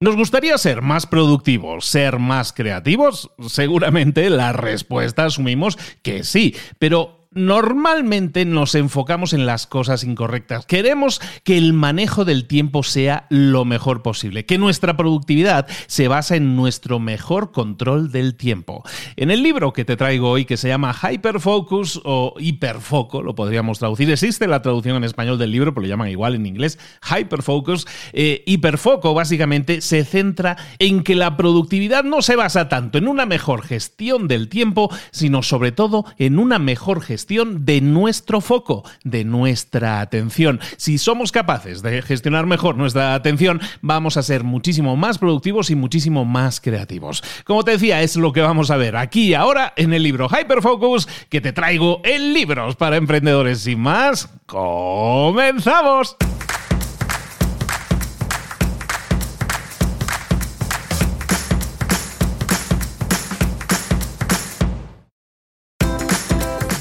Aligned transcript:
¿Nos 0.00 0.14
gustaría 0.14 0.56
ser 0.58 0.80
más 0.80 1.06
productivos, 1.06 1.84
ser 1.86 2.20
más 2.20 2.52
creativos? 2.52 3.32
Seguramente 3.48 4.30
la 4.30 4.52
respuesta 4.52 5.24
asumimos 5.24 5.76
que 6.02 6.22
sí, 6.22 6.54
pero 6.78 7.17
normalmente 7.38 8.44
nos 8.44 8.74
enfocamos 8.74 9.32
en 9.32 9.46
las 9.46 9.66
cosas 9.66 10.04
incorrectas. 10.04 10.66
Queremos 10.66 11.20
que 11.44 11.56
el 11.56 11.72
manejo 11.72 12.24
del 12.24 12.46
tiempo 12.46 12.82
sea 12.82 13.26
lo 13.30 13.64
mejor 13.64 14.02
posible, 14.02 14.44
que 14.44 14.58
nuestra 14.58 14.96
productividad 14.96 15.66
se 15.86 16.08
basa 16.08 16.36
en 16.36 16.56
nuestro 16.56 16.98
mejor 16.98 17.52
control 17.52 18.10
del 18.10 18.34
tiempo. 18.34 18.82
En 19.16 19.30
el 19.30 19.42
libro 19.42 19.72
que 19.72 19.84
te 19.84 19.96
traigo 19.96 20.30
hoy, 20.30 20.44
que 20.44 20.56
se 20.56 20.68
llama 20.68 20.94
Hyperfocus 20.94 22.00
o 22.04 22.34
Hiperfoco, 22.38 23.22
lo 23.22 23.34
podríamos 23.34 23.78
traducir, 23.78 24.10
existe 24.10 24.48
la 24.48 24.62
traducción 24.62 24.96
en 24.96 25.04
español 25.04 25.38
del 25.38 25.52
libro, 25.52 25.72
pero 25.72 25.82
lo 25.82 25.88
llaman 25.88 26.08
igual 26.08 26.34
en 26.34 26.46
inglés, 26.46 26.78
Hyperfocus. 27.08 27.86
Eh, 28.12 28.42
hiperfoco 28.46 29.14
básicamente 29.14 29.80
se 29.80 30.04
centra 30.04 30.56
en 30.78 31.02
que 31.02 31.14
la 31.14 31.36
productividad 31.36 32.04
no 32.04 32.22
se 32.22 32.36
basa 32.36 32.68
tanto 32.68 32.98
en 32.98 33.06
una 33.06 33.26
mejor 33.26 33.62
gestión 33.62 34.26
del 34.26 34.48
tiempo, 34.48 34.90
sino 35.12 35.42
sobre 35.42 35.72
todo 35.72 36.04
en 36.18 36.38
una 36.38 36.58
mejor 36.58 37.00
gestión 37.00 37.27
de 37.28 37.82
nuestro 37.82 38.40
foco, 38.40 38.84
de 39.04 39.24
nuestra 39.24 40.00
atención. 40.00 40.60
Si 40.78 40.96
somos 40.96 41.30
capaces 41.30 41.82
de 41.82 42.00
gestionar 42.00 42.46
mejor 42.46 42.76
nuestra 42.76 43.14
atención, 43.14 43.60
vamos 43.82 44.16
a 44.16 44.22
ser 44.22 44.44
muchísimo 44.44 44.96
más 44.96 45.18
productivos 45.18 45.68
y 45.70 45.74
muchísimo 45.74 46.24
más 46.24 46.60
creativos. 46.60 47.22
Como 47.44 47.64
te 47.64 47.72
decía, 47.72 48.00
es 48.02 48.16
lo 48.16 48.32
que 48.32 48.40
vamos 48.40 48.70
a 48.70 48.78
ver 48.78 48.96
aquí 48.96 49.34
ahora 49.34 49.74
en 49.76 49.92
el 49.92 50.02
libro 50.02 50.28
Hyperfocus 50.28 51.06
que 51.28 51.42
te 51.42 51.52
traigo 51.52 52.00
en 52.02 52.32
libros 52.32 52.76
para 52.76 52.96
emprendedores. 52.96 53.60
Sin 53.60 53.80
más, 53.80 54.30
comenzamos. 54.46 56.16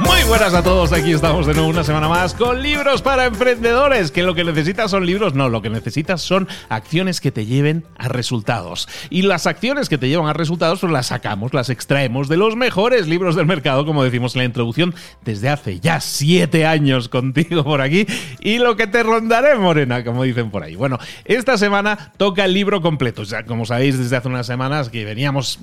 Muy 0.00 0.22
buenas 0.24 0.54
a 0.54 0.62
todos, 0.62 0.92
aquí 0.92 1.12
estamos 1.12 1.46
de 1.46 1.52
nuevo 1.52 1.68
una 1.68 1.84
semana 1.84 2.08
más 2.08 2.32
con 2.32 2.62
libros 2.62 3.02
para 3.02 3.26
emprendedores, 3.26 4.10
que 4.10 4.22
lo 4.22 4.34
que 4.34 4.42
necesitas 4.42 4.90
son 4.90 5.04
libros, 5.04 5.34
no, 5.34 5.50
lo 5.50 5.60
que 5.60 5.68
necesitas 5.68 6.22
son 6.22 6.48
acciones 6.70 7.20
que 7.20 7.30
te 7.30 7.44
lleven 7.44 7.84
a 7.98 8.08
resultados. 8.08 8.88
Y 9.10 9.22
las 9.22 9.46
acciones 9.46 9.90
que 9.90 9.98
te 9.98 10.08
llevan 10.08 10.28
a 10.28 10.32
resultados, 10.32 10.80
pues 10.80 10.92
las 10.92 11.08
sacamos, 11.08 11.52
las 11.52 11.68
extraemos 11.68 12.28
de 12.28 12.38
los 12.38 12.56
mejores 12.56 13.06
libros 13.06 13.36
del 13.36 13.46
mercado, 13.46 13.84
como 13.84 14.02
decimos 14.02 14.34
en 14.34 14.40
la 14.40 14.44
introducción, 14.46 14.94
desde 15.24 15.50
hace 15.50 15.78
ya 15.78 16.00
siete 16.00 16.64
años 16.64 17.10
contigo 17.10 17.62
por 17.62 17.82
aquí, 17.82 18.06
y 18.40 18.58
lo 18.58 18.76
que 18.76 18.86
te 18.86 19.02
rondaré, 19.02 19.56
Morena, 19.56 20.04
como 20.04 20.22
dicen 20.22 20.50
por 20.50 20.62
ahí. 20.62 20.74
Bueno, 20.74 20.98
esta 21.26 21.58
semana 21.58 22.12
toca 22.16 22.46
el 22.46 22.54
libro 22.54 22.80
completo, 22.80 23.24
ya 23.24 23.44
como 23.44 23.66
sabéis 23.66 23.98
desde 23.98 24.16
hace 24.16 24.28
unas 24.28 24.46
semanas 24.46 24.88
que 24.88 25.04
veníamos 25.04 25.58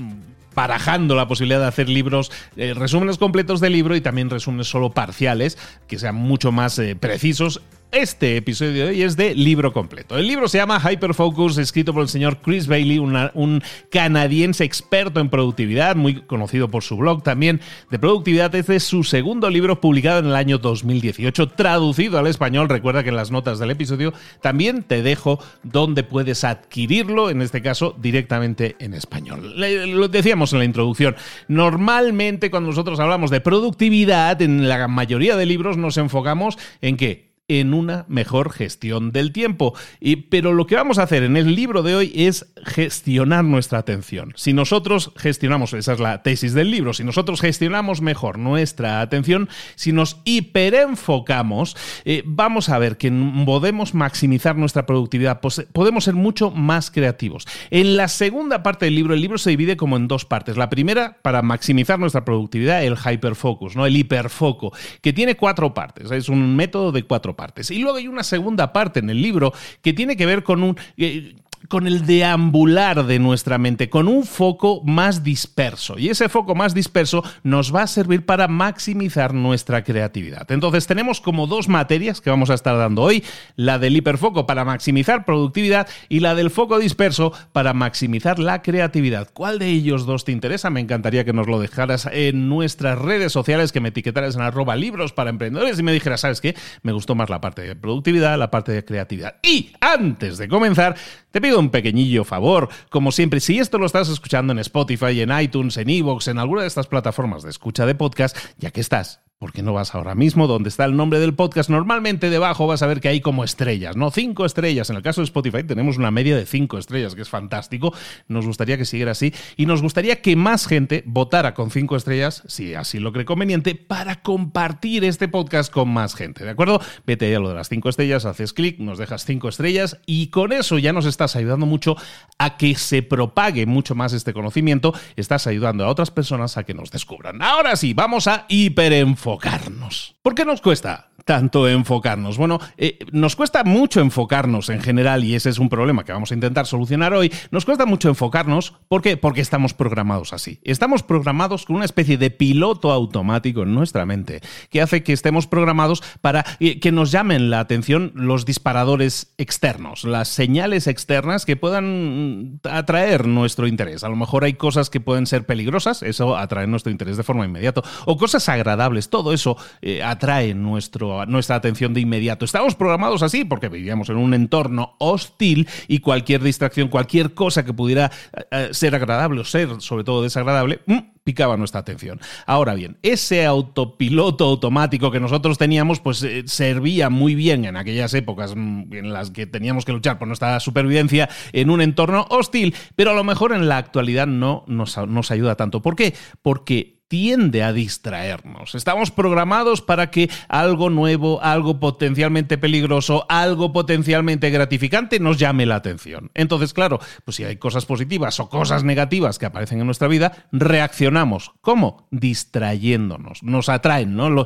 barajando 0.60 1.16
la 1.16 1.26
posibilidad 1.26 1.62
de 1.62 1.68
hacer 1.68 1.88
libros, 1.88 2.34
eh, 2.58 2.74
resúmenes 2.74 3.18
completos 3.18 3.62
de 3.62 3.70
libro 3.70 3.96
y 3.96 4.02
también 4.02 4.30
resúmenes 4.30 4.68
solo 4.68 4.90
parciales, 4.90 5.58
que 5.88 5.98
sean 5.98 6.16
mucho 6.16 6.52
más 6.52 6.78
eh, 6.80 6.98
precisos 6.98 7.62
este 7.92 8.38
episodio 8.38 8.74
de 8.74 8.84
hoy 8.92 9.02
es 9.02 9.18
de 9.18 9.34
libro 9.34 9.74
completo. 9.74 10.18
El 10.18 10.28
libro 10.28 10.48
se 10.48 10.60
llama 10.60 10.80
Hyperfocus, 10.80 11.58
escrito 11.58 11.94
por 11.94 12.04
el 12.04 12.10
señor 12.10 12.38
Chris 12.38 12.68
Bailey, 12.68 13.00
un 13.00 13.64
canadiense 13.92 14.64
experto 14.64 15.20
en 15.20 15.30
productividad, 15.30 15.96
muy 15.96 16.22
conocido 16.22 16.70
por 16.70 16.84
su 16.84 16.98
blog 16.98 17.24
también 17.24 17.62
de 17.90 17.98
productividad. 17.98 18.54
Este 18.54 18.76
es 18.76 18.84
su 18.84 19.04
segundo 19.04 19.50
libro 19.50 19.82
publicado 19.82 20.20
en 20.20 20.28
el 20.28 20.36
año 20.36 20.60
2018, 20.60 21.50
traducido 21.50 22.20
al 22.20 22.28
español. 22.28 22.70
Recuerda 22.70 23.04
que 23.04 23.10
en 23.10 23.16
las 23.16 23.32
notas 23.32 23.58
del 23.58 23.72
episodio 23.72 24.14
también 24.42 24.84
te 24.84 25.02
dejo 25.02 25.40
donde 25.64 26.04
puedes 26.04 26.44
adquirirlo, 26.44 27.30
en 27.30 27.42
este 27.42 27.62
caso 27.62 27.96
directamente 28.00 28.76
en 28.80 28.94
español. 28.94 29.56
Lo 29.58 30.08
decíamos 30.08 30.54
en 30.54 30.60
la 30.60 30.66
introducción, 30.66 31.16
normalmente 31.48 32.52
cuando 32.52 32.70
nosotros 32.70 33.00
hablamos 33.00 33.32
de 33.32 33.42
productividad, 33.42 34.42
en 34.42 34.70
la 34.70 34.88
mayoría 34.88 35.36
de 35.36 35.46
libros 35.48 35.78
nos 35.78 35.98
enfocamos 35.98 36.58
en 36.82 36.96
que 36.96 37.29
en 37.50 37.74
una 37.74 38.06
mejor 38.08 38.54
gestión 38.54 39.12
del 39.12 39.34
tiempo. 39.34 39.74
Y, 40.00 40.16
pero 40.16 40.54
lo 40.54 40.66
que 40.66 40.76
vamos 40.76 41.00
a 41.00 41.04
hacer 41.04 41.24
en 41.24 41.36
el 41.36 41.56
libro 41.56 41.84
de 41.84 41.96
hoy 41.96 42.14
es 42.16 42.46
gestionar 42.66 43.44
nuestra 43.44 43.80
atención. 43.80 44.34
Si 44.38 44.54
nosotros 44.54 45.12
gestionamos, 45.18 45.74
esa 45.74 45.94
es 45.94 46.00
la 46.00 46.24
tesis 46.24 46.54
del 46.54 46.72
libro, 46.72 46.94
si 46.94 47.04
nosotros 47.04 47.42
gestionamos 47.42 48.02
mejor 48.02 48.38
nuestra 48.40 49.02
atención, 49.02 49.50
si 49.76 49.92
nos 49.92 50.22
hiperenfocamos, 50.24 51.76
eh, 52.06 52.24
vamos 52.26 52.70
a 52.70 52.80
ver 52.80 52.98
que 52.98 53.12
podemos 53.46 53.94
maximizar 53.94 54.56
nuestra 54.56 54.86
productividad, 54.86 55.42
podemos 55.74 56.04
ser 56.04 56.14
mucho 56.14 56.52
más 56.52 56.92
creativos. 56.92 57.48
En 57.72 57.98
la 57.98 58.08
segunda 58.08 58.64
parte 58.64 58.86
del 58.86 58.96
libro, 58.96 59.14
el 59.14 59.22
libro 59.22 59.38
se 59.38 59.50
divide 59.50 59.76
como 59.76 59.98
en 59.98 60.08
dos 60.08 60.26
partes. 60.26 60.56
La 60.56 60.70
primera, 60.70 61.18
para 61.22 61.42
maximizar 61.42 62.00
nuestra 62.00 62.24
productividad, 62.24 62.84
el 62.84 62.96
hyperfocus, 62.96 63.76
¿no? 63.76 63.86
el 63.86 63.98
hiperfoco, 63.98 64.72
que 65.02 65.14
tiene 65.14 65.36
cuatro 65.36 65.74
partes. 65.74 66.12
Es 66.12 66.30
un 66.30 66.56
método 66.56 66.92
de 66.92 67.04
cuatro 67.04 67.36
Y 67.72 67.80
luego 67.80 67.98
hay 67.98 68.08
una 68.08 68.24
segunda 68.24 68.74
parte 68.74 69.00
en 69.00 69.10
el 69.10 69.22
libro 69.22 69.54
que 69.82 69.94
tiene 69.94 70.16
que 70.16 70.26
ver 70.26 70.44
con 70.44 70.64
un... 70.64 70.78
Eh, 70.98 71.36
con 71.70 71.88
el 71.88 72.06
deambular 72.06 73.06
de 73.06 73.20
nuestra 73.20 73.58
mente, 73.58 73.90
con 73.90 74.08
un 74.08 74.26
foco 74.26 74.82
más 74.84 75.24
disperso. 75.24 75.98
Y 75.98 76.10
ese 76.10 76.28
foco 76.28 76.56
más 76.56 76.74
disperso 76.74 77.24
nos 77.44 77.74
va 77.74 77.84
a 77.84 77.88
servir 77.88 78.26
para 78.26 78.48
maximizar 78.48 79.34
nuestra 79.34 79.84
creatividad. 79.84 80.52
Entonces 80.52 80.88
tenemos 80.88 81.22
como 81.22 81.48
dos 81.48 81.70
materias 81.70 82.22
que 82.22 82.32
vamos 82.32 82.50
a 82.50 82.56
estar 82.56 82.76
dando 82.76 83.04
hoy, 83.04 83.24
la 83.56 83.78
del 83.78 83.96
hiperfoco 83.96 84.48
para 84.48 84.66
maximizar 84.66 85.26
productividad 85.26 85.88
y 86.10 86.20
la 86.20 86.34
del 86.36 86.50
foco 86.50 86.80
disperso 86.80 87.32
para 87.54 87.74
maximizar 87.74 88.40
la 88.40 88.64
creatividad. 88.64 89.30
¿Cuál 89.32 89.60
de 89.60 89.68
ellos 89.68 90.08
dos 90.08 90.26
te 90.26 90.32
interesa? 90.32 90.72
Me 90.72 90.80
encantaría 90.80 91.24
que 91.24 91.34
nos 91.34 91.48
lo 91.48 91.60
dejaras 91.60 92.10
en 92.12 92.50
nuestras 92.50 92.98
redes 92.98 93.32
sociales, 93.32 93.72
que 93.72 93.80
me 93.80 93.90
etiquetaras 93.90 94.36
en 94.36 94.42
arroba 94.42 94.76
libros 94.76 95.14
para 95.14 95.30
emprendedores 95.30 95.78
y 95.78 95.84
me 95.84 95.94
dijeras, 95.94 96.22
¿sabes 96.22 96.42
qué? 96.42 96.56
Me 96.82 96.94
gustó 96.94 97.14
más 97.14 97.30
la 97.30 97.42
parte 97.42 97.62
de 97.62 97.76
productividad, 97.76 98.40
la 98.40 98.50
parte 98.50 98.72
de 98.72 98.84
creatividad. 98.84 99.36
Y 99.44 99.74
antes 99.80 100.40
de 100.40 100.48
comenzar, 100.48 100.96
te 101.32 101.42
pido 101.42 101.60
un 101.60 101.70
pequeñillo 101.70 102.24
favor, 102.24 102.70
como 102.90 103.12
siempre, 103.12 103.40
si 103.40 103.60
esto 103.60 103.78
lo 103.78 103.86
estás 103.86 104.10
escuchando 104.10 104.54
en 104.54 104.60
Spotify, 104.60 105.22
en 105.22 105.38
iTunes, 105.40 105.78
en 105.78 105.90
Evox, 105.90 106.28
en 106.28 106.40
alguna 106.40 106.62
de 106.62 106.68
estas 106.68 106.88
plataformas 106.88 107.44
de 107.44 107.50
escucha 107.50 107.86
de 107.86 107.96
podcast, 107.96 108.38
ya 108.58 108.72
que 108.72 108.82
estás 108.82 109.22
¿Por 109.40 109.54
qué 109.54 109.64
no 109.64 109.72
vas 109.72 109.96
ahora 109.96 110.16
mismo 110.16 110.48
donde 110.48 110.68
está 110.68 110.84
el 110.84 110.98
nombre 110.98 111.18
del 111.18 111.34
podcast? 111.34 111.70
Normalmente 111.70 112.30
debajo 112.30 112.68
vas 112.68 112.84
a 112.84 112.88
ver 112.88 113.00
que 113.00 113.08
hay 113.08 113.22
como 113.22 113.46
estrellas, 113.46 113.96
¿no? 113.96 114.12
Cinco 114.12 114.46
estrellas. 114.46 114.90
En 114.90 114.98
el 114.98 115.02
caso 115.02 115.22
de 115.22 115.26
Spotify 115.26 115.64
tenemos 115.64 115.98
una 115.98 116.12
media 116.12 116.36
de 116.36 116.46
cinco 116.46 116.78
estrellas, 116.78 117.16
que 117.16 117.22
es 117.22 117.30
fantástico. 117.30 117.94
Nos 118.28 118.46
gustaría 118.46 118.78
que 118.78 118.84
siguiera 118.84 119.14
así. 119.14 119.34
Y 119.56 119.66
nos 119.66 119.82
gustaría 119.82 120.22
que 120.22 120.36
más 120.36 120.68
gente 120.68 121.04
votara 121.06 121.54
con 121.54 121.72
cinco 121.72 121.96
estrellas, 121.96 122.44
si 122.48 122.74
así 122.74 123.00
lo 123.00 123.14
cree 123.14 123.24
conveniente, 123.24 123.76
para 123.76 124.22
compartir 124.22 125.06
este 125.06 125.30
podcast 125.30 125.72
con 125.72 125.88
más 125.88 126.16
gente, 126.16 126.44
¿de 126.44 126.50
acuerdo? 126.50 126.82
Vete 127.08 127.34
a 127.34 127.40
lo 127.40 127.48
de 127.48 127.56
las 127.56 127.70
cinco 127.70 127.88
estrellas, 127.88 128.26
haces 128.26 128.52
clic, 128.52 128.78
nos 128.80 128.98
dejas 128.98 129.24
cinco 129.24 129.48
estrellas 129.48 130.02
y 130.06 130.28
con 130.32 130.52
eso 130.52 130.80
ya 130.80 130.92
nos 130.92 131.06
estás 131.06 131.38
ayudando 131.38 131.66
mucho 131.66 131.96
a 132.40 132.58
que 132.58 132.76
se 132.76 133.04
propague 133.04 133.66
mucho 133.66 133.96
más 133.96 134.12
este 134.12 134.34
conocimiento. 134.34 134.94
Estás 135.16 135.48
ayudando 135.48 135.86
a 135.86 135.88
otras 135.88 136.12
personas 136.12 136.58
a 136.58 136.66
que 136.66 136.74
nos 136.74 136.92
descubran. 136.92 137.42
Ahora 137.42 137.78
sí, 137.78 137.94
vamos 137.94 138.28
a 138.28 138.46
hiperenfocar 138.50 139.29
enfocarnos. 139.30 140.16
¿Por 140.24 140.34
qué 140.34 140.44
nos 140.44 140.62
cuesta? 140.62 141.10
tanto 141.30 141.70
enfocarnos? 141.70 142.40
Bueno, 142.40 142.60
eh, 142.76 142.98
nos 143.12 143.36
cuesta 143.36 143.64
mucho 143.64 144.02
enfocarnos 144.02 144.70
en 144.70 144.82
general 144.82 145.24
y 145.24 145.36
ese 145.36 145.52
es 145.52 145.60
un 145.60 145.70
problema 145.70 146.04
que 146.04 146.12
vamos 146.12 146.32
a 146.32 146.34
intentar 146.34 146.66
solucionar 146.66 147.14
hoy. 147.14 147.32
Nos 147.52 147.66
cuesta 147.66 147.86
mucho 147.86 148.10
enfocarnos 148.10 148.74
¿por 148.88 149.04
qué? 149.04 149.16
porque 149.16 149.42
estamos 149.42 149.76
programados 149.76 150.34
así. 150.34 150.60
Estamos 150.64 151.04
programados 151.04 151.66
con 151.66 151.76
una 151.76 151.86
especie 151.86 152.18
de 152.18 152.32
piloto 152.32 152.92
automático 152.92 153.62
en 153.62 153.76
nuestra 153.76 154.08
mente 154.08 154.42
que 154.72 154.82
hace 154.82 155.04
que 155.04 155.14
estemos 155.14 155.46
programados 155.46 156.02
para 156.22 156.44
eh, 156.60 156.80
que 156.80 156.92
nos 156.92 157.12
llamen 157.12 157.52
la 157.52 157.60
atención 157.60 158.12
los 158.16 158.44
disparadores 158.46 159.36
externos, 159.38 160.06
las 160.06 160.30
señales 160.30 160.88
externas 160.88 161.46
que 161.46 161.56
puedan 161.56 162.60
atraer 162.64 163.28
nuestro 163.28 163.68
interés. 163.68 164.04
A 164.04 164.10
lo 164.10 164.16
mejor 164.16 164.46
hay 164.46 164.54
cosas 164.54 164.90
que 164.90 165.00
pueden 165.00 165.28
ser 165.28 165.46
peligrosas, 165.46 166.02
eso 166.02 166.36
atrae 166.36 166.66
nuestro 166.66 166.92
interés 166.92 167.18
de 167.18 167.24
forma 167.24 167.46
inmediata, 167.46 167.84
o 168.08 168.18
cosas 168.18 168.50
agradables, 168.50 169.12
todo 169.12 169.19
eso 169.34 169.58
eh, 169.82 170.02
atrae 170.02 170.54
nuestra 170.54 171.56
atención 171.56 171.94
de 171.94 172.02
inmediato. 172.02 172.46
Estamos 172.46 172.76
programados 172.76 173.24
así 173.24 173.46
porque 173.46 173.70
vivíamos 173.70 174.10
en 174.10 174.18
un 174.18 174.34
entorno 174.34 174.96
hostil 175.00 175.68
y 175.88 176.00
cualquier 176.00 176.42
distracción, 176.42 176.88
cualquier 176.88 177.34
cosa 177.34 177.64
que 177.64 177.74
pudiera 177.74 178.12
eh, 178.36 178.44
eh, 178.52 178.70
ser 178.72 178.96
agradable 178.96 179.42
o 179.42 179.44
ser 179.44 179.82
sobre 179.82 180.04
todo 180.04 180.24
desagradable, 180.24 180.80
mm, 180.86 180.98
picaba 181.24 181.58
nuestra 181.58 181.82
atención. 181.82 182.20
Ahora 182.46 182.74
bien, 182.74 182.98
ese 183.04 183.46
autopiloto 183.46 184.46
automático 184.46 185.12
que 185.12 185.20
nosotros 185.20 185.58
teníamos, 185.58 186.00
pues 186.00 186.26
servía 186.46 187.10
muy 187.10 187.36
bien 187.36 187.66
en 187.66 187.78
aquellas 187.78 188.14
épocas 188.14 188.56
mm, 188.56 188.94
en 188.94 189.14
las 189.14 189.32
que 189.32 189.46
teníamos 189.46 189.86
que 189.86 189.92
luchar 189.92 190.18
por 190.18 190.28
nuestra 190.28 190.60
supervivencia 190.60 191.30
en 191.54 191.70
un 191.70 191.82
entorno 191.82 192.26
hostil, 192.30 192.74
pero 192.96 193.12
a 193.12 193.14
lo 193.14 193.24
mejor 193.24 193.54
en 193.54 193.68
la 193.68 193.78
actualidad 193.78 194.28
no 194.28 194.64
nos, 194.68 194.98
nos 194.98 195.32
ayuda 195.32 195.56
tanto. 195.56 195.82
¿Por 195.82 195.96
qué? 195.96 196.16
Porque 196.42 196.99
tiende 197.10 197.64
a 197.64 197.74
distraernos. 197.74 198.76
Estamos 198.76 199.12
programados 199.12 199.82
para 199.82 200.12
que 200.12 200.30
algo 200.48 200.90
nuevo, 200.90 201.42
algo 201.42 201.80
potencialmente 201.80 202.58
peligroso, 202.58 203.26
algo 203.28 203.74
potencialmente 203.74 204.50
gratificante 204.52 205.20
nos 205.20 205.38
llame 205.38 205.66
la 205.66 205.76
atención. 205.76 206.32
Entonces, 206.36 206.72
claro, 206.74 207.00
pues 207.26 207.36
si 207.36 207.44
hay 207.44 207.58
cosas 207.58 207.86
positivas 207.86 208.40
o 208.40 208.48
cosas 208.48 208.84
negativas 208.84 209.40
que 209.40 209.48
aparecen 209.48 209.80
en 209.80 209.88
nuestra 209.88 210.08
vida, 210.08 210.46
reaccionamos. 210.52 211.52
¿Cómo? 211.62 212.08
Distrayéndonos. 212.12 213.42
Nos 213.42 213.70
atraen, 213.70 214.16
¿no? 214.16 214.46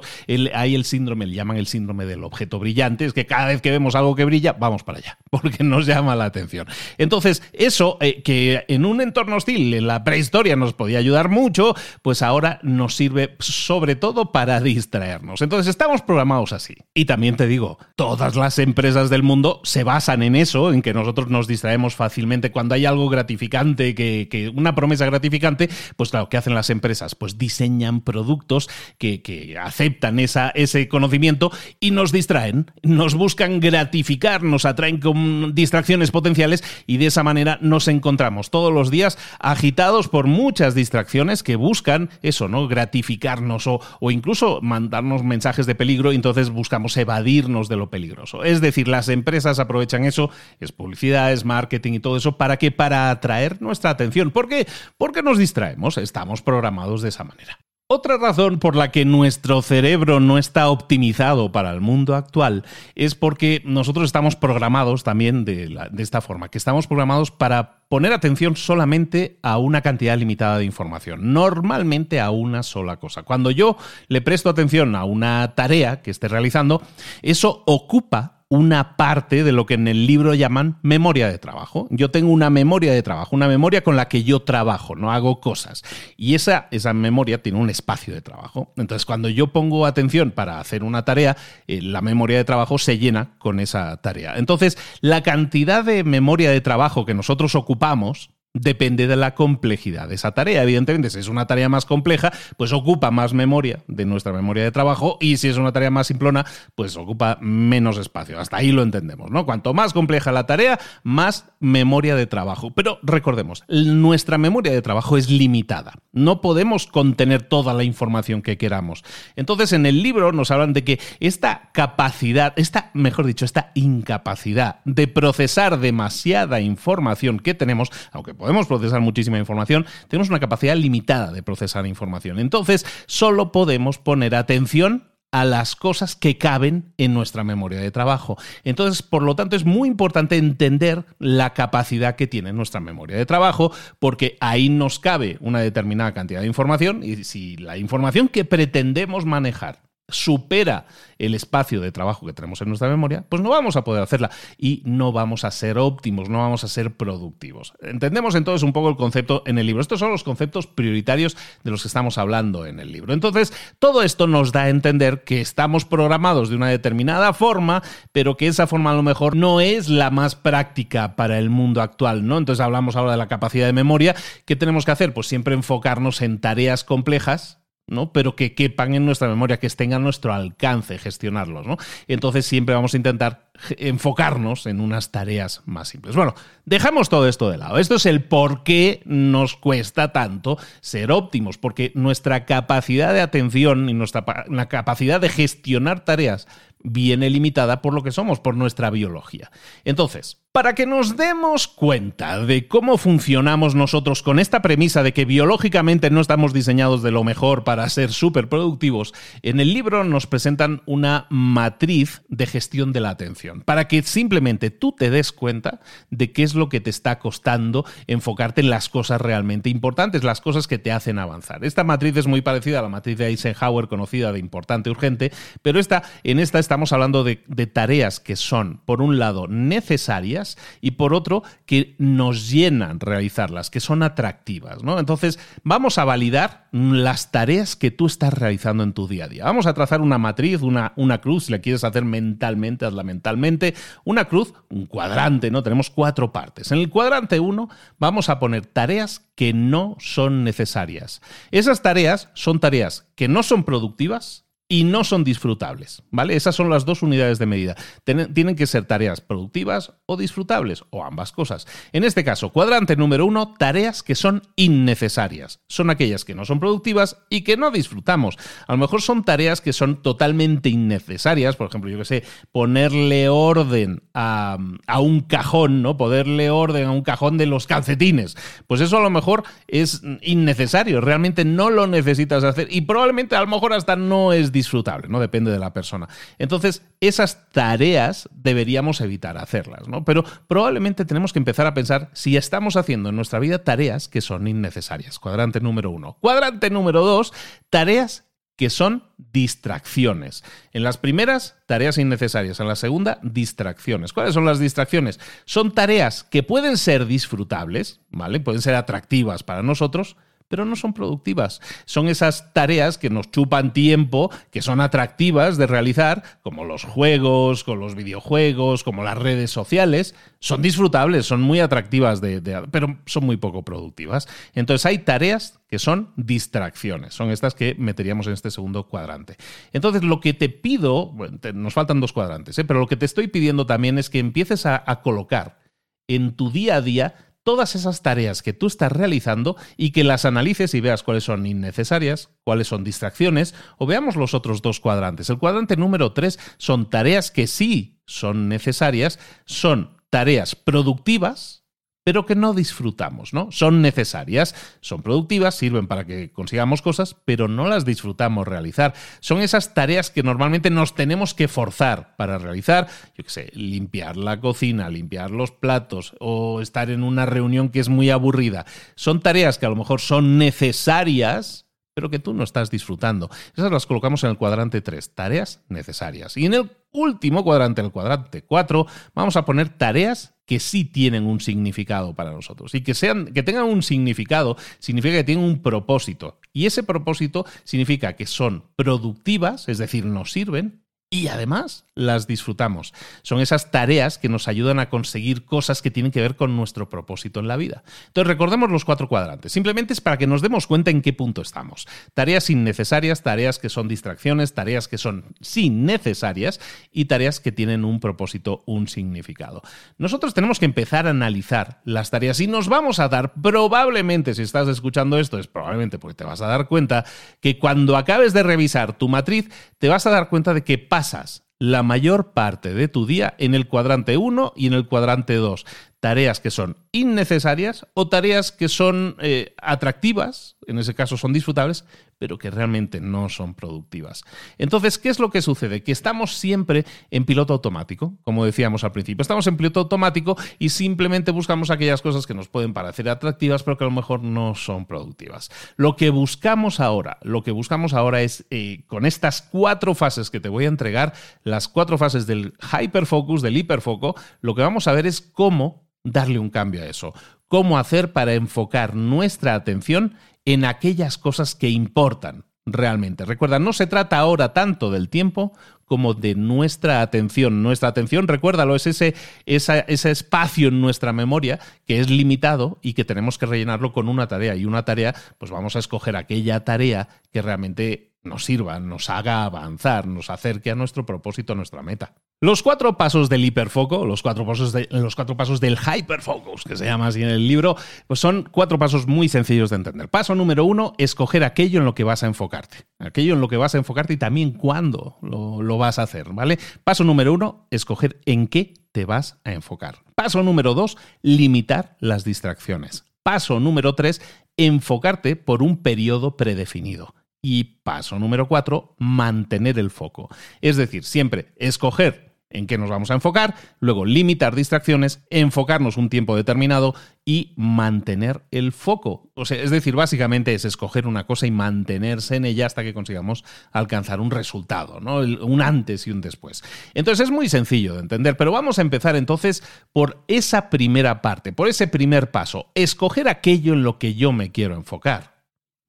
hay 0.53 0.75
el 0.75 0.85
síndrome, 0.85 1.27
le 1.27 1.35
llaman 1.35 1.57
el 1.57 1.67
síndrome 1.67 2.05
del 2.05 2.23
objeto 2.23 2.59
brillante, 2.59 3.05
es 3.05 3.13
que 3.13 3.25
cada 3.25 3.47
vez 3.47 3.61
que 3.61 3.71
vemos 3.71 3.95
algo 3.95 4.15
que 4.15 4.23
brilla, 4.23 4.53
vamos 4.53 4.83
para 4.83 4.99
allá, 4.99 5.17
porque 5.29 5.65
nos 5.65 5.85
llama 5.85 6.15
la 6.15 6.25
atención. 6.25 6.67
Entonces, 6.97 7.43
eso 7.51 7.97
eh, 7.99 8.23
que 8.23 8.63
en 8.69 8.85
un 8.85 9.01
entorno 9.01 9.35
hostil, 9.35 9.73
en 9.73 9.87
la 9.87 10.05
prehistoria, 10.05 10.55
nos 10.55 10.73
podía 10.73 10.99
ayudar 10.99 11.27
mucho, 11.27 11.75
pues 12.01 12.21
ahora 12.21 12.52
nos 12.61 12.95
sirve 12.95 13.35
sobre 13.39 13.95
todo 13.95 14.31
para 14.31 14.59
distraernos. 14.59 15.41
Entonces 15.41 15.69
estamos 15.69 16.01
programados 16.01 16.53
así. 16.53 16.75
Y 16.93 17.05
también 17.05 17.35
te 17.35 17.47
digo, 17.47 17.77
todas 17.95 18.35
las 18.35 18.59
empresas 18.59 19.09
del 19.09 19.23
mundo 19.23 19.61
se 19.63 19.83
basan 19.83 20.23
en 20.23 20.35
eso, 20.35 20.71
en 20.71 20.81
que 20.81 20.93
nosotros 20.93 21.29
nos 21.29 21.47
distraemos 21.47 21.95
fácilmente 21.95 22.51
cuando 22.51 22.75
hay 22.75 22.85
algo 22.85 23.09
gratificante, 23.09 23.95
que, 23.95 24.51
una 24.55 24.75
promesa 24.75 25.05
gratificante, 25.05 25.69
pues 25.95 26.11
claro, 26.11 26.29
¿qué 26.29 26.37
hacen 26.37 26.53
las 26.53 26.69
empresas? 26.69 27.15
Pues 27.15 27.37
diseñan 27.37 28.01
productos 28.01 28.69
que, 28.97 29.21
que 29.21 29.57
aceptan 29.57 30.19
esa, 30.19 30.49
ese 30.49 30.87
conocimiento 30.87 31.51
y 31.79 31.91
nos 31.91 32.11
distraen, 32.11 32.71
nos 32.81 33.15
buscan 33.15 33.59
gratificar, 33.59 34.43
nos 34.43 34.65
atraen 34.65 34.99
con 34.99 35.55
distracciones 35.55 36.11
potenciales 36.11 36.63
y 36.87 36.97
de 36.97 37.07
esa 37.07 37.23
manera 37.23 37.57
nos 37.61 37.87
encontramos 37.87 38.49
todos 38.49 38.73
los 38.73 38.91
días 38.91 39.17
agitados 39.39 40.07
por 40.07 40.27
muchas 40.27 40.75
distracciones 40.75 41.43
que 41.43 41.55
buscan 41.55 42.09
eso 42.21 42.42
¿no? 42.47 42.67
Gratificarnos 42.67 43.67
o, 43.67 43.79
o 43.99 44.11
incluso 44.11 44.59
mandarnos 44.61 45.23
mensajes 45.23 45.65
de 45.65 45.75
peligro 45.75 46.11
y 46.11 46.15
entonces 46.15 46.49
buscamos 46.49 46.97
evadirnos 46.97 47.69
de 47.69 47.75
lo 47.75 47.89
peligroso. 47.89 48.43
Es 48.43 48.61
decir, 48.61 48.87
las 48.87 49.09
empresas 49.09 49.59
aprovechan 49.59 50.05
eso, 50.05 50.29
es 50.59 50.71
publicidad, 50.71 51.31
es 51.31 51.45
marketing 51.45 51.93
y 51.93 51.99
todo 51.99 52.17
eso, 52.17 52.37
¿para 52.37 52.57
qué? 52.57 52.71
Para 52.71 53.11
atraer 53.11 53.61
nuestra 53.61 53.89
atención. 53.89 54.31
¿Por 54.31 54.47
qué? 54.47 54.67
Porque 54.97 55.23
nos 55.23 55.37
distraemos, 55.37 55.97
estamos 55.97 56.41
programados 56.41 57.01
de 57.01 57.09
esa 57.09 57.23
manera. 57.23 57.57
Otra 57.87 58.17
razón 58.17 58.59
por 58.59 58.75
la 58.75 58.91
que 58.91 59.05
nuestro 59.05 59.61
cerebro 59.61 60.19
no 60.19 60.37
está 60.37 60.69
optimizado 60.69 61.51
para 61.51 61.69
el 61.69 61.81
mundo 61.81 62.15
actual 62.15 62.63
es 62.95 63.13
porque 63.13 63.61
nosotros 63.65 64.05
estamos 64.05 64.35
programados 64.35 65.03
también 65.03 65.43
de, 65.45 65.77
esta 65.99 66.21
forma, 66.21 66.49
que 66.49 66.57
estamos 66.57 66.87
programados 66.87 67.29
para 67.29 67.82
poner 67.93 68.11
atención 68.11 68.55
solamente 68.55 69.37
a 69.43 69.59
una 69.59 69.81
cantidad 69.81 70.17
limitada 70.17 70.57
de 70.57 70.65
información, 70.65 71.31
normalmente 71.31 72.19
a 72.19 72.31
una 72.31 72.63
sola 72.63 72.97
cosa. 72.97 73.21
Cuando 73.21 73.51
yo 73.51 73.77
le 74.07 74.19
presto 74.19 74.49
atención 74.49 74.95
a 74.95 75.03
una 75.03 75.53
tarea 75.53 76.01
que 76.01 76.09
esté 76.09 76.27
realizando, 76.27 76.81
eso 77.21 77.61
ocupa 77.67 78.43
una 78.53 78.97
parte 78.97 79.43
de 79.43 79.51
lo 79.51 79.65
que 79.65 79.73
en 79.73 79.87
el 79.87 80.05
libro 80.05 80.35
llaman 80.35 80.77
memoria 80.83 81.27
de 81.27 81.39
trabajo. 81.39 81.87
Yo 81.89 82.11
tengo 82.11 82.31
una 82.31 82.51
memoria 82.51 82.93
de 82.93 83.01
trabajo, 83.01 83.35
una 83.35 83.47
memoria 83.47 83.83
con 83.83 83.95
la 83.95 84.07
que 84.07 84.23
yo 84.23 84.43
trabajo, 84.43 84.95
no 84.95 85.11
hago 85.11 85.41
cosas. 85.41 85.81
Y 86.17 86.35
esa, 86.35 86.67
esa 86.69 86.93
memoria 86.93 87.41
tiene 87.41 87.57
un 87.57 87.71
espacio 87.71 88.13
de 88.13 88.21
trabajo. 88.21 88.71
Entonces, 88.77 89.07
cuando 89.07 89.27
yo 89.27 89.47
pongo 89.47 89.87
atención 89.87 90.29
para 90.29 90.59
hacer 90.59 90.83
una 90.83 91.03
tarea, 91.03 91.35
eh, 91.65 91.81
la 91.81 92.01
memoria 92.01 92.37
de 92.37 92.43
trabajo 92.43 92.77
se 92.77 92.99
llena 92.99 93.31
con 93.39 93.59
esa 93.59 93.97
tarea. 93.97 94.35
Entonces, 94.37 94.77
la 95.01 95.23
cantidad 95.23 95.83
de 95.83 96.03
memoria 96.03 96.51
de 96.51 96.61
trabajo 96.61 97.05
que 97.05 97.15
nosotros 97.15 97.55
ocupamos 97.55 97.73
rompamos 97.83 98.29
depende 98.53 99.07
de 99.07 99.15
la 99.15 99.33
complejidad 99.33 100.07
de 100.07 100.15
esa 100.15 100.31
tarea. 100.31 100.63
Evidentemente, 100.63 101.09
si 101.09 101.19
es 101.19 101.27
una 101.27 101.47
tarea 101.47 101.69
más 101.69 101.85
compleja, 101.85 102.31
pues 102.57 102.71
ocupa 102.71 103.11
más 103.11 103.33
memoria 103.33 103.79
de 103.87 104.05
nuestra 104.05 104.31
memoria 104.31 104.63
de 104.63 104.71
trabajo 104.71 105.17
y 105.19 105.37
si 105.37 105.47
es 105.49 105.57
una 105.57 105.71
tarea 105.71 105.89
más 105.89 106.07
simplona, 106.07 106.45
pues 106.75 106.95
ocupa 106.95 107.37
menos 107.41 107.97
espacio. 107.97 108.39
Hasta 108.39 108.57
ahí 108.57 108.71
lo 108.71 108.83
entendemos, 108.83 109.31
¿no? 109.31 109.45
Cuanto 109.45 109.73
más 109.73 109.93
compleja 109.93 110.31
la 110.31 110.45
tarea, 110.45 110.79
más 111.03 111.45
memoria 111.59 112.15
de 112.15 112.27
trabajo. 112.27 112.71
Pero 112.71 112.99
recordemos, 113.01 113.63
nuestra 113.67 114.37
memoria 114.37 114.71
de 114.71 114.81
trabajo 114.81 115.17
es 115.17 115.29
limitada. 115.29 115.93
No 116.11 116.41
podemos 116.41 116.85
contener 116.85 117.41
toda 117.41 117.73
la 117.73 117.83
información 117.83 118.43
que 118.43 118.57
queramos. 118.57 119.03
Entonces, 119.35 119.73
en 119.73 119.85
el 119.87 120.03
libro 120.03 120.31
nos 120.31 120.51
hablan 120.51 120.73
de 120.73 120.83
que 120.83 120.99
esta 121.19 121.69
capacidad, 121.73 122.53
esta, 122.55 122.91
mejor 122.93 123.25
dicho, 123.25 123.45
esta 123.45 123.71
incapacidad 123.73 124.79
de 124.85 125.07
procesar 125.07 125.79
demasiada 125.79 126.61
información 126.61 127.39
que 127.39 127.55
tenemos, 127.55 127.89
aunque 128.11 128.35
podemos 128.43 128.67
procesar 128.67 128.99
muchísima 128.99 129.39
información, 129.39 129.85
tenemos 130.09 130.27
una 130.27 130.41
capacidad 130.41 130.75
limitada 130.75 131.31
de 131.31 131.41
procesar 131.41 131.87
información. 131.87 132.39
Entonces, 132.39 132.85
solo 133.05 133.53
podemos 133.53 133.99
poner 133.99 134.35
atención 134.35 135.13
a 135.31 135.45
las 135.45 135.77
cosas 135.77 136.17
que 136.17 136.37
caben 136.37 136.93
en 136.97 137.13
nuestra 137.13 137.45
memoria 137.45 137.79
de 137.79 137.89
trabajo. 137.89 138.37
Entonces, 138.65 139.01
por 139.01 139.23
lo 139.23 139.37
tanto, 139.37 139.55
es 139.55 139.63
muy 139.63 139.87
importante 139.87 140.35
entender 140.35 141.05
la 141.19 141.53
capacidad 141.53 142.17
que 142.17 142.27
tiene 142.27 142.51
nuestra 142.51 142.81
memoria 142.81 143.15
de 143.15 143.25
trabajo, 143.25 143.71
porque 143.99 144.35
ahí 144.41 144.67
nos 144.67 144.99
cabe 144.99 145.37
una 145.39 145.61
determinada 145.61 146.13
cantidad 146.13 146.41
de 146.41 146.47
información 146.47 147.01
y 147.01 147.23
si 147.23 147.55
la 147.55 147.77
información 147.77 148.27
que 148.27 148.43
pretendemos 148.43 149.25
manejar 149.25 149.83
supera 150.09 150.85
el 151.17 151.33
espacio 151.33 151.79
de 151.79 151.91
trabajo 151.91 152.25
que 152.25 152.33
tenemos 152.33 152.61
en 152.61 152.67
nuestra 152.67 152.89
memoria, 152.89 153.23
pues 153.29 153.41
no 153.41 153.49
vamos 153.49 153.77
a 153.77 153.83
poder 153.83 154.03
hacerla 154.03 154.29
y 154.57 154.81
no 154.85 155.13
vamos 155.13 155.45
a 155.45 155.51
ser 155.51 155.77
óptimos, 155.77 156.27
no 156.29 156.39
vamos 156.39 156.63
a 156.65 156.67
ser 156.67 156.95
productivos. 156.95 157.73
Entendemos 157.81 158.35
entonces 158.35 158.63
un 158.63 158.73
poco 158.73 158.89
el 158.89 158.97
concepto 158.97 159.43
en 159.45 159.57
el 159.57 159.65
libro. 159.65 159.81
Estos 159.81 159.99
son 159.99 160.11
los 160.11 160.23
conceptos 160.23 160.67
prioritarios 160.67 161.37
de 161.63 161.71
los 161.71 161.81
que 161.81 161.87
estamos 161.87 162.17
hablando 162.17 162.65
en 162.65 162.79
el 162.79 162.91
libro. 162.91 163.13
Entonces, 163.13 163.53
todo 163.79 164.03
esto 164.03 164.27
nos 164.27 164.51
da 164.51 164.63
a 164.63 164.69
entender 164.69 165.23
que 165.23 165.39
estamos 165.39 165.85
programados 165.85 166.49
de 166.49 166.57
una 166.57 166.67
determinada 166.67 167.31
forma, 167.33 167.81
pero 168.11 168.35
que 168.35 168.47
esa 168.47 168.67
forma 168.67 168.91
a 168.91 168.95
lo 168.95 169.03
mejor 169.03 169.37
no 169.37 169.61
es 169.61 169.87
la 169.87 170.11
más 170.11 170.35
práctica 170.35 171.15
para 171.15 171.39
el 171.39 171.49
mundo 171.49 171.81
actual, 171.81 172.27
¿no? 172.27 172.37
Entonces 172.37 172.63
hablamos 172.63 172.97
ahora 172.97 173.11
de 173.11 173.17
la 173.17 173.27
capacidad 173.27 173.65
de 173.65 173.73
memoria. 173.73 174.15
¿Qué 174.45 174.57
tenemos 174.57 174.83
que 174.83 174.91
hacer? 174.91 175.13
Pues 175.13 175.27
siempre 175.27 175.53
enfocarnos 175.53 176.21
en 176.21 176.39
tareas 176.39 176.83
complejas 176.83 177.62
¿no? 177.87 178.13
Pero 178.13 178.35
que 178.35 178.55
quepan 178.55 178.95
en 178.95 179.05
nuestra 179.05 179.27
memoria, 179.27 179.59
que 179.59 179.67
estén 179.67 179.93
a 179.93 179.99
nuestro 179.99 180.33
alcance 180.33 180.97
gestionarlos, 180.97 181.67
¿no? 181.67 181.77
Entonces 182.07 182.45
siempre 182.45 182.75
vamos 182.75 182.93
a 182.93 182.97
intentar 182.97 183.51
enfocarnos 183.77 184.65
en 184.65 184.79
unas 184.79 185.11
tareas 185.11 185.61
más 185.65 185.89
simples. 185.89 186.15
Bueno, 186.15 186.33
dejamos 186.65 187.09
todo 187.09 187.27
esto 187.27 187.49
de 187.51 187.57
lado. 187.57 187.77
Esto 187.77 187.95
es 187.95 188.05
el 188.05 188.23
por 188.23 188.63
qué 188.63 189.01
nos 189.05 189.55
cuesta 189.55 190.11
tanto 190.11 190.57
ser 190.81 191.11
óptimos, 191.11 191.57
porque 191.57 191.91
nuestra 191.95 192.45
capacidad 192.45 193.13
de 193.13 193.21
atención 193.21 193.89
y 193.89 193.93
nuestra 193.93 194.25
capacidad 194.67 195.19
de 195.19 195.29
gestionar 195.29 196.05
tareas 196.05 196.47
viene 196.83 197.29
limitada 197.29 197.81
por 197.81 197.93
lo 197.93 198.03
que 198.03 198.11
somos, 198.11 198.39
por 198.39 198.55
nuestra 198.55 198.89
biología. 198.89 199.51
Entonces, 199.85 200.42
Para 200.53 200.75
que 200.75 200.85
nos 200.85 201.17
demos 201.17 201.67
cuenta 201.67 202.45
de 202.45 202.67
cómo 202.67 202.99
funcionamos 202.99 203.73
nosotros 203.73 204.21
con 204.21 204.37
esta 204.37 204.61
premisa 204.61 205.01
de 205.01 205.11
que 205.11 205.25
biológicamente 205.25 206.11
no 206.11 206.21
estamos 206.21 206.53
diseñados 206.53 207.01
de 207.01 207.09
lo 207.09 207.23
mejor 207.23 207.63
para 207.63 207.89
ser 207.89 208.11
súper 208.11 208.49
productivos, 208.49 209.15
en 209.41 209.59
el 209.59 209.73
libro 209.73 210.03
nos 210.03 210.27
presentan 210.27 210.83
una 210.85 211.25
matriz 211.31 212.21
de 212.27 212.45
gestión 212.45 212.93
de 212.93 212.99
la 212.99 213.09
atención, 213.09 213.61
para 213.61 213.87
que 213.87 214.03
simplemente 214.03 214.69
tú 214.69 214.91
te 214.91 215.09
des 215.09 215.31
cuenta 215.31 215.79
de 216.11 216.31
qué 216.31 216.43
es 216.43 216.53
lo 216.53 216.69
que 216.69 216.81
te 216.81 216.91
está 216.91 217.17
costando 217.17 217.83
enfocarte 218.05 218.61
en 218.61 218.69
las 218.69 218.89
cosas 218.89 219.19
realmente 219.19 219.71
importantes, 219.71 220.23
las 220.23 220.39
cosas 220.39 220.67
que 220.67 220.77
te 220.77 220.91
hacen 220.91 221.17
avanzar. 221.17 221.65
Esta 221.65 221.83
matriz 221.83 222.15
es 222.15 222.27
muy 222.27 222.41
parecida 222.41 222.77
a 222.77 222.83
la 222.83 222.89
matriz 222.89 223.17
de 223.17 223.25
Eisenhower 223.25 223.87
conocida 223.87 224.31
de 224.31 224.37
importante 224.37 224.91
urgente, 224.91 225.31
pero 225.63 225.79
esta, 225.79 226.03
en 226.23 226.37
esta 226.37 226.59
estamos 226.59 226.93
hablando 226.93 227.23
de, 227.23 227.43
de 227.47 227.65
tareas 227.65 228.19
que 228.19 228.35
son, 228.35 228.81
por 228.85 229.01
un 229.01 229.17
lado, 229.17 229.47
necesarias, 229.47 230.42
y 230.81 230.91
por 230.91 231.13
otro 231.13 231.43
que 231.65 231.95
nos 231.97 232.49
llenan 232.49 232.99
realizarlas, 232.99 233.69
que 233.69 233.79
son 233.79 234.03
atractivas. 234.03 234.83
¿no? 234.83 234.99
Entonces, 234.99 235.39
vamos 235.63 235.97
a 235.97 236.05
validar 236.05 236.67
las 236.71 237.31
tareas 237.31 237.75
que 237.75 237.91
tú 237.91 238.05
estás 238.05 238.33
realizando 238.33 238.83
en 238.83 238.93
tu 238.93 239.07
día 239.07 239.25
a 239.25 239.27
día. 239.27 239.45
Vamos 239.45 239.67
a 239.67 239.73
trazar 239.73 240.01
una 240.01 240.17
matriz, 240.17 240.61
una, 240.61 240.93
una 240.95 241.21
cruz, 241.21 241.45
si 241.45 241.51
la 241.51 241.59
quieres 241.59 241.83
hacer 241.83 242.05
mentalmente, 242.05 242.85
hazla 242.85 243.03
mentalmente. 243.03 243.75
Una 244.03 244.25
cruz, 244.25 244.53
un 244.69 244.85
cuadrante, 244.85 245.51
¿no? 245.51 245.63
Tenemos 245.63 245.89
cuatro 245.89 246.31
partes. 246.31 246.71
En 246.71 246.79
el 246.79 246.89
cuadrante 246.89 247.39
1 247.39 247.69
vamos 247.99 248.29
a 248.29 248.39
poner 248.39 248.65
tareas 248.65 249.21
que 249.35 249.53
no 249.53 249.95
son 249.99 250.43
necesarias. 250.43 251.21
Esas 251.51 251.81
tareas 251.81 252.29
son 252.33 252.59
tareas 252.59 253.07
que 253.15 253.27
no 253.27 253.43
son 253.43 253.63
productivas, 253.63 254.42
y 254.67 254.85
no 254.85 255.03
son 255.03 255.23
disfrutables, 255.23 256.03
¿vale? 256.09 256.35
Esas 256.35 256.55
son 256.55 256.69
las 256.69 256.85
dos 256.85 257.03
unidades 257.03 257.37
de 257.37 257.45
medida. 257.45 257.75
Tienen 258.05 258.55
que 258.55 258.65
ser 258.65 258.85
tareas 258.85 259.21
productivas 259.21 259.93
o 260.05 260.17
disfrutables, 260.17 260.83
o 260.89 261.03
ambas 261.03 261.31
cosas. 261.31 261.67
En 261.91 262.03
este 262.03 262.23
caso, 262.23 262.49
cuadrante 262.49 262.95
número 262.95 263.25
uno, 263.25 263.53
tareas 263.53 264.03
que 264.03 264.15
son 264.15 264.41
innecesarias. 264.55 265.59
Son 265.67 265.89
aquellas 265.89 266.25
que 266.25 266.33
no 266.33 266.45
son 266.45 266.59
productivas 266.59 267.17
y 267.29 267.41
que 267.41 267.57
no 267.57 267.71
disfrutamos. 267.71 268.37
A 268.67 268.71
lo 268.73 268.77
mejor 268.77 269.01
son 269.01 269.23
tareas 269.23 269.61
que 269.61 269.73
son 269.73 270.01
totalmente 270.01 270.69
innecesarias, 270.69 271.55
por 271.55 271.67
ejemplo, 271.67 271.91
yo 271.91 271.97
que 271.97 272.05
sé, 272.05 272.23
ponerle 272.51 273.29
orden 273.29 274.03
a, 274.13 274.57
a 274.87 274.99
un 274.99 275.21
cajón, 275.21 275.81
¿no? 275.81 275.97
Ponerle 275.97 276.49
orden 276.49 276.85
a 276.85 276.91
un 276.91 277.03
cajón 277.03 277.37
de 277.37 277.45
los 277.45 277.67
calcetines. 277.67 278.37
Pues 278.67 278.81
eso 278.81 278.97
a 278.97 279.01
lo 279.01 279.09
mejor 279.09 279.43
es 279.67 280.01
innecesario, 280.21 281.01
realmente 281.01 281.43
no 281.43 281.69
lo 281.69 281.85
necesitas 281.85 282.43
hacer 282.43 282.67
y 282.71 282.81
probablemente 282.81 283.35
a 283.35 283.41
lo 283.41 283.47
mejor 283.47 283.73
hasta 283.73 283.95
no 283.95 284.31
es 284.33 284.51
disfrutable, 284.53 285.09
¿no? 285.09 285.19
Depende 285.19 285.51
de 285.51 285.59
la 285.59 285.73
persona. 285.73 286.07
Entonces, 286.37 286.83
esas 287.01 287.49
tareas 287.49 288.29
deberíamos 288.31 289.01
evitar 289.01 289.37
hacerlas, 289.37 289.89
¿no? 289.89 290.05
Pero 290.05 290.23
probablemente 290.47 291.03
tenemos 291.03 291.33
que 291.33 291.39
empezar 291.39 291.65
a 291.65 291.73
pensar 291.73 292.09
si 292.13 292.37
estamos 292.37 292.77
haciendo 292.77 293.09
en 293.09 293.17
nuestra 293.17 293.39
vida 293.39 293.65
tareas 293.65 294.07
que 294.07 294.21
son 294.21 294.47
innecesarias. 294.47 295.19
Cuadrante 295.19 295.59
número 295.59 295.91
uno. 295.91 296.17
Cuadrante 296.21 296.69
número 296.69 297.03
dos, 297.03 297.33
tareas 297.69 298.23
que 298.55 298.69
son 298.69 299.03
distracciones. 299.17 300.43
En 300.73 300.83
las 300.83 300.97
primeras, 300.97 301.57
tareas 301.65 301.97
innecesarias. 301.97 302.59
En 302.59 302.67
la 302.67 302.75
segunda, 302.75 303.19
distracciones. 303.23 304.13
¿Cuáles 304.13 304.35
son 304.35 304.45
las 304.45 304.59
distracciones? 304.59 305.19
Son 305.45 305.73
tareas 305.73 306.23
que 306.23 306.43
pueden 306.43 306.77
ser 306.77 307.05
disfrutables, 307.05 308.01
¿vale? 308.09 308.39
Pueden 308.39 308.61
ser 308.61 308.75
atractivas 308.75 309.43
para 309.43 309.63
nosotros, 309.63 310.17
pero 310.47 310.65
no 310.65 310.75
son 310.75 310.93
productivas. 310.93 311.61
Son 311.85 312.07
esas 312.07 312.53
tareas 312.53 312.97
que 312.97 313.09
nos 313.09 313.31
chupan 313.31 313.73
tiempo, 313.73 314.31
que 314.51 314.61
son 314.61 314.81
atractivas 314.81 315.57
de 315.57 315.67
realizar, 315.67 316.23
como 316.41 316.65
los 316.65 316.83
juegos, 316.83 317.63
con 317.63 317.79
los 317.79 317.95
videojuegos, 317.95 318.83
como 318.83 319.03
las 319.03 319.17
redes 319.17 319.51
sociales. 319.51 320.15
Son 320.39 320.61
disfrutables, 320.61 321.25
son 321.25 321.41
muy 321.41 321.59
atractivas, 321.59 322.21
de, 322.21 322.41
pero 322.71 322.97
son 323.05 323.25
muy 323.25 323.37
poco 323.37 323.63
productivas. 323.63 324.27
Entonces 324.53 324.85
hay 324.85 324.99
tareas 324.99 325.59
que 325.67 325.79
son 325.79 326.11
distracciones. 326.15 327.13
Son 327.13 327.31
estas 327.31 327.55
que 327.55 327.75
meteríamos 327.79 328.27
en 328.27 328.33
este 328.33 328.51
segundo 328.51 328.87
cuadrante. 328.87 329.37
Entonces 329.71 330.03
lo 330.03 330.19
que 330.19 330.33
te 330.33 330.49
pido, 330.49 331.13
nos 331.53 331.73
faltan 331.73 331.99
dos 331.99 332.13
cuadrantes, 332.13 332.59
¿eh? 332.59 332.63
pero 332.63 332.79
lo 332.79 332.87
que 332.87 332.97
te 332.97 333.05
estoy 333.05 333.27
pidiendo 333.27 333.65
también 333.65 333.97
es 333.97 334.09
que 334.09 334.19
empieces 334.19 334.65
a 334.65 335.01
colocar 335.03 335.63
en 336.07 336.35
tu 336.35 336.51
día 336.51 336.75
a 336.75 336.81
día 336.81 337.15
todas 337.43 337.75
esas 337.75 338.01
tareas 338.01 338.41
que 338.41 338.53
tú 338.53 338.67
estás 338.67 338.91
realizando 338.91 339.55
y 339.77 339.91
que 339.91 340.03
las 340.03 340.25
analices 340.25 340.73
y 340.73 340.81
veas 340.81 341.03
cuáles 341.03 341.25
son 341.25 341.45
innecesarias, 341.45 342.29
cuáles 342.43 342.67
son 342.67 342.83
distracciones, 342.83 343.53
o 343.77 343.85
veamos 343.85 344.15
los 344.15 344.33
otros 344.33 344.61
dos 344.61 344.79
cuadrantes. 344.79 345.29
El 345.29 345.39
cuadrante 345.39 345.77
número 345.77 346.13
tres 346.13 346.39
son 346.57 346.89
tareas 346.89 347.31
que 347.31 347.47
sí 347.47 348.01
son 348.05 348.49
necesarias, 348.49 349.19
son 349.45 349.97
tareas 350.09 350.55
productivas, 350.55 351.62
pero 352.03 352.25
que 352.25 352.35
no 352.35 352.53
disfrutamos, 352.53 353.33
¿no? 353.33 353.51
Son 353.51 353.81
necesarias, 353.81 354.55
son 354.81 355.01
productivas, 355.01 355.55
sirven 355.55 355.87
para 355.87 356.05
que 356.05 356.31
consigamos 356.31 356.81
cosas, 356.81 357.15
pero 357.25 357.47
no 357.47 357.67
las 357.67 357.85
disfrutamos 357.85 358.47
realizar. 358.47 358.93
Son 359.19 359.39
esas 359.39 359.73
tareas 359.73 360.09
que 360.09 360.23
normalmente 360.23 360.69
nos 360.69 360.95
tenemos 360.95 361.33
que 361.33 361.47
forzar 361.47 362.15
para 362.17 362.37
realizar, 362.37 362.87
yo 363.17 363.23
qué 363.23 363.29
sé, 363.29 363.51
limpiar 363.53 364.17
la 364.17 364.39
cocina, 364.39 364.89
limpiar 364.89 365.31
los 365.31 365.51
platos 365.51 366.13
o 366.19 366.61
estar 366.61 366.89
en 366.89 367.03
una 367.03 367.25
reunión 367.25 367.69
que 367.69 367.79
es 367.79 367.89
muy 367.89 368.09
aburrida. 368.09 368.65
Son 368.95 369.21
tareas 369.21 369.57
que 369.57 369.65
a 369.65 369.69
lo 369.69 369.75
mejor 369.75 370.01
son 370.01 370.37
necesarias, 370.37 371.67
pero 371.93 372.09
que 372.09 372.19
tú 372.19 372.33
no 372.33 372.43
estás 372.43 372.69
disfrutando. 372.69 373.29
Esas 373.55 373.71
las 373.71 373.85
colocamos 373.85 374.23
en 374.23 374.31
el 374.31 374.37
cuadrante 374.37 374.81
3, 374.81 375.13
tareas 375.13 375.61
necesarias. 375.69 376.35
Y 376.37 376.45
en 376.47 376.55
el 376.55 376.71
último 376.91 377.43
cuadrante, 377.43 377.81
el 377.81 377.91
cuadrante 377.91 378.43
4, 378.43 378.87
vamos 379.13 379.37
a 379.37 379.45
poner 379.45 379.69
tareas 379.69 380.32
que 380.45 380.59
sí 380.59 380.85
tienen 380.85 381.25
un 381.25 381.39
significado 381.39 382.13
para 382.13 382.31
nosotros. 382.31 382.75
Y 382.75 382.81
que, 382.81 382.93
sean, 382.93 383.33
que 383.33 383.43
tengan 383.43 383.65
un 383.65 383.81
significado 383.81 384.57
significa 384.79 385.15
que 385.15 385.23
tienen 385.23 385.45
un 385.45 385.61
propósito. 385.61 386.39
Y 386.51 386.65
ese 386.65 386.83
propósito 386.83 387.45
significa 387.63 388.13
que 388.13 388.25
son 388.25 388.65
productivas, 388.75 389.69
es 389.69 389.77
decir, 389.77 390.05
nos 390.05 390.31
sirven, 390.31 390.82
y 391.13 391.27
además 391.27 391.85
las 391.93 392.25
disfrutamos. 392.25 392.91
Son 393.21 393.39
esas 393.39 393.69
tareas 393.69 394.17
que 394.17 394.29
nos 394.29 394.47
ayudan 394.47 394.79
a 394.79 394.89
conseguir 394.89 395.45
cosas 395.45 395.83
que 395.83 395.91
tienen 395.91 396.11
que 396.11 396.21
ver 396.21 396.35
con 396.35 396.57
nuestro 396.57 396.89
propósito 396.89 397.39
en 397.39 397.47
la 397.47 397.55
vida. 397.55 397.83
Entonces 398.07 398.27
recordemos 398.27 398.71
los 398.71 398.83
cuatro 398.83 399.07
cuadrantes. 399.07 399.51
Simplemente 399.51 399.93
es 399.93 400.01
para 400.01 400.17
que 400.17 400.25
nos 400.25 400.41
demos 400.41 400.65
cuenta 400.65 400.89
en 400.89 401.03
qué 401.03 401.13
punto 401.13 401.43
estamos. 401.43 401.87
Tareas 402.15 402.49
innecesarias, 402.49 403.21
tareas 403.21 403.59
que 403.59 403.69
son 403.69 403.87
distracciones, 403.87 404.55
tareas 404.55 404.87
que 404.87 404.97
son 404.97 405.35
sin 405.39 405.85
necesarias 405.85 406.59
y 406.91 407.05
tareas 407.05 407.39
que 407.39 407.51
tienen 407.51 407.85
un 407.85 407.99
propósito, 407.99 408.63
un 408.65 408.87
significado. 408.87 409.61
Nosotros 409.99 410.33
tenemos 410.33 410.57
que 410.57 410.65
empezar 410.65 411.05
a 411.05 411.11
analizar 411.11 411.81
las 411.85 412.09
tareas 412.09 412.39
y 412.39 412.47
nos 412.47 412.69
vamos 412.69 412.97
a 412.97 413.07
dar, 413.07 413.33
probablemente 413.33 414.33
si 414.33 414.41
estás 414.41 414.67
escuchando 414.67 415.19
esto, 415.19 415.37
es 415.37 415.45
probablemente 415.45 415.99
porque 415.99 416.15
te 416.15 416.23
vas 416.23 416.41
a 416.41 416.47
dar 416.47 416.67
cuenta 416.67 417.05
que 417.39 417.59
cuando 417.59 417.97
acabes 417.97 418.33
de 418.33 418.41
revisar 418.41 418.97
tu 418.97 419.09
matriz, 419.09 419.51
te 419.77 419.89
vas 419.89 420.07
a 420.07 420.09
dar 420.09 420.29
cuenta 420.29 420.55
de 420.55 420.63
que 420.63 420.79
pasas 421.03 421.43
la 421.59 421.83
mayor 421.83 422.31
parte 422.31 422.73
de 422.73 422.87
tu 422.87 423.05
día 423.05 423.35
en 423.37 423.55
el 423.55 423.67
cuadrante 423.67 424.15
1 424.15 424.53
y 424.55 424.67
en 424.67 424.73
el 424.73 424.87
cuadrante 424.87 425.35
2 425.35 425.65
tareas 426.03 426.41
que 426.41 426.51
son 426.51 426.75
innecesarias 426.91 427.87
o 427.93 428.09
tareas 428.09 428.51
que 428.51 428.67
son 428.67 429.15
eh, 429.21 429.55
atractivas, 429.57 430.57
en 430.67 430.77
ese 430.77 430.93
caso 430.93 431.15
son 431.15 431.31
disfrutables, 431.31 431.85
pero 432.19 432.37
que 432.37 432.51
realmente 432.51 432.99
no 432.99 433.29
son 433.29 433.53
productivas. 433.53 434.23
Entonces, 434.57 434.97
¿qué 434.97 435.07
es 435.07 435.19
lo 435.19 435.29
que 435.29 435.41
sucede? 435.41 435.81
Que 435.81 435.93
estamos 435.93 436.35
siempre 436.35 436.83
en 437.09 437.23
piloto 437.23 437.53
automático, 437.53 438.17
como 438.23 438.43
decíamos 438.43 438.83
al 438.83 438.91
principio. 438.91 439.21
Estamos 439.21 439.47
en 439.47 439.55
piloto 439.55 439.79
automático 439.79 440.35
y 440.59 440.69
simplemente 440.69 441.31
buscamos 441.31 441.69
aquellas 441.71 442.01
cosas 442.01 442.27
que 442.27 442.33
nos 442.33 442.49
pueden 442.49 442.73
parecer 442.73 443.07
atractivas, 443.07 443.63
pero 443.63 443.77
que 443.77 443.85
a 443.85 443.87
lo 443.87 443.91
mejor 443.91 444.23
no 444.23 444.55
son 444.55 444.85
productivas. 444.85 445.51
Lo 445.77 445.95
que 445.95 446.09
buscamos 446.09 446.81
ahora, 446.81 447.17
lo 447.21 447.43
que 447.43 447.51
buscamos 447.51 447.93
ahora 447.93 448.21
es, 448.23 448.45
eh, 448.49 448.83
con 448.87 449.05
estas 449.05 449.41
cuatro 449.41 449.95
fases 449.95 450.29
que 450.29 450.41
te 450.41 450.49
voy 450.49 450.65
a 450.65 450.67
entregar, 450.67 451.13
las 451.43 451.69
cuatro 451.69 451.97
fases 451.97 452.27
del 452.27 452.55
hyperfocus, 452.77 453.41
del 453.41 453.55
hiperfoco, 453.55 454.15
lo 454.41 454.53
que 454.53 454.63
vamos 454.63 454.89
a 454.89 454.91
ver 454.91 455.07
es 455.07 455.21
cómo 455.21 455.83
darle 456.03 456.39
un 456.39 456.49
cambio 456.49 456.81
a 456.81 456.87
eso. 456.87 457.13
¿Cómo 457.47 457.77
hacer 457.77 458.13
para 458.13 458.33
enfocar 458.33 458.95
nuestra 458.95 459.55
atención 459.55 460.15
en 460.45 460.65
aquellas 460.65 461.17
cosas 461.17 461.55
que 461.55 461.69
importan 461.69 462.45
realmente? 462.65 463.25
Recuerda, 463.25 463.59
no 463.59 463.73
se 463.73 463.87
trata 463.87 464.17
ahora 464.17 464.53
tanto 464.53 464.91
del 464.91 465.09
tiempo 465.09 465.53
como 465.85 466.13
de 466.13 466.33
nuestra 466.33 467.01
atención. 467.01 467.61
Nuestra 467.61 467.89
atención, 467.89 468.27
recuérdalo, 468.27 468.75
es 468.75 468.87
ese, 468.87 469.13
ese 469.45 470.11
espacio 470.11 470.69
en 470.69 470.81
nuestra 470.81 471.13
memoria 471.13 471.59
que 471.85 471.99
es 471.99 472.09
limitado 472.09 472.79
y 472.81 472.93
que 472.93 473.05
tenemos 473.05 473.37
que 473.37 473.45
rellenarlo 473.45 473.93
con 473.93 474.09
una 474.09 474.27
tarea. 474.27 474.55
Y 474.55 474.65
una 474.65 474.85
tarea, 474.85 475.13
pues 475.37 475.51
vamos 475.51 475.75
a 475.75 475.79
escoger 475.79 476.15
aquella 476.15 476.63
tarea 476.63 477.09
que 477.31 477.41
realmente 477.41 478.13
nos 478.23 478.45
sirva, 478.45 478.79
nos 478.79 479.09
haga 479.09 479.43
avanzar, 479.43 480.07
nos 480.07 480.29
acerque 480.29 480.71
a 480.71 480.75
nuestro 480.75 481.05
propósito, 481.05 481.53
a 481.53 481.57
nuestra 481.57 481.83
meta. 481.83 482.13
Los 482.43 482.61
cuatro 482.61 482.97
pasos 482.97 483.29
del 483.29 483.45
hiperfoco, 483.45 484.05
los 484.05 484.21
cuatro 484.21 484.45
pasos, 484.45 484.73
de, 484.73 484.89
los 484.91 485.15
cuatro 485.15 485.37
pasos 485.37 485.61
del 485.61 485.77
hyperfocus, 485.77 486.65
que 486.65 486.75
se 486.75 486.83
llama 486.83 487.07
así 487.07 487.23
en 487.23 487.29
el 487.29 487.47
libro, 487.47 487.77
pues 488.05 488.19
son 488.19 488.49
cuatro 488.51 488.77
pasos 488.77 489.07
muy 489.07 489.29
sencillos 489.29 489.69
de 489.69 489.77
entender. 489.77 490.09
Paso 490.09 490.35
número 490.35 490.65
uno, 490.65 490.91
escoger 490.97 491.45
aquello 491.45 491.79
en 491.79 491.85
lo 491.85 491.95
que 491.95 492.03
vas 492.03 492.21
a 492.21 492.27
enfocarte. 492.27 492.79
Aquello 492.99 493.35
en 493.35 493.39
lo 493.39 493.47
que 493.47 493.55
vas 493.55 493.75
a 493.75 493.77
enfocarte 493.77 494.11
y 494.11 494.17
también 494.17 494.51
cuándo 494.51 495.15
lo, 495.21 495.61
lo 495.61 495.77
vas 495.77 495.99
a 495.99 496.01
hacer, 496.01 496.33
¿vale? 496.33 496.59
Paso 496.83 497.05
número 497.05 497.31
uno, 497.31 497.65
escoger 497.71 498.19
en 498.25 498.49
qué 498.49 498.73
te 498.91 499.05
vas 499.05 499.39
a 499.45 499.53
enfocar. 499.53 499.99
Paso 500.13 500.43
número 500.43 500.73
dos, 500.73 500.97
limitar 501.21 501.95
las 502.01 502.25
distracciones. 502.25 503.05
Paso 503.23 503.61
número 503.61 503.95
tres, 503.95 504.21
enfocarte 504.57 505.37
por 505.37 505.63
un 505.63 505.77
periodo 505.77 506.35
predefinido. 506.35 507.15
Y 507.41 507.79
paso 507.83 508.19
número 508.19 508.49
cuatro, 508.49 508.95
mantener 508.99 509.79
el 509.79 509.91
foco. 509.91 510.27
Es 510.59 510.75
decir, 510.75 511.05
siempre 511.05 511.53
escoger 511.55 512.32
en 512.53 512.67
qué 512.67 512.77
nos 512.77 512.89
vamos 512.89 513.11
a 513.11 513.15
enfocar, 513.15 513.55
luego 513.79 514.05
limitar 514.05 514.55
distracciones, 514.55 515.23
enfocarnos 515.29 515.97
un 515.97 516.09
tiempo 516.09 516.35
determinado 516.35 516.95
y 517.25 517.53
mantener 517.55 518.43
el 518.51 518.71
foco. 518.71 519.31
O 519.33 519.45
sea, 519.45 519.61
es 519.61 519.71
decir, 519.71 519.95
básicamente 519.95 520.53
es 520.53 520.65
escoger 520.65 521.07
una 521.07 521.25
cosa 521.25 521.47
y 521.47 521.51
mantenerse 521.51 522.35
en 522.35 522.45
ella 522.45 522.65
hasta 522.65 522.83
que 522.83 522.93
consigamos 522.93 523.43
alcanzar 523.71 524.19
un 524.19 524.31
resultado, 524.31 524.99
¿no? 524.99 525.17
un 525.17 525.61
antes 525.61 526.07
y 526.07 526.11
un 526.11 526.21
después. 526.21 526.63
Entonces 526.93 527.25
es 527.25 527.31
muy 527.31 527.49
sencillo 527.49 527.95
de 527.95 528.01
entender, 528.01 528.37
pero 528.37 528.51
vamos 528.51 528.79
a 528.79 528.81
empezar 528.81 529.15
entonces 529.15 529.63
por 529.91 530.23
esa 530.27 530.69
primera 530.69 531.21
parte, 531.21 531.53
por 531.53 531.67
ese 531.67 531.87
primer 531.87 532.31
paso, 532.31 532.67
escoger 532.75 533.27
aquello 533.27 533.73
en 533.73 533.83
lo 533.83 533.99
que 533.99 534.15
yo 534.15 534.31
me 534.31 534.51
quiero 534.51 534.75
enfocar. 534.75 535.32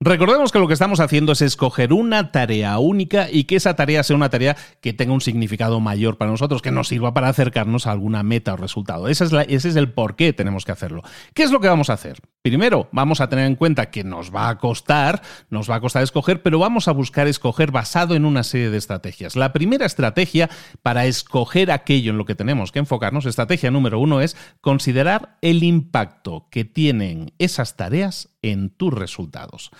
Recordemos 0.06 0.52
que 0.52 0.58
lo 0.58 0.66
que 0.66 0.74
estamos 0.74 1.00
haciendo 1.00 1.32
es 1.32 1.40
escoger 1.40 1.94
una 1.94 2.30
tarea 2.30 2.78
única 2.78 3.30
y 3.30 3.44
que 3.44 3.56
esa 3.56 3.74
tarea 3.74 4.02
sea 4.02 4.14
una 4.14 4.28
tarea 4.28 4.54
que 4.82 4.92
tenga 4.92 5.14
un 5.14 5.22
significado 5.22 5.80
mayor 5.80 6.18
para 6.18 6.30
nosotros, 6.30 6.60
que 6.60 6.70
nos 6.70 6.88
sirva 6.88 7.14
para 7.14 7.30
acercarnos 7.30 7.86
a 7.86 7.92
alguna 7.92 8.22
meta 8.22 8.52
o 8.52 8.58
resultado. 8.58 9.08
Ese 9.08 9.24
es, 9.24 9.32
ese 9.32 9.70
es 9.70 9.76
el 9.76 9.90
por 9.92 10.14
qué 10.14 10.34
tenemos 10.34 10.66
que 10.66 10.72
hacerlo. 10.72 11.02
¿Qué 11.32 11.42
es 11.42 11.50
lo 11.50 11.58
que 11.58 11.68
vamos 11.68 11.88
a 11.88 11.94
hacer? 11.94 12.20
Primero, 12.44 12.90
vamos 12.92 13.22
a 13.22 13.30
tener 13.30 13.46
en 13.46 13.56
cuenta 13.56 13.90
que 13.90 14.04
nos 14.04 14.30
va 14.30 14.50
a 14.50 14.58
costar, 14.58 15.22
nos 15.48 15.70
va 15.70 15.76
a 15.76 15.80
costar 15.80 16.02
escoger, 16.02 16.42
pero 16.42 16.58
vamos 16.58 16.88
a 16.88 16.92
buscar 16.92 17.26
escoger 17.26 17.70
basado 17.70 18.14
en 18.14 18.26
una 18.26 18.42
serie 18.42 18.68
de 18.68 18.76
estrategias. 18.76 19.34
La 19.34 19.54
primera 19.54 19.86
estrategia 19.86 20.50
para 20.82 21.06
escoger 21.06 21.70
aquello 21.70 22.10
en 22.10 22.18
lo 22.18 22.26
que 22.26 22.34
tenemos 22.34 22.70
que 22.70 22.80
enfocarnos, 22.80 23.24
estrategia 23.24 23.70
número 23.70 23.98
uno, 23.98 24.20
es 24.20 24.36
considerar 24.60 25.38
el 25.40 25.62
impacto 25.62 26.48
que 26.50 26.66
tienen 26.66 27.32
esas 27.38 27.76
tareas 27.76 28.28
en 28.42 28.68
tus 28.68 28.92
resultados. 28.92 29.70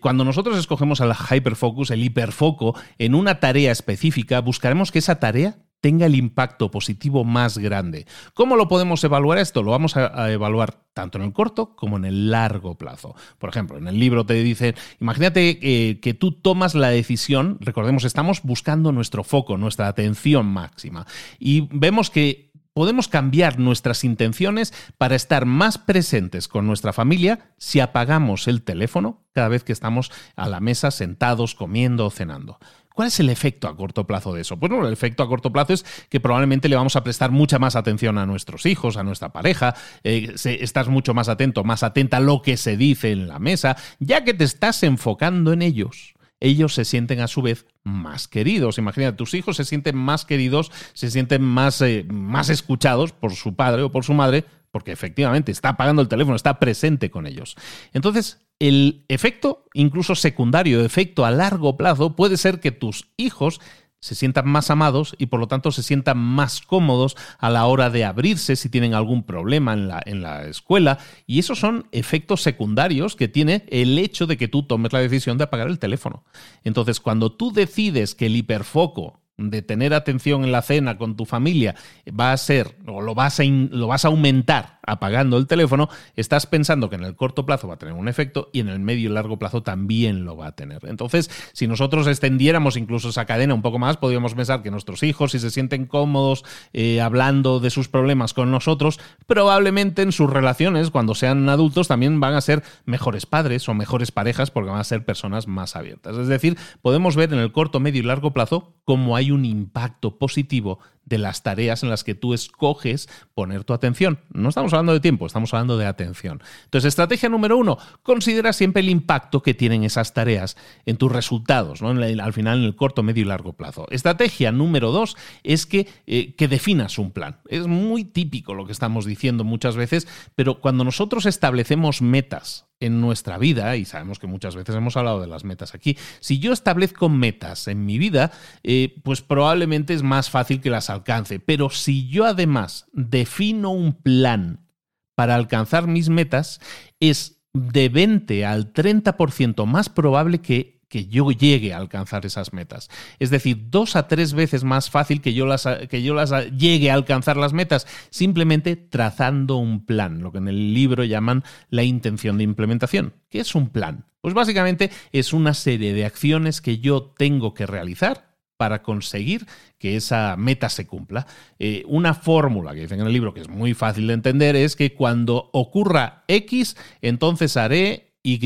cuando 0.00 0.24
nosotros 0.24 0.58
escogemos 0.58 1.00
al 1.00 1.12
hyperfocus, 1.12 1.90
el 1.90 2.04
hiperfoco, 2.04 2.76
en 2.98 3.16
una 3.16 3.40
tarea 3.40 3.72
específica, 3.72 4.40
buscaremos 4.40 4.92
que 4.92 5.00
esa 5.00 5.18
tarea 5.18 5.56
tenga 5.80 6.06
el 6.06 6.14
impacto 6.14 6.70
positivo 6.70 7.24
más 7.24 7.58
grande. 7.58 8.06
¿Cómo 8.34 8.56
lo 8.56 8.68
podemos 8.68 9.02
evaluar 9.04 9.38
esto? 9.38 9.62
Lo 9.62 9.70
vamos 9.70 9.96
a, 9.96 10.30
evaluar 10.32 10.80
tanto 10.92 11.18
en 11.18 11.24
el 11.24 11.32
corto 11.32 11.76
como 11.76 11.96
en 11.96 12.04
el 12.04 12.30
largo 12.30 12.76
plazo. 12.76 13.14
Por 13.38 13.50
ejemplo, 13.50 13.78
en 13.78 13.86
el 13.86 13.98
libro 13.98 14.24
te 14.24 14.34
dice, 14.34 14.74
imagínate 15.00 15.58
eh, 15.60 16.00
que 16.00 16.14
tú 16.14 16.32
tomas 16.32 16.74
la 16.74 16.88
decisión, 16.88 17.58
recordemos, 17.60 18.04
estamos 18.04 18.42
buscando 18.42 18.92
nuestro 18.92 19.24
foco, 19.24 19.58
nuestra 19.58 19.88
atención 19.88 20.46
máxima, 20.46 21.06
y 21.38 21.68
vemos 21.70 22.10
que 22.10 22.46
podemos 22.76 23.08
cambiar 23.08 23.58
nuestras 23.58 24.04
intenciones 24.04 24.74
para 24.98 25.16
estar 25.16 25.46
más 25.46 25.78
presentes 25.78 26.46
con 26.46 26.66
nuestra 26.66 26.92
familia 26.92 27.54
si 27.56 27.80
apagamos 27.80 28.48
el 28.48 28.62
teléfono 28.62 29.24
cada 29.32 29.48
vez 29.48 29.64
que 29.64 29.72
estamos 29.72 30.12
a 30.36 30.46
la 30.50 30.60
mesa 30.60 30.90
sentados, 30.90 31.54
comiendo 31.54 32.04
o 32.04 32.10
cenando. 32.10 32.58
¿Cuál 32.96 33.08
es 33.08 33.20
el 33.20 33.28
efecto 33.28 33.68
a 33.68 33.76
corto 33.76 34.06
plazo 34.06 34.32
de 34.32 34.40
eso? 34.40 34.58
Pues 34.58 34.70
bueno, 34.70 34.86
el 34.86 34.92
efecto 34.94 35.22
a 35.22 35.28
corto 35.28 35.52
plazo 35.52 35.74
es 35.74 35.84
que 36.08 36.18
probablemente 36.18 36.66
le 36.70 36.76
vamos 36.76 36.96
a 36.96 37.04
prestar 37.04 37.30
mucha 37.30 37.58
más 37.58 37.76
atención 37.76 38.16
a 38.16 38.24
nuestros 38.24 38.64
hijos, 38.64 38.96
a 38.96 39.02
nuestra 39.02 39.34
pareja, 39.34 39.74
eh, 40.02 40.34
estás 40.34 40.88
mucho 40.88 41.12
más 41.12 41.28
atento, 41.28 41.62
más 41.62 41.82
atenta 41.82 42.16
a 42.16 42.20
lo 42.20 42.40
que 42.40 42.56
se 42.56 42.78
dice 42.78 43.10
en 43.10 43.28
la 43.28 43.38
mesa, 43.38 43.76
ya 43.98 44.24
que 44.24 44.32
te 44.32 44.44
estás 44.44 44.82
enfocando 44.82 45.52
en 45.52 45.60
ellos 45.60 46.14
ellos 46.38 46.74
se 46.74 46.84
sienten 46.84 47.20
a 47.20 47.28
su 47.28 47.40
vez 47.40 47.66
más 47.82 48.28
queridos. 48.28 48.76
Imagínate, 48.76 49.16
tus 49.16 49.32
hijos 49.32 49.56
se 49.56 49.64
sienten 49.64 49.96
más 49.96 50.26
queridos, 50.26 50.70
se 50.92 51.10
sienten 51.10 51.42
más, 51.42 51.80
eh, 51.80 52.04
más 52.10 52.50
escuchados 52.50 53.12
por 53.12 53.34
su 53.34 53.56
padre 53.56 53.82
o 53.82 53.90
por 53.90 54.04
su 54.04 54.12
madre, 54.12 54.44
porque 54.70 54.92
efectivamente 54.92 55.50
está 55.50 55.78
pagando 55.78 56.02
el 56.02 56.08
teléfono, 56.08 56.36
está 56.36 56.58
presente 56.58 57.10
con 57.10 57.26
ellos. 57.26 57.56
Entonces, 57.94 58.45
el 58.58 59.04
efecto, 59.08 59.64
incluso 59.74 60.14
secundario, 60.14 60.84
efecto 60.84 61.24
a 61.24 61.30
largo 61.30 61.76
plazo, 61.76 62.16
puede 62.16 62.36
ser 62.36 62.60
que 62.60 62.72
tus 62.72 63.08
hijos 63.16 63.60
se 64.00 64.14
sientan 64.14 64.48
más 64.48 64.70
amados 64.70 65.14
y 65.18 65.26
por 65.26 65.40
lo 65.40 65.48
tanto 65.48 65.72
se 65.72 65.82
sientan 65.82 66.18
más 66.18 66.60
cómodos 66.60 67.16
a 67.38 67.50
la 67.50 67.66
hora 67.66 67.90
de 67.90 68.04
abrirse 68.04 68.54
si 68.54 68.68
tienen 68.68 68.94
algún 68.94 69.24
problema 69.24 69.72
en 69.72 69.88
la, 69.88 70.02
en 70.04 70.22
la 70.22 70.44
escuela. 70.44 70.98
Y 71.26 71.38
esos 71.38 71.58
son 71.58 71.88
efectos 71.92 72.42
secundarios 72.42 73.16
que 73.16 73.28
tiene 73.28 73.64
el 73.68 73.98
hecho 73.98 74.26
de 74.26 74.36
que 74.36 74.48
tú 74.48 74.62
tomes 74.62 74.92
la 74.92 75.00
decisión 75.00 75.38
de 75.38 75.44
apagar 75.44 75.68
el 75.68 75.78
teléfono. 75.78 76.24
Entonces, 76.62 77.00
cuando 77.00 77.32
tú 77.32 77.52
decides 77.52 78.14
que 78.14 78.26
el 78.26 78.36
hiperfoco 78.36 79.20
de 79.38 79.62
tener 79.62 79.92
atención 79.92 80.44
en 80.44 80.52
la 80.52 80.62
cena 80.62 80.96
con 80.96 81.16
tu 81.16 81.26
familia 81.26 81.74
va 82.08 82.32
a 82.32 82.36
ser 82.36 82.76
o 82.86 83.02
lo 83.02 83.14
vas 83.14 83.40
a, 83.40 83.44
lo 83.44 83.86
vas 83.86 84.04
a 84.04 84.08
aumentar 84.08 84.75
apagando 84.86 85.36
el 85.36 85.46
teléfono, 85.46 85.88
estás 86.14 86.46
pensando 86.46 86.88
que 86.88 86.96
en 86.96 87.04
el 87.04 87.16
corto 87.16 87.44
plazo 87.44 87.68
va 87.68 87.74
a 87.74 87.78
tener 87.78 87.94
un 87.94 88.08
efecto 88.08 88.50
y 88.52 88.60
en 88.60 88.68
el 88.68 88.78
medio 88.78 89.10
y 89.10 89.12
largo 89.12 89.38
plazo 89.38 89.62
también 89.62 90.24
lo 90.24 90.36
va 90.36 90.48
a 90.48 90.52
tener. 90.52 90.80
Entonces, 90.86 91.30
si 91.52 91.66
nosotros 91.66 92.06
extendiéramos 92.06 92.76
incluso 92.76 93.10
esa 93.10 93.24
cadena 93.24 93.54
un 93.54 93.62
poco 93.62 93.78
más, 93.78 93.96
podríamos 93.96 94.34
pensar 94.34 94.62
que 94.62 94.70
nuestros 94.70 95.02
hijos, 95.02 95.32
si 95.32 95.38
se 95.38 95.50
sienten 95.50 95.86
cómodos 95.86 96.44
eh, 96.72 97.00
hablando 97.00 97.60
de 97.60 97.70
sus 97.70 97.88
problemas 97.88 98.34
con 98.34 98.50
nosotros, 98.50 99.00
probablemente 99.26 100.02
en 100.02 100.12
sus 100.12 100.30
relaciones, 100.30 100.90
cuando 100.90 101.14
sean 101.14 101.48
adultos, 101.48 101.88
también 101.88 102.20
van 102.20 102.34
a 102.34 102.40
ser 102.40 102.62
mejores 102.84 103.26
padres 103.26 103.68
o 103.68 103.74
mejores 103.74 104.12
parejas 104.12 104.50
porque 104.50 104.70
van 104.70 104.80
a 104.80 104.84
ser 104.84 105.04
personas 105.04 105.46
más 105.46 105.76
abiertas. 105.76 106.16
Es 106.16 106.28
decir, 106.28 106.56
podemos 106.82 107.16
ver 107.16 107.32
en 107.32 107.38
el 107.38 107.52
corto, 107.52 107.80
medio 107.80 108.00
y 108.00 108.04
largo 108.04 108.32
plazo 108.32 108.74
cómo 108.84 109.16
hay 109.16 109.30
un 109.30 109.44
impacto 109.44 110.18
positivo 110.18 110.78
de 111.06 111.18
las 111.18 111.42
tareas 111.42 111.82
en 111.82 111.88
las 111.88 112.04
que 112.04 112.14
tú 112.14 112.34
escoges 112.34 113.08
poner 113.34 113.64
tu 113.64 113.72
atención. 113.72 114.18
No 114.32 114.50
estamos 114.50 114.72
hablando 114.74 114.92
de 114.92 115.00
tiempo, 115.00 115.26
estamos 115.26 115.54
hablando 115.54 115.78
de 115.78 115.86
atención. 115.86 116.42
Entonces, 116.64 116.88
estrategia 116.88 117.28
número 117.28 117.56
uno, 117.56 117.78
considera 118.02 118.52
siempre 118.52 118.80
el 118.82 118.90
impacto 118.90 119.42
que 119.42 119.54
tienen 119.54 119.84
esas 119.84 120.12
tareas 120.12 120.56
en 120.84 120.96
tus 120.96 121.10
resultados, 121.10 121.80
¿no? 121.80 121.90
al 121.90 122.32
final 122.32 122.58
en 122.58 122.64
el 122.64 122.76
corto, 122.76 123.02
medio 123.02 123.22
y 123.22 123.26
largo 123.26 123.54
plazo. 123.54 123.86
Estrategia 123.90 124.52
número 124.52 124.90
dos 124.90 125.16
es 125.44 125.64
que, 125.64 125.88
eh, 126.06 126.34
que 126.34 126.48
definas 126.48 126.98
un 126.98 127.12
plan. 127.12 127.38
Es 127.48 127.66
muy 127.66 128.04
típico 128.04 128.54
lo 128.54 128.66
que 128.66 128.72
estamos 128.72 129.06
diciendo 129.06 129.44
muchas 129.44 129.76
veces, 129.76 130.08
pero 130.34 130.60
cuando 130.60 130.82
nosotros 130.84 131.24
establecemos 131.24 132.02
metas 132.02 132.66
en 132.80 133.00
nuestra 133.00 133.38
vida, 133.38 133.76
y 133.76 133.84
sabemos 133.84 134.18
que 134.18 134.26
muchas 134.26 134.54
veces 134.54 134.74
hemos 134.74 134.96
hablado 134.96 135.20
de 135.20 135.26
las 135.26 135.44
metas 135.44 135.74
aquí, 135.74 135.96
si 136.20 136.38
yo 136.38 136.52
establezco 136.52 137.08
metas 137.08 137.68
en 137.68 137.86
mi 137.86 137.98
vida, 137.98 138.32
eh, 138.62 139.00
pues 139.02 139.22
probablemente 139.22 139.94
es 139.94 140.02
más 140.02 140.30
fácil 140.30 140.60
que 140.60 140.70
las 140.70 140.90
alcance. 140.90 141.40
Pero 141.40 141.70
si 141.70 142.08
yo 142.08 142.26
además 142.26 142.86
defino 142.92 143.70
un 143.70 143.94
plan 143.94 144.66
para 145.14 145.34
alcanzar 145.34 145.86
mis 145.86 146.08
metas, 146.08 146.60
es 147.00 147.42
de 147.54 147.88
20 147.88 148.44
al 148.44 148.72
30% 148.72 149.64
más 149.64 149.88
probable 149.88 150.40
que 150.40 150.75
que 150.88 151.06
yo 151.06 151.30
llegue 151.30 151.72
a 151.72 151.78
alcanzar 151.78 152.26
esas 152.26 152.52
metas. 152.52 152.88
Es 153.18 153.30
decir, 153.30 153.66
dos 153.70 153.96
a 153.96 154.08
tres 154.08 154.34
veces 154.34 154.64
más 154.64 154.90
fácil 154.90 155.20
que 155.20 155.34
yo 155.34 155.46
las, 155.46 155.66
que 155.88 156.02
yo 156.02 156.14
las 156.14 156.32
llegue 156.52 156.90
a 156.90 156.94
alcanzar 156.94 157.36
las 157.36 157.52
metas, 157.52 157.86
simplemente 158.10 158.76
trazando 158.76 159.56
un 159.56 159.84
plan, 159.84 160.22
lo 160.22 160.32
que 160.32 160.38
en 160.38 160.48
el 160.48 160.74
libro 160.74 161.04
llaman 161.04 161.44
la 161.70 161.82
intención 161.82 162.38
de 162.38 162.44
implementación. 162.44 163.14
¿Qué 163.28 163.40
es 163.40 163.54
un 163.54 163.68
plan? 163.70 164.04
Pues 164.20 164.34
básicamente 164.34 164.90
es 165.12 165.32
una 165.32 165.54
serie 165.54 165.92
de 165.92 166.04
acciones 166.04 166.60
que 166.60 166.78
yo 166.78 167.14
tengo 167.16 167.54
que 167.54 167.66
realizar 167.66 168.36
para 168.56 168.82
conseguir 168.82 169.46
que 169.78 169.96
esa 169.96 170.36
meta 170.36 170.68
se 170.68 170.86
cumpla. 170.86 171.26
Eh, 171.58 171.84
una 171.86 172.14
fórmula 172.14 172.74
que 172.74 172.80
dicen 172.80 173.00
en 173.00 173.06
el 173.06 173.12
libro 173.12 173.34
que 173.34 173.42
es 173.42 173.48
muy 173.48 173.74
fácil 173.74 174.06
de 174.06 174.14
entender 174.14 174.56
es 174.56 174.76
que 174.76 174.94
cuando 174.94 175.50
ocurra 175.52 176.24
X, 176.28 176.76
entonces 177.02 177.56
haré 177.56 178.14
Y 178.22 178.38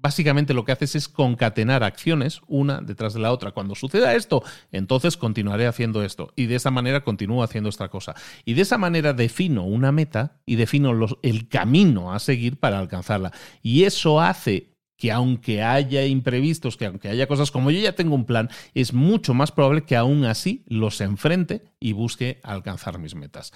básicamente 0.00 0.54
lo 0.54 0.64
que 0.64 0.72
haces 0.72 0.94
es 0.94 1.08
concatenar 1.08 1.82
acciones 1.82 2.40
una 2.46 2.80
detrás 2.80 3.14
de 3.14 3.20
la 3.20 3.32
otra. 3.32 3.52
Cuando 3.52 3.74
suceda 3.74 4.14
esto, 4.14 4.42
entonces 4.72 5.16
continuaré 5.16 5.66
haciendo 5.66 6.02
esto 6.02 6.32
y 6.36 6.46
de 6.46 6.56
esa 6.56 6.70
manera 6.70 7.02
continúo 7.02 7.42
haciendo 7.42 7.68
esta 7.68 7.88
cosa. 7.88 8.14
Y 8.44 8.54
de 8.54 8.62
esa 8.62 8.78
manera 8.78 9.12
defino 9.12 9.64
una 9.64 9.92
meta 9.92 10.40
y 10.46 10.56
defino 10.56 10.92
el 11.22 11.48
camino 11.48 12.12
a 12.12 12.18
seguir 12.18 12.58
para 12.58 12.78
alcanzarla. 12.78 13.32
Y 13.62 13.84
eso 13.84 14.20
hace 14.20 14.77
que 14.98 15.12
aunque 15.12 15.62
haya 15.62 16.04
imprevistos, 16.04 16.76
que 16.76 16.86
aunque 16.86 17.08
haya 17.08 17.28
cosas 17.28 17.50
como 17.50 17.70
yo 17.70 17.80
ya 17.80 17.94
tengo 17.94 18.16
un 18.16 18.26
plan, 18.26 18.50
es 18.74 18.92
mucho 18.92 19.32
más 19.32 19.52
probable 19.52 19.84
que 19.84 19.96
aún 19.96 20.24
así 20.24 20.64
los 20.66 21.00
enfrente 21.00 21.62
y 21.78 21.92
busque 21.92 22.40
alcanzar 22.42 22.98
mis 22.98 23.14
metas. 23.14 23.52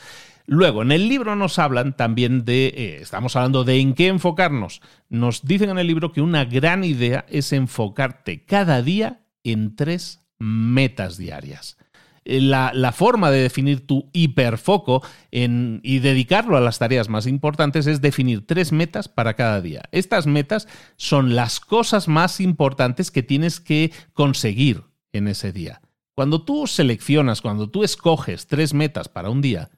Luego, 0.46 0.83
en 0.83 0.92
el 0.92 1.09
libro 1.09 1.35
nos 1.35 1.59
hablan 1.59 1.96
también 1.96 2.44
de, 2.44 2.66
eh, 2.68 2.98
estamos 3.00 3.35
hablando 3.35 3.64
de 3.64 3.81
en 3.81 3.94
qué 3.94 4.07
enfocarnos. 4.07 4.81
Nos 5.09 5.44
dicen 5.44 5.70
en 5.70 5.78
el 5.78 5.88
libro 5.88 6.12
que 6.12 6.20
una 6.20 6.44
gran 6.44 6.85
idea 6.85 7.26
es 7.28 7.52
enfocarte 7.52 8.44
cada 8.44 8.81
día 8.81 9.20
en 9.42 9.74
tres 9.74 10.20
metas 10.38 11.16
diarias. 11.16 11.76
Eh, 12.24 12.40
la, 12.40 12.92
forma 12.92 13.30
de 13.30 13.40
definir 13.40 13.87
tu 13.87 14.08
hiperfoco 14.12 15.02
y 15.30 15.98
dedicarlo 15.98 16.56
a 16.56 16.61
las 16.61 16.78
tareas 16.78 17.08
más 17.08 17.26
importantes 17.26 17.87
es 17.87 18.00
definir 18.00 18.46
tres 18.46 18.70
metas 18.70 19.08
para 19.08 19.35
cada 19.35 19.61
día. 19.61 19.82
Estas 19.92 20.26
metas 20.26 20.68
son 20.96 21.35
las 21.35 21.58
cosas 21.58 22.08
más 22.08 22.40
importantes 22.40 23.11
que 23.11 23.22
tienes 23.22 23.61
que 23.61 23.92
conseguir 24.12 24.85
en 25.12 25.28
ese 25.28 25.52
día. 25.52 25.80
Cuando 26.14 26.44
tú 26.44 26.66
seleccionas, 26.66 27.40
cuando 27.40 27.70
tú 27.70 27.82
escoges 27.82 28.46
tres 28.46 28.74
metas 28.74 29.08
para 29.08 29.30
un 29.30 29.40
día, 29.40 29.70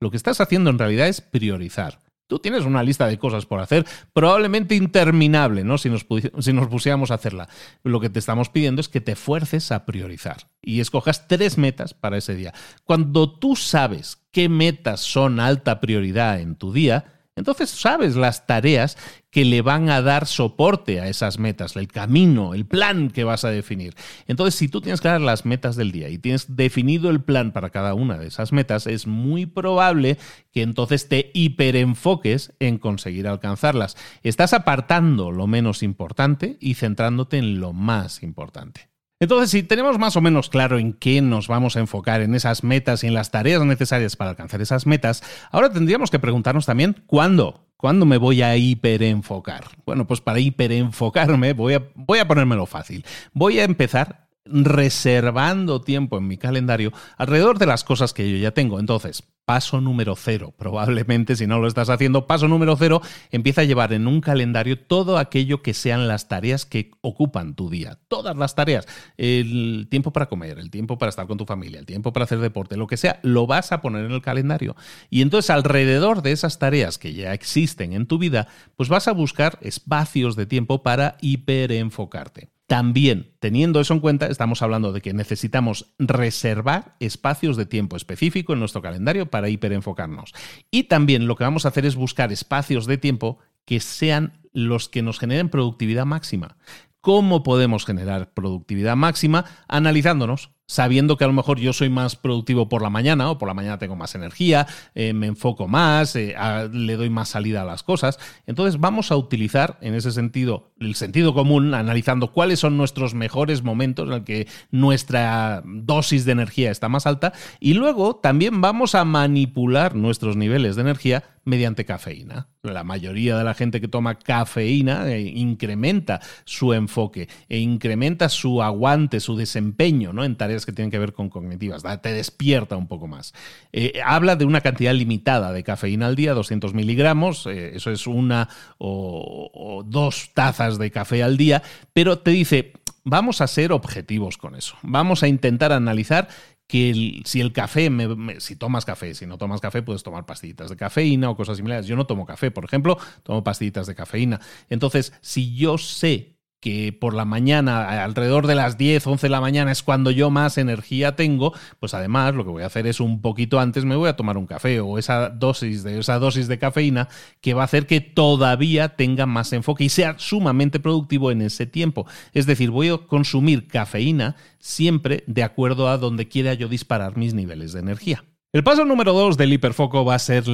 lo 0.00 0.10
que 0.10 0.16
estás 0.16 0.40
haciendo 0.40 0.70
en 0.70 0.78
realidad 0.78 1.08
es 1.08 1.20
priorizar. 1.20 2.00
Tú 2.32 2.38
tienes 2.38 2.64
una 2.64 2.82
lista 2.82 3.06
de 3.06 3.18
cosas 3.18 3.44
por 3.44 3.60
hacer, 3.60 3.84
probablemente 4.14 4.74
interminable, 4.74 5.64
¿no? 5.64 5.76
Si 5.76 5.90
nos, 5.90 6.06
si 6.38 6.52
nos 6.54 6.66
pusiéramos 6.68 7.10
a 7.10 7.16
hacerla. 7.16 7.46
Lo 7.82 8.00
que 8.00 8.08
te 8.08 8.18
estamos 8.18 8.48
pidiendo 8.48 8.80
es 8.80 8.88
que 8.88 9.02
te 9.02 9.16
fuerces 9.16 9.70
a 9.70 9.84
priorizar 9.84 10.48
y 10.62 10.80
escojas 10.80 11.28
tres 11.28 11.58
metas 11.58 11.92
para 11.92 12.16
ese 12.16 12.34
día. 12.34 12.54
Cuando 12.84 13.30
tú 13.30 13.54
sabes 13.54 14.22
qué 14.30 14.48
metas 14.48 15.00
son 15.00 15.40
alta 15.40 15.78
prioridad 15.78 16.40
en 16.40 16.56
tu 16.56 16.72
día, 16.72 17.04
entonces 17.34 17.70
sabes 17.70 18.14
las 18.14 18.46
tareas 18.46 18.98
que 19.30 19.46
le 19.46 19.62
van 19.62 19.88
a 19.88 20.02
dar 20.02 20.26
soporte 20.26 21.00
a 21.00 21.08
esas 21.08 21.38
metas, 21.38 21.74
el 21.76 21.88
camino, 21.88 22.52
el 22.52 22.66
plan 22.66 23.10
que 23.10 23.24
vas 23.24 23.44
a 23.44 23.50
definir. 23.50 23.94
Entonces, 24.26 24.54
si 24.54 24.68
tú 24.68 24.82
tienes 24.82 25.00
claras 25.00 25.22
las 25.22 25.46
metas 25.46 25.74
del 25.74 25.92
día 25.92 26.10
y 26.10 26.18
tienes 26.18 26.54
definido 26.56 27.08
el 27.08 27.22
plan 27.22 27.52
para 27.52 27.70
cada 27.70 27.94
una 27.94 28.18
de 28.18 28.26
esas 28.26 28.52
metas, 28.52 28.86
es 28.86 29.06
muy 29.06 29.46
probable 29.46 30.18
que 30.52 30.60
entonces 30.60 31.08
te 31.08 31.30
hiperenfoques 31.32 32.52
en 32.60 32.76
conseguir 32.76 33.26
alcanzarlas. 33.26 33.96
Estás 34.22 34.52
apartando 34.52 35.32
lo 35.32 35.46
menos 35.46 35.82
importante 35.82 36.58
y 36.60 36.74
centrándote 36.74 37.38
en 37.38 37.60
lo 37.60 37.72
más 37.72 38.22
importante. 38.22 38.91
Entonces, 39.22 39.50
si 39.50 39.62
tenemos 39.62 40.00
más 40.00 40.16
o 40.16 40.20
menos 40.20 40.48
claro 40.48 40.80
en 40.80 40.94
qué 40.94 41.22
nos 41.22 41.46
vamos 41.46 41.76
a 41.76 41.78
enfocar 41.78 42.22
en 42.22 42.34
esas 42.34 42.64
metas 42.64 43.04
y 43.04 43.06
en 43.06 43.14
las 43.14 43.30
tareas 43.30 43.64
necesarias 43.64 44.16
para 44.16 44.30
alcanzar 44.30 44.60
esas 44.60 44.84
metas, 44.84 45.22
ahora 45.52 45.70
tendríamos 45.70 46.10
que 46.10 46.18
preguntarnos 46.18 46.66
también 46.66 47.04
cuándo. 47.06 47.68
¿Cuándo 47.76 48.04
me 48.04 48.16
voy 48.16 48.42
a 48.42 48.56
hiperenfocar? 48.56 49.62
Bueno, 49.86 50.08
pues 50.08 50.20
para 50.20 50.40
hiperenfocarme 50.40 51.52
voy 51.52 51.74
a, 51.74 51.84
voy 51.94 52.18
a 52.18 52.26
ponérmelo 52.26 52.66
fácil. 52.66 53.04
Voy 53.32 53.60
a 53.60 53.64
empezar 53.64 54.26
reservando 54.44 55.80
tiempo 55.80 56.18
en 56.18 56.26
mi 56.26 56.36
calendario 56.36 56.92
alrededor 57.16 57.58
de 57.58 57.66
las 57.66 57.84
cosas 57.84 58.12
que 58.12 58.30
yo 58.30 58.36
ya 58.38 58.52
tengo. 58.52 58.80
Entonces, 58.80 59.22
paso 59.44 59.80
número 59.80 60.14
cero, 60.16 60.54
probablemente 60.56 61.36
si 61.36 61.46
no 61.46 61.58
lo 61.58 61.66
estás 61.66 61.90
haciendo, 61.90 62.26
paso 62.26 62.48
número 62.48 62.76
cero, 62.76 63.02
empieza 63.30 63.62
a 63.62 63.64
llevar 63.64 63.92
en 63.92 64.06
un 64.06 64.20
calendario 64.20 64.78
todo 64.78 65.18
aquello 65.18 65.62
que 65.62 65.74
sean 65.74 66.08
las 66.08 66.28
tareas 66.28 66.64
que 66.64 66.92
ocupan 67.00 67.54
tu 67.54 67.68
día. 67.68 67.98
Todas 68.08 68.36
las 68.36 68.54
tareas. 68.54 68.86
El 69.16 69.88
tiempo 69.90 70.12
para 70.12 70.26
comer, 70.26 70.58
el 70.58 70.70
tiempo 70.70 70.98
para 70.98 71.10
estar 71.10 71.26
con 71.26 71.38
tu 71.38 71.44
familia, 71.44 71.80
el 71.80 71.86
tiempo 71.86 72.12
para 72.12 72.24
hacer 72.24 72.38
deporte, 72.38 72.76
lo 72.76 72.86
que 72.86 72.96
sea, 72.96 73.20
lo 73.22 73.46
vas 73.46 73.72
a 73.72 73.80
poner 73.80 74.04
en 74.04 74.12
el 74.12 74.22
calendario. 74.22 74.76
Y 75.10 75.22
entonces 75.22 75.50
alrededor 75.50 76.22
de 76.22 76.32
esas 76.32 76.58
tareas 76.58 76.98
que 76.98 77.12
ya 77.12 77.32
existen 77.32 77.92
en 77.92 78.06
tu 78.06 78.18
vida, 78.18 78.48
pues 78.76 78.88
vas 78.88 79.08
a 79.08 79.12
buscar 79.12 79.58
espacios 79.60 80.36
de 80.36 80.46
tiempo 80.46 80.82
para 80.82 81.16
hiperenfocarte. 81.20 82.51
También, 82.66 83.34
teniendo 83.38 83.80
eso 83.80 83.92
en 83.92 84.00
cuenta, 84.00 84.26
estamos 84.26 84.62
hablando 84.62 84.92
de 84.92 85.00
que 85.00 85.12
necesitamos 85.12 85.94
reservar 85.98 86.96
espacios 87.00 87.56
de 87.56 87.66
tiempo 87.66 87.96
específico 87.96 88.52
en 88.52 88.60
nuestro 88.60 88.82
calendario 88.82 89.30
para 89.30 89.48
hiperenfocarnos. 89.48 90.32
Y 90.70 90.84
también 90.84 91.26
lo 91.26 91.36
que 91.36 91.44
vamos 91.44 91.64
a 91.64 91.68
hacer 91.68 91.84
es 91.84 91.96
buscar 91.96 92.32
espacios 92.32 92.86
de 92.86 92.98
tiempo 92.98 93.38
que 93.64 93.80
sean 93.80 94.40
los 94.52 94.88
que 94.88 95.02
nos 95.02 95.18
generen 95.18 95.48
productividad 95.48 96.06
máxima. 96.06 96.56
¿Cómo 97.00 97.42
podemos 97.42 97.84
generar 97.84 98.32
productividad 98.32 98.96
máxima? 98.96 99.44
Analizándonos 99.66 100.50
sabiendo 100.72 101.18
que 101.18 101.24
a 101.24 101.26
lo 101.26 101.34
mejor 101.34 101.58
yo 101.58 101.74
soy 101.74 101.90
más 101.90 102.16
productivo 102.16 102.66
por 102.66 102.80
la 102.80 102.88
mañana 102.88 103.30
o 103.30 103.36
por 103.36 103.46
la 103.46 103.52
mañana 103.52 103.78
tengo 103.78 103.94
más 103.94 104.14
energía, 104.14 104.66
eh, 104.94 105.12
me 105.12 105.26
enfoco 105.26 105.68
más, 105.68 106.16
eh, 106.16 106.34
le 106.72 106.96
doy 106.96 107.10
más 107.10 107.28
salida 107.28 107.60
a 107.60 107.64
las 107.66 107.82
cosas. 107.82 108.18
Entonces 108.46 108.80
vamos 108.80 109.12
a 109.12 109.16
utilizar 109.16 109.76
en 109.82 109.94
ese 109.94 110.12
sentido 110.12 110.72
el 110.80 110.94
sentido 110.94 111.34
común, 111.34 111.74
analizando 111.74 112.32
cuáles 112.32 112.60
son 112.60 112.78
nuestros 112.78 113.12
mejores 113.12 113.62
momentos 113.62 114.08
en 114.08 114.14
el 114.14 114.24
que 114.24 114.48
nuestra 114.70 115.62
dosis 115.66 116.24
de 116.24 116.32
energía 116.32 116.70
está 116.70 116.88
más 116.88 117.06
alta 117.06 117.34
y 117.60 117.74
luego 117.74 118.16
también 118.16 118.62
vamos 118.62 118.94
a 118.94 119.04
manipular 119.04 119.94
nuestros 119.94 120.36
niveles 120.36 120.76
de 120.76 120.82
energía 120.82 121.22
mediante 121.44 121.84
cafeína. 121.84 122.48
La 122.62 122.84
mayoría 122.84 123.36
de 123.36 123.44
la 123.44 123.54
gente 123.54 123.80
que 123.80 123.88
toma 123.88 124.18
cafeína 124.18 125.10
eh, 125.10 125.20
incrementa 125.20 126.20
su 126.44 126.72
enfoque 126.72 127.28
e 127.48 127.58
incrementa 127.58 128.28
su 128.28 128.62
aguante, 128.62 129.18
su 129.18 129.36
desempeño 129.36 130.12
¿no? 130.12 130.24
en 130.24 130.36
tareas 130.36 130.64
que 130.64 130.72
tienen 130.72 130.90
que 130.90 130.98
ver 130.98 131.12
con 131.12 131.28
cognitivas, 131.28 131.82
te 132.00 132.12
despierta 132.12 132.76
un 132.76 132.86
poco 132.86 133.08
más. 133.08 133.34
Eh, 133.72 134.00
habla 134.04 134.36
de 134.36 134.44
una 134.44 134.60
cantidad 134.60 134.94
limitada 134.94 135.52
de 135.52 135.64
cafeína 135.64 136.06
al 136.06 136.14
día, 136.14 136.34
200 136.34 136.74
miligramos, 136.74 137.46
eh, 137.46 137.72
eso 137.74 137.90
es 137.90 138.06
una 138.06 138.48
o, 138.78 139.82
dos 139.86 140.30
tazas 140.34 140.78
de 140.78 140.90
café 140.90 141.22
al 141.22 141.36
día, 141.36 141.62
pero 141.92 142.20
te 142.20 142.30
dice, 142.30 142.72
vamos 143.04 143.40
a 143.40 143.48
ser 143.48 143.72
objetivos 143.72 144.38
con 144.38 144.54
eso, 144.54 144.76
vamos 144.82 145.22
a 145.24 145.28
intentar 145.28 145.72
analizar 145.72 146.28
que 146.66 147.22
si 147.24 147.40
el 147.40 147.52
café, 147.52 147.90
si 148.38 148.56
tomas 148.56 148.84
café, 148.84 149.14
si 149.14 149.26
no 149.26 149.38
tomas 149.38 149.60
café, 149.60 149.82
puedes 149.82 150.02
tomar 150.02 150.24
pastillitas 150.24 150.70
de 150.70 150.76
cafeína 150.76 151.28
o 151.30 151.36
cosas 151.36 151.58
similares. 151.58 151.86
Yo 151.86 151.96
no 151.96 152.06
tomo 152.06 152.24
café, 152.24 152.50
por 152.50 152.64
ejemplo, 152.64 152.98
tomo 153.22 153.44
pastillitas 153.44 153.86
de 153.86 153.94
cafeína. 153.94 154.40
Entonces, 154.70 155.12
si 155.20 155.54
yo 155.54 155.76
sé 155.78 156.31
que 156.62 156.92
por 156.92 157.12
la 157.12 157.24
mañana, 157.24 158.04
alrededor 158.04 158.46
de 158.46 158.54
las 158.54 158.78
10, 158.78 159.04
11 159.04 159.26
de 159.26 159.30
la 159.30 159.40
mañana 159.40 159.72
es 159.72 159.82
cuando 159.82 160.12
yo 160.12 160.30
más 160.30 160.58
energía 160.58 161.16
tengo, 161.16 161.52
pues 161.80 161.92
además 161.92 162.36
lo 162.36 162.44
que 162.44 162.50
voy 162.50 162.62
a 162.62 162.66
hacer 162.66 162.86
es 162.86 163.00
un 163.00 163.20
poquito 163.20 163.58
antes 163.58 163.84
me 163.84 163.96
voy 163.96 164.08
a 164.08 164.14
tomar 164.14 164.38
un 164.38 164.46
café 164.46 164.78
o 164.78 164.96
esa 164.96 165.28
dosis 165.28 165.82
de 165.82 165.98
esa 165.98 166.20
dosis 166.20 166.46
de 166.46 166.60
cafeína 166.60 167.08
que 167.40 167.52
va 167.52 167.62
a 167.62 167.64
hacer 167.64 167.88
que 167.88 168.00
todavía 168.00 168.90
tenga 168.90 169.26
más 169.26 169.52
enfoque 169.52 169.82
y 169.82 169.88
sea 169.88 170.14
sumamente 170.18 170.78
productivo 170.78 171.32
en 171.32 171.42
ese 171.42 171.66
tiempo. 171.66 172.06
Es 172.32 172.46
decir, 172.46 172.70
voy 172.70 172.90
a 172.90 172.98
consumir 172.98 173.66
cafeína 173.66 174.36
siempre 174.60 175.24
de 175.26 175.42
acuerdo 175.42 175.88
a 175.88 175.98
donde 175.98 176.28
quiera 176.28 176.54
yo 176.54 176.68
disparar 176.68 177.16
mis 177.16 177.34
niveles 177.34 177.72
de 177.72 177.80
energía. 177.80 178.24
El 178.54 178.64
paso 178.64 178.84
número 178.84 179.14
dos 179.14 179.38
del 179.38 179.50
hiperfoco 179.50 180.04
va 180.04 180.16
a 180.16 180.18
ser 180.18 180.44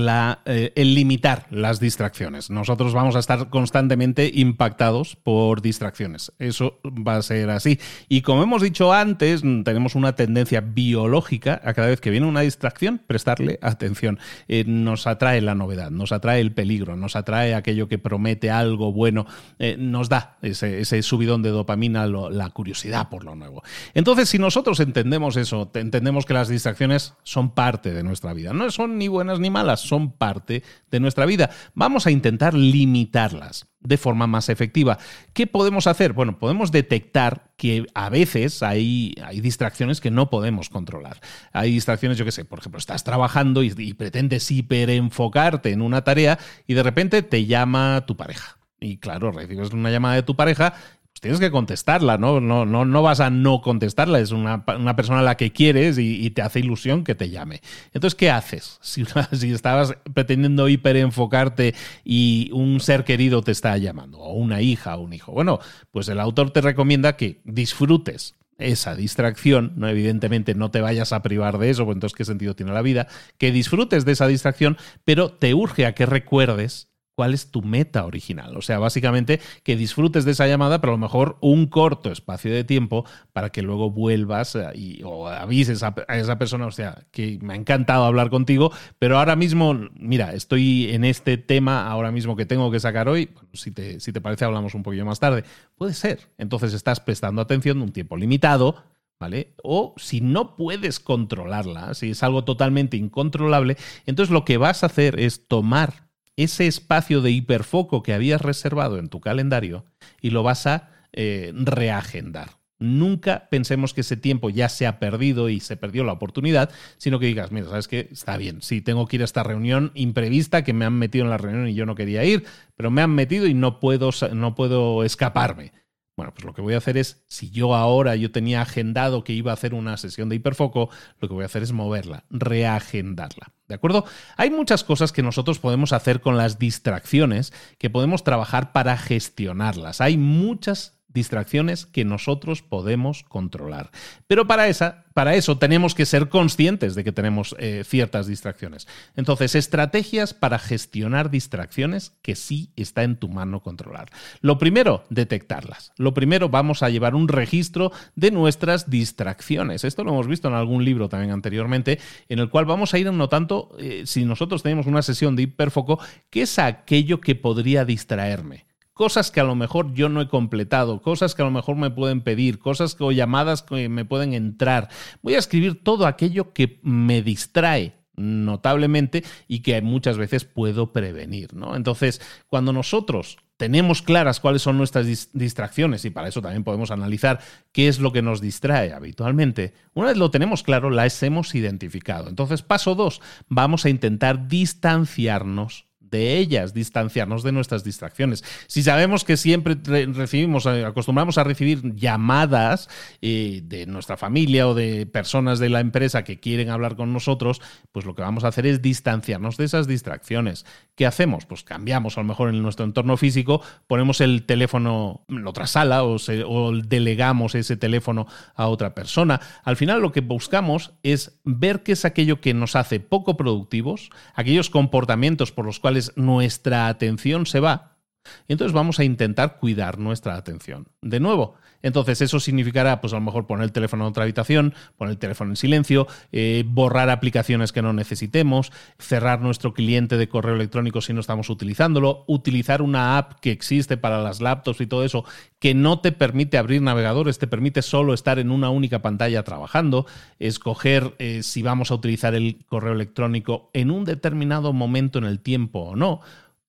eh, 0.46 0.72
el 0.76 0.94
limitar 0.94 1.48
las 1.50 1.80
distracciones. 1.80 2.48
Nosotros 2.48 2.94
vamos 2.94 3.16
a 3.16 3.18
estar 3.18 3.50
constantemente 3.50 4.30
impactados 4.32 5.16
por 5.16 5.62
distracciones. 5.62 6.30
Eso 6.38 6.78
va 6.84 7.16
a 7.16 7.22
ser 7.22 7.50
así. 7.50 7.80
Y 8.08 8.22
como 8.22 8.44
hemos 8.44 8.62
dicho 8.62 8.92
antes, 8.92 9.40
tenemos 9.40 9.96
una 9.96 10.14
tendencia 10.14 10.60
biológica 10.60 11.60
a 11.64 11.74
cada 11.74 11.88
vez 11.88 12.00
que 12.00 12.10
viene 12.10 12.28
una 12.28 12.42
distracción, 12.42 13.00
prestarle 13.04 13.58
atención. 13.62 14.20
Eh, 14.46 14.62
nos 14.64 15.08
atrae 15.08 15.40
la 15.40 15.56
novedad, 15.56 15.90
nos 15.90 16.12
atrae 16.12 16.40
el 16.40 16.52
peligro, 16.52 16.94
nos 16.94 17.16
atrae 17.16 17.56
aquello 17.56 17.88
que 17.88 17.98
promete 17.98 18.48
algo 18.48 18.92
bueno, 18.92 19.26
eh, 19.58 19.74
nos 19.76 20.08
da 20.08 20.38
ese, 20.40 21.02
subidón 21.02 21.42
de 21.42 21.50
dopamina, 21.50 22.06
la 22.06 22.50
curiosidad 22.50 23.08
por 23.08 23.24
lo 23.24 23.34
nuevo. 23.34 23.64
Entonces, 23.94 24.28
si 24.28 24.38
nosotros 24.38 24.78
entendemos 24.78 25.36
eso, 25.36 25.68
entendemos 25.74 26.26
que 26.26 26.34
las 26.34 26.46
distracciones 26.46 27.14
son 27.24 27.50
parte 27.50 27.87
de 27.92 28.02
nuestra 28.02 28.32
vida. 28.32 28.52
No 28.52 28.70
son 28.70 28.98
ni 28.98 29.08
buenas 29.08 29.40
ni 29.40 29.50
malas, 29.50 29.80
son 29.80 30.12
parte 30.12 30.62
de 30.90 31.00
nuestra 31.00 31.26
vida. 31.26 31.50
Vamos 31.74 32.06
a 32.06 32.10
intentar 32.10 32.54
limitarlas 32.54 33.66
de 33.80 33.96
forma 33.96 34.26
más 34.26 34.48
efectiva. 34.48 34.98
¿Qué 35.32 35.46
podemos 35.46 35.86
hacer? 35.86 36.12
Bueno, 36.12 36.38
podemos 36.38 36.72
detectar 36.72 37.52
que 37.56 37.86
a 37.94 38.08
veces 38.08 38.62
hay, 38.62 39.14
hay 39.24 39.40
distracciones 39.40 40.00
que 40.00 40.10
no 40.10 40.30
podemos 40.30 40.68
controlar. 40.68 41.20
Hay 41.52 41.72
distracciones, 41.72 42.18
yo 42.18 42.24
qué 42.24 42.32
sé, 42.32 42.44
por 42.44 42.58
ejemplo, 42.58 42.78
estás 42.78 43.04
trabajando 43.04 43.62
y, 43.62 43.72
y 43.76 43.94
pretendes 43.94 44.50
hiperenfocarte 44.50 45.70
en 45.70 45.82
una 45.82 46.02
tarea 46.02 46.38
y 46.66 46.74
de 46.74 46.82
repente 46.82 47.22
te 47.22 47.46
llama 47.46 48.04
tu 48.06 48.16
pareja. 48.16 48.58
Y 48.80 48.98
claro, 48.98 49.32
recibes 49.32 49.72
una 49.72 49.90
llamada 49.90 50.14
de 50.14 50.22
tu 50.22 50.36
pareja 50.36 50.74
pues 51.18 51.22
tienes 51.22 51.40
que 51.40 51.50
contestarla, 51.50 52.16
¿no? 52.16 52.40
No, 52.40 52.64
no, 52.64 52.84
no 52.84 53.02
vas 53.02 53.18
a 53.18 53.28
no 53.28 53.60
contestarla, 53.60 54.20
es 54.20 54.30
una, 54.30 54.64
persona 54.64 55.18
a 55.18 55.22
la 55.22 55.36
que 55.36 55.52
quieres 55.52 55.98
y, 55.98 56.30
te 56.30 56.42
hace 56.42 56.60
ilusión 56.60 57.02
que 57.02 57.16
te 57.16 57.28
llame. 57.28 57.60
Entonces, 57.92 58.14
¿qué 58.14 58.30
haces? 58.30 58.78
Si, 58.88 59.04
si 59.32 59.52
estabas 59.52 59.94
pretendiendo 60.14 60.68
hiperenfocarte 60.68 61.74
y 62.04 62.50
un 62.52 62.80
ser 62.80 63.04
querido 63.04 63.42
te 63.42 63.52
está 63.52 63.76
llamando, 63.78 64.18
o 64.18 64.34
una 64.34 64.60
hija 64.60 64.96
o 64.96 65.00
un 65.00 65.12
hijo, 65.12 65.32
bueno, 65.32 65.58
pues 65.90 66.08
el 66.08 66.20
autor 66.20 66.50
te 66.50 66.60
recomienda 66.60 67.16
que 67.16 67.40
disfrutes 67.44 68.36
esa 68.58 68.94
distracción, 68.94 69.72
¿no? 69.76 69.88
evidentemente 69.88 70.54
no 70.54 70.70
te 70.70 70.80
vayas 70.80 71.12
a 71.12 71.22
privar 71.22 71.58
de 71.58 71.70
eso, 71.70 71.84
pues 71.84 71.96
entonces 71.96 72.16
qué 72.16 72.24
sentido 72.24 72.54
tiene 72.54 72.72
la 72.72 72.82
vida, 72.82 73.08
que 73.38 73.52
disfrutes 73.52 74.04
de 74.04 74.12
esa 74.12 74.26
distracción, 74.26 74.76
pero 75.04 75.30
te 75.30 75.54
urge 75.54 75.86
a 75.86 75.94
que 75.94 76.06
recuerdes 76.06 76.88
cuál 77.18 77.34
es 77.34 77.50
tu 77.50 77.62
meta 77.62 78.04
original. 78.04 78.56
O 78.56 78.62
sea, 78.62 78.78
básicamente 78.78 79.40
que 79.64 79.74
disfrutes 79.74 80.24
de 80.24 80.30
esa 80.30 80.46
llamada, 80.46 80.80
pero 80.80 80.92
a 80.92 80.94
lo 80.94 81.00
mejor 81.00 81.36
un 81.40 81.66
corto 81.66 82.12
espacio 82.12 82.54
de 82.54 82.62
tiempo 82.62 83.04
para 83.32 83.50
que 83.50 83.60
luego 83.60 83.90
vuelvas 83.90 84.54
eh, 84.54 84.70
y, 84.76 85.02
o 85.02 85.26
avises 85.26 85.82
a, 85.82 85.96
esa 86.10 86.38
persona, 86.38 86.66
o 86.66 86.70
sea, 86.70 87.06
que 87.10 87.40
me 87.42 87.54
ha 87.54 87.56
encantado 87.56 88.04
hablar 88.04 88.30
contigo, 88.30 88.70
pero 89.00 89.18
ahora 89.18 89.34
mismo, 89.34 89.76
mira, 89.98 90.32
estoy 90.32 90.90
en 90.90 91.02
este 91.04 91.38
tema 91.38 91.88
ahora 91.88 92.12
mismo 92.12 92.36
que 92.36 92.46
tengo 92.46 92.70
que 92.70 92.78
sacar 92.78 93.08
hoy, 93.08 93.30
si, 93.52 93.72
te, 93.72 93.98
si 93.98 94.12
te 94.12 94.20
parece 94.20 94.44
hablamos 94.44 94.76
un 94.76 94.84
poquillo 94.84 95.04
más 95.04 95.18
tarde. 95.18 95.42
Puede 95.74 95.94
ser. 95.94 96.20
Entonces 96.38 96.72
estás 96.72 97.00
prestando 97.00 97.42
atención 97.42 97.82
un 97.82 97.90
tiempo 97.90 98.16
limitado, 98.16 98.76
¿Vale? 99.18 99.54
O 99.64 99.94
si 99.96 100.20
no 100.20 100.54
puedes 100.54 101.00
controlarla, 101.00 101.94
si 101.94 102.10
es 102.10 102.22
algo 102.22 102.44
totalmente 102.44 102.96
incontrolable, 102.96 103.76
entonces 104.06 104.32
lo 104.32 104.44
que 104.44 104.56
vas 104.56 104.84
a 104.84 104.86
hacer 104.86 105.18
es 105.18 105.48
tomar 105.48 106.07
ese 106.38 106.68
espacio 106.68 107.20
de 107.20 107.32
hiperfoco 107.32 108.02
que 108.02 108.14
habías 108.14 108.40
reservado 108.40 108.98
en 108.98 109.08
tu 109.08 109.20
calendario 109.20 109.84
y 110.22 110.30
lo 110.30 110.44
vas 110.44 110.66
a 110.68 110.90
eh, 111.12 111.52
reagendar. 111.52 112.58
Nunca 112.78 113.48
pensemos 113.50 113.92
que 113.92 114.02
ese 114.02 114.16
tiempo 114.16 114.48
ya 114.48 114.68
se 114.68 114.86
ha 114.86 115.00
perdido 115.00 115.48
y 115.48 115.58
se 115.58 115.76
perdió 115.76 116.04
la 116.04 116.12
oportunidad, 116.12 116.70
sino 116.96 117.18
que 117.18 117.26
digas, 117.26 117.50
mira, 117.50 117.66
sabes 117.66 117.88
que 117.88 118.08
está 118.12 118.36
bien, 118.36 118.62
sí, 118.62 118.80
tengo 118.80 119.08
que 119.08 119.16
ir 119.16 119.22
a 119.22 119.24
esta 119.24 119.42
reunión 119.42 119.90
imprevista 119.94 120.62
que 120.62 120.72
me 120.72 120.84
han 120.84 120.92
metido 120.92 121.24
en 121.24 121.30
la 121.30 121.38
reunión 121.38 121.66
y 121.66 121.74
yo 121.74 121.86
no 121.86 121.96
quería 121.96 122.24
ir, 122.24 122.44
pero 122.76 122.92
me 122.92 123.02
han 123.02 123.10
metido 123.10 123.48
y 123.48 123.54
no 123.54 123.80
puedo, 123.80 124.10
no 124.32 124.54
puedo 124.54 125.02
escaparme. 125.02 125.72
Bueno, 126.18 126.34
pues 126.34 126.44
lo 126.44 126.52
que 126.52 126.62
voy 126.62 126.74
a 126.74 126.78
hacer 126.78 126.96
es, 126.96 127.22
si 127.28 127.48
yo 127.50 127.76
ahora 127.76 128.16
yo 128.16 128.32
tenía 128.32 128.60
agendado 128.60 129.22
que 129.22 129.32
iba 129.32 129.52
a 129.52 129.54
hacer 129.54 129.72
una 129.72 129.96
sesión 129.96 130.28
de 130.28 130.34
hiperfoco, 130.34 130.90
lo 131.20 131.28
que 131.28 131.34
voy 131.34 131.44
a 131.44 131.46
hacer 131.46 131.62
es 131.62 131.70
moverla, 131.70 132.24
reagendarla. 132.28 133.52
¿De 133.68 133.76
acuerdo? 133.76 134.04
Hay 134.36 134.50
muchas 134.50 134.82
cosas 134.82 135.12
que 135.12 135.22
nosotros 135.22 135.60
podemos 135.60 135.92
hacer 135.92 136.20
con 136.20 136.36
las 136.36 136.58
distracciones, 136.58 137.52
que 137.78 137.88
podemos 137.88 138.24
trabajar 138.24 138.72
para 138.72 138.96
gestionarlas. 138.96 140.00
Hay 140.00 140.16
muchas 140.16 140.97
distracciones 141.18 141.84
que 141.84 142.04
nosotros 142.04 142.62
podemos 142.62 143.24
controlar. 143.24 143.90
Pero 144.28 144.46
para, 144.46 144.68
esa, 144.68 145.04
para 145.14 145.34
eso 145.34 145.58
tenemos 145.58 145.96
que 145.96 146.06
ser 146.06 146.28
conscientes 146.28 146.94
de 146.94 147.02
que 147.02 147.10
tenemos 147.10 147.56
eh, 147.58 147.82
ciertas 147.84 148.28
distracciones. 148.28 148.86
Entonces, 149.16 149.56
estrategias 149.56 150.32
para 150.32 150.60
gestionar 150.60 151.28
distracciones 151.28 152.12
que 152.22 152.36
sí 152.36 152.70
está 152.76 153.02
en 153.02 153.16
tu 153.16 153.28
mano 153.28 153.62
controlar. 153.62 154.10
Lo 154.40 154.58
primero, 154.58 155.04
detectarlas. 155.10 155.92
Lo 155.96 156.14
primero, 156.14 156.48
vamos 156.48 156.84
a 156.84 156.90
llevar 156.90 157.16
un 157.16 157.26
registro 157.26 157.90
de 158.14 158.30
nuestras 158.30 158.88
distracciones. 158.88 159.82
Esto 159.82 160.04
lo 160.04 160.12
hemos 160.12 160.28
visto 160.28 160.46
en 160.46 160.54
algún 160.54 160.84
libro 160.84 161.08
también 161.08 161.32
anteriormente, 161.32 161.98
en 162.28 162.38
el 162.38 162.48
cual 162.48 162.64
vamos 162.64 162.94
a 162.94 162.98
ir 162.98 163.12
notando, 163.12 163.74
eh, 163.80 164.04
si 164.06 164.24
nosotros 164.24 164.62
tenemos 164.62 164.86
una 164.86 165.02
sesión 165.02 165.34
de 165.34 165.42
hiperfoco, 165.42 165.98
qué 166.30 166.42
es 166.42 166.58
aquello 166.60 167.20
que 167.20 167.34
podría 167.34 167.84
distraerme 167.84 168.67
cosas 168.98 169.30
que 169.30 169.38
a 169.38 169.44
lo 169.44 169.54
mejor 169.54 169.94
yo 169.94 170.08
no 170.08 170.20
he 170.20 170.26
completado, 170.26 171.00
cosas 171.00 171.36
que 171.36 171.42
a 171.42 171.44
lo 171.44 171.52
mejor 171.52 171.76
me 171.76 171.88
pueden 171.88 172.20
pedir, 172.20 172.58
cosas 172.58 172.96
o 172.98 173.12
llamadas 173.12 173.62
que 173.62 173.88
me 173.88 174.04
pueden 174.04 174.34
entrar. 174.34 174.88
Voy 175.22 175.36
a 175.36 175.38
escribir 175.38 175.84
todo 175.84 176.04
aquello 176.04 176.52
que 176.52 176.80
me 176.82 177.22
distrae 177.22 177.94
notablemente 178.16 179.22
y 179.46 179.60
que 179.60 179.80
muchas 179.82 180.18
veces 180.18 180.44
puedo 180.44 180.92
prevenir, 180.92 181.54
¿no? 181.54 181.76
Entonces, 181.76 182.20
cuando 182.48 182.72
nosotros 182.72 183.38
tenemos 183.56 184.02
claras 184.02 184.40
cuáles 184.40 184.62
son 184.62 184.76
nuestras 184.76 185.30
distracciones 185.32 186.04
y 186.04 186.10
para 186.10 186.26
eso 186.26 186.42
también 186.42 186.64
podemos 186.64 186.90
analizar 186.90 187.38
qué 187.70 187.86
es 187.86 188.00
lo 188.00 188.12
que 188.12 188.22
nos 188.22 188.40
distrae 188.40 188.92
habitualmente. 188.92 189.74
Una 189.94 190.08
vez 190.08 190.16
lo 190.16 190.32
tenemos 190.32 190.64
claro, 190.64 190.90
las 190.90 191.22
hemos 191.22 191.54
identificado. 191.54 192.28
Entonces, 192.28 192.62
paso 192.62 192.96
dos, 192.96 193.22
vamos 193.48 193.84
a 193.84 193.90
intentar 193.90 194.48
distanciarnos 194.48 195.87
de 196.10 196.38
ellas, 196.38 196.74
distanciarnos 196.74 197.42
de 197.42 197.52
nuestras 197.52 197.84
distracciones. 197.84 198.44
Si 198.66 198.82
sabemos 198.82 199.24
que 199.24 199.36
siempre 199.36 199.76
recibimos, 199.84 200.66
eh, 200.66 200.84
acostumbramos 200.84 201.38
a 201.38 201.44
recibir 201.44 201.94
llamadas 201.94 202.88
eh, 203.22 203.60
de 203.64 203.86
nuestra 203.86 204.16
familia 204.16 204.68
o 204.68 204.74
de 204.74 205.06
personas 205.06 205.58
de 205.58 205.68
la 205.68 205.80
empresa 205.80 206.24
que 206.24 206.40
quieren 206.40 206.70
hablar 206.70 206.96
con 206.96 207.12
nosotros, 207.12 207.60
pues 207.92 208.04
lo 208.04 208.14
que 208.14 208.22
vamos 208.22 208.44
a 208.44 208.48
hacer 208.48 208.66
es 208.66 208.82
distanciarnos 208.82 209.56
de 209.56 209.64
esas 209.64 209.86
distracciones. 209.86 210.64
¿Qué 210.94 211.06
hacemos? 211.06 211.46
Pues 211.46 211.62
cambiamos 211.62 212.16
a 212.16 212.20
lo 212.20 212.26
mejor 212.26 212.48
en 212.48 212.62
nuestro 212.62 212.84
entorno 212.84 213.16
físico, 213.16 213.62
ponemos 213.86 214.20
el 214.20 214.44
teléfono 214.44 215.24
en 215.28 215.46
otra 215.46 215.66
sala 215.66 216.04
o, 216.04 216.16
o 216.46 216.72
delegamos 216.76 217.54
ese 217.54 217.76
teléfono 217.76 218.26
a 218.54 218.66
otra 218.68 218.94
persona. 218.94 219.40
Al 219.64 219.76
final 219.76 220.00
lo 220.00 220.12
que 220.12 220.20
buscamos 220.20 220.92
es 221.02 221.40
ver 221.44 221.82
qué 221.82 221.92
es 221.92 222.04
aquello 222.04 222.40
que 222.40 222.54
nos 222.54 222.76
hace 222.76 223.00
poco 223.00 223.36
productivos, 223.36 224.10
aquellos 224.34 224.70
comportamientos 224.70 225.52
por 225.52 225.64
los 225.64 225.80
nuestra 226.16 226.88
atención 226.88 227.46
se 227.46 227.60
va. 227.60 227.97
Y 228.46 228.52
entonces 228.52 228.72
vamos 228.72 228.98
a 228.98 229.04
intentar 229.04 229.58
cuidar 229.58 229.98
nuestra 229.98 230.36
atención. 230.36 230.88
De 231.02 231.20
nuevo, 231.20 231.54
entonces 231.82 232.20
eso 232.20 232.40
significará, 232.40 233.00
pues 233.00 233.12
a 233.12 233.16
lo 233.16 233.22
mejor 233.22 233.46
poner 233.46 233.64
el 233.64 233.72
teléfono 233.72 234.04
en 234.04 234.10
otra 234.10 234.24
habitación, 234.24 234.74
poner 234.96 235.12
el 235.12 235.18
teléfono 235.18 235.50
en 235.50 235.56
silencio, 235.56 236.08
eh, 236.32 236.64
borrar 236.66 237.08
aplicaciones 237.10 237.72
que 237.72 237.82
no 237.82 237.92
necesitemos, 237.92 238.72
cerrar 238.98 239.40
nuestro 239.40 239.74
cliente 239.74 240.16
de 240.16 240.28
correo 240.28 240.54
electrónico 240.54 241.00
si 241.00 241.12
no 241.12 241.20
estamos 241.20 241.50
utilizándolo, 241.50 242.24
utilizar 242.26 242.82
una 242.82 243.16
app 243.16 243.40
que 243.40 243.52
existe 243.52 243.96
para 243.96 244.20
las 244.20 244.40
laptops 244.40 244.80
y 244.80 244.86
todo 244.86 245.04
eso 245.04 245.24
que 245.60 245.74
no 245.74 246.00
te 246.00 246.12
permite 246.12 246.58
abrir 246.58 246.82
navegadores, 246.82 247.38
te 247.38 247.46
permite 247.46 247.82
solo 247.82 248.14
estar 248.14 248.38
en 248.38 248.50
una 248.50 248.70
única 248.70 249.00
pantalla 249.00 249.42
trabajando, 249.44 250.06
escoger 250.38 251.14
eh, 251.18 251.42
si 251.42 251.62
vamos 251.62 251.90
a 251.90 251.94
utilizar 251.94 252.34
el 252.34 252.64
correo 252.66 252.92
electrónico 252.92 253.70
en 253.72 253.90
un 253.90 254.04
determinado 254.04 254.72
momento 254.72 255.18
en 255.18 255.24
el 255.24 255.40
tiempo 255.40 255.80
o 255.80 255.96
no 255.96 256.20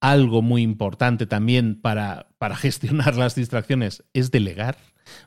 algo 0.02 0.42
muy 0.42 0.62
importante 0.62 1.26
también 1.26 1.80
para, 1.80 2.28
para, 2.38 2.56
gestionar 2.56 3.16
las 3.16 3.36
distracciones 3.36 4.04
es 4.14 4.32
delegar. 4.32 4.78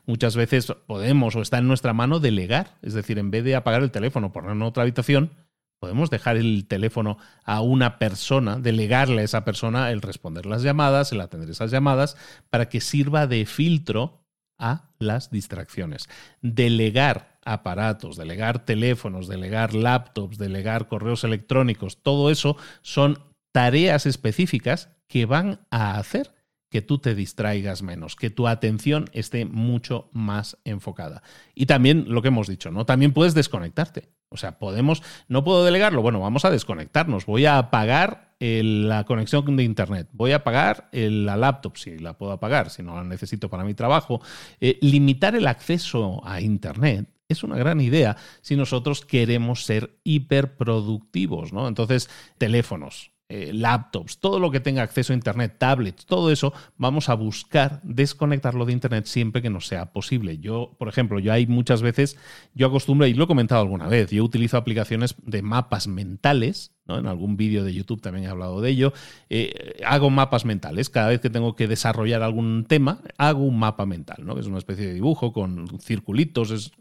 Muchas 0.05 0.35
veces 0.35 0.71
podemos 0.87 1.35
o 1.35 1.41
está 1.41 1.57
en 1.57 1.67
nuestra 1.67 1.93
mano 1.93 2.19
delegar, 2.19 2.77
es 2.81 2.93
decir, 2.93 3.19
en 3.19 3.31
vez 3.31 3.43
de 3.43 3.55
apagar 3.55 3.83
el 3.83 3.91
teléfono, 3.91 4.31
ponerlo 4.31 4.55
en 4.55 4.61
otra 4.61 4.83
habitación, 4.83 5.31
podemos 5.79 6.09
dejar 6.09 6.37
el 6.37 6.65
teléfono 6.65 7.17
a 7.43 7.59
una 7.59 7.99
persona, 7.99 8.57
delegarle 8.57 9.21
a 9.21 9.25
esa 9.25 9.43
persona 9.43 9.91
el 9.91 10.01
responder 10.01 10.45
las 10.45 10.63
llamadas, 10.63 11.11
el 11.11 11.19
atender 11.19 11.49
esas 11.49 11.71
llamadas, 11.71 12.15
para 12.49 12.69
que 12.69 12.79
sirva 12.79 13.27
de 13.27 13.45
filtro 13.45 14.23
a 14.57 14.91
las 14.97 15.29
distracciones. 15.29 16.07
Delegar 16.41 17.37
aparatos, 17.43 18.15
delegar 18.15 18.63
teléfonos, 18.63 19.27
delegar 19.27 19.73
laptops, 19.73 20.37
delegar 20.37 20.87
correos 20.87 21.25
electrónicos, 21.25 22.01
todo 22.01 22.31
eso 22.31 22.55
son 22.81 23.19
tareas 23.53 24.05
específicas 24.05 24.89
que 25.07 25.25
van 25.25 25.61
a 25.71 25.97
hacer 25.97 26.33
que 26.69 26.81
tú 26.81 26.97
te 26.97 27.13
distraigas 27.13 27.83
menos, 27.83 28.15
que 28.15 28.31
tu 28.31 28.47
atención 28.47 29.05
esté 29.13 29.45
mucho 29.45 30.09
más 30.11 30.57
enfocada. 30.65 31.21
Y 31.53 31.67
también 31.67 32.05
lo 32.07 32.23
que 32.23 32.29
hemos 32.29 32.47
dicho, 32.47 32.71
¿no? 32.71 32.83
También 32.83 33.13
puedes 33.13 33.35
desconectarte. 33.35 34.09
O 34.29 34.37
sea, 34.37 34.57
podemos, 34.57 35.03
no 35.27 35.43
puedo 35.43 35.63
delegarlo, 35.63 36.01
bueno, 36.01 36.19
vamos 36.19 36.45
a 36.45 36.49
desconectarnos. 36.49 37.27
Voy 37.27 37.45
a 37.45 37.59
apagar 37.59 38.33
la 38.39 39.03
conexión 39.05 39.55
de 39.55 39.63
Internet, 39.63 40.09
voy 40.11 40.31
a 40.31 40.37
apagar 40.37 40.89
la 40.91 41.37
laptop, 41.37 41.77
si 41.77 41.99
la 41.99 42.17
puedo 42.17 42.31
apagar, 42.31 42.71
si 42.71 42.81
no 42.81 42.95
la 42.95 43.03
necesito 43.03 43.51
para 43.51 43.63
mi 43.63 43.75
trabajo. 43.75 44.19
Eh, 44.59 44.79
limitar 44.81 45.35
el 45.35 45.45
acceso 45.45 46.21
a 46.25 46.41
Internet 46.41 47.07
es 47.29 47.43
una 47.43 47.55
gran 47.55 47.79
idea 47.79 48.17
si 48.41 48.55
nosotros 48.55 49.05
queremos 49.05 49.63
ser 49.63 49.99
hiperproductivos, 50.03 51.53
¿no? 51.53 51.67
Entonces, 51.67 52.09
teléfonos, 52.39 53.12
eh, 53.35 53.51
laptops, 53.51 54.19
todo 54.19 54.39
lo 54.39 54.51
que 54.51 54.59
tenga 54.59 54.83
acceso 54.83 55.11
a 55.11 55.15
Internet, 55.15 55.55
tablets, 55.57 56.05
todo 56.05 56.29
eso, 56.29 56.53
vamos 56.77 57.09
a 57.09 57.15
buscar 57.15 57.81
desconectarlo 57.81 58.63
de 58.63 58.73
Internet 58.73 59.07
siempre 59.07 59.41
que 59.41 59.49
nos 59.49 59.65
sea 59.65 59.91
posible. 59.91 60.37
Yo, 60.37 60.75
por 60.77 60.87
ejemplo, 60.87 61.17
yo 61.17 61.33
hay 61.33 61.47
muchas 61.47 61.81
veces, 61.81 62.15
yo 62.53 62.67
acostumbro, 62.67 63.07
y 63.07 63.15
lo 63.15 63.23
he 63.23 63.27
comentado 63.27 63.61
alguna 63.61 63.87
vez, 63.87 64.11
yo 64.11 64.23
utilizo 64.23 64.55
aplicaciones 64.55 65.15
de 65.25 65.41
mapas 65.41 65.87
mentales, 65.87 66.75
¿no? 66.85 66.97
En 66.97 67.07
algún 67.07 67.37
vídeo 67.37 67.63
de 67.63 67.73
YouTube 67.73 68.01
también 68.01 68.25
he 68.25 68.29
hablado 68.29 68.61
de 68.61 68.69
ello. 68.69 68.93
Eh, 69.29 69.81
hago 69.85 70.09
mapas 70.09 70.45
mentales. 70.45 70.89
Cada 70.89 71.09
vez 71.09 71.19
que 71.19 71.29
tengo 71.29 71.55
que 71.55 71.67
desarrollar 71.67 72.23
algún 72.23 72.65
tema, 72.67 73.01
hago 73.17 73.43
un 73.43 73.59
mapa 73.59 73.85
mental, 73.85 74.17
¿no? 74.25 74.37
Es 74.39 74.47
una 74.47 74.57
especie 74.57 74.87
de 74.87 74.93
dibujo 74.93 75.33
con 75.33 75.79
circulitos 75.79 76.71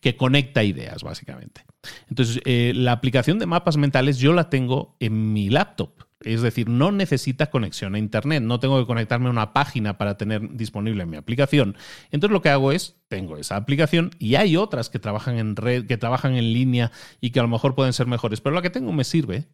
que 0.00 0.16
conecta 0.16 0.64
ideas, 0.64 1.02
básicamente. 1.02 1.64
Entonces, 2.08 2.40
eh, 2.44 2.72
la 2.74 2.92
aplicación 2.92 3.38
de 3.38 3.46
mapas 3.46 3.76
mentales 3.76 4.18
yo 4.18 4.32
la 4.32 4.48
tengo 4.50 4.96
en 5.00 5.32
mi 5.32 5.50
laptop. 5.50 5.90
Es 6.24 6.42
decir, 6.42 6.68
no 6.68 6.92
necesita 6.92 7.50
conexión 7.50 7.94
a 7.94 7.98
Internet, 7.98 8.42
no 8.42 8.60
tengo 8.60 8.78
que 8.78 8.86
conectarme 8.86 9.28
a 9.28 9.30
una 9.30 9.52
página 9.52 9.98
para 9.98 10.16
tener 10.16 10.56
disponible 10.56 11.06
mi 11.06 11.16
aplicación. 11.16 11.76
Entonces 12.10 12.32
lo 12.32 12.42
que 12.42 12.50
hago 12.50 12.72
es, 12.72 12.96
tengo 13.08 13.36
esa 13.36 13.56
aplicación 13.56 14.10
y 14.18 14.36
hay 14.36 14.56
otras 14.56 14.90
que 14.90 14.98
trabajan 14.98 15.38
en 15.38 15.56
red, 15.56 15.86
que 15.86 15.96
trabajan 15.96 16.34
en 16.34 16.52
línea 16.52 16.92
y 17.20 17.30
que 17.30 17.40
a 17.40 17.42
lo 17.42 17.48
mejor 17.48 17.74
pueden 17.74 17.92
ser 17.92 18.06
mejores, 18.06 18.40
pero 18.40 18.54
la 18.54 18.62
que 18.62 18.70
tengo 18.70 18.92
me 18.92 19.04
sirve 19.04 19.46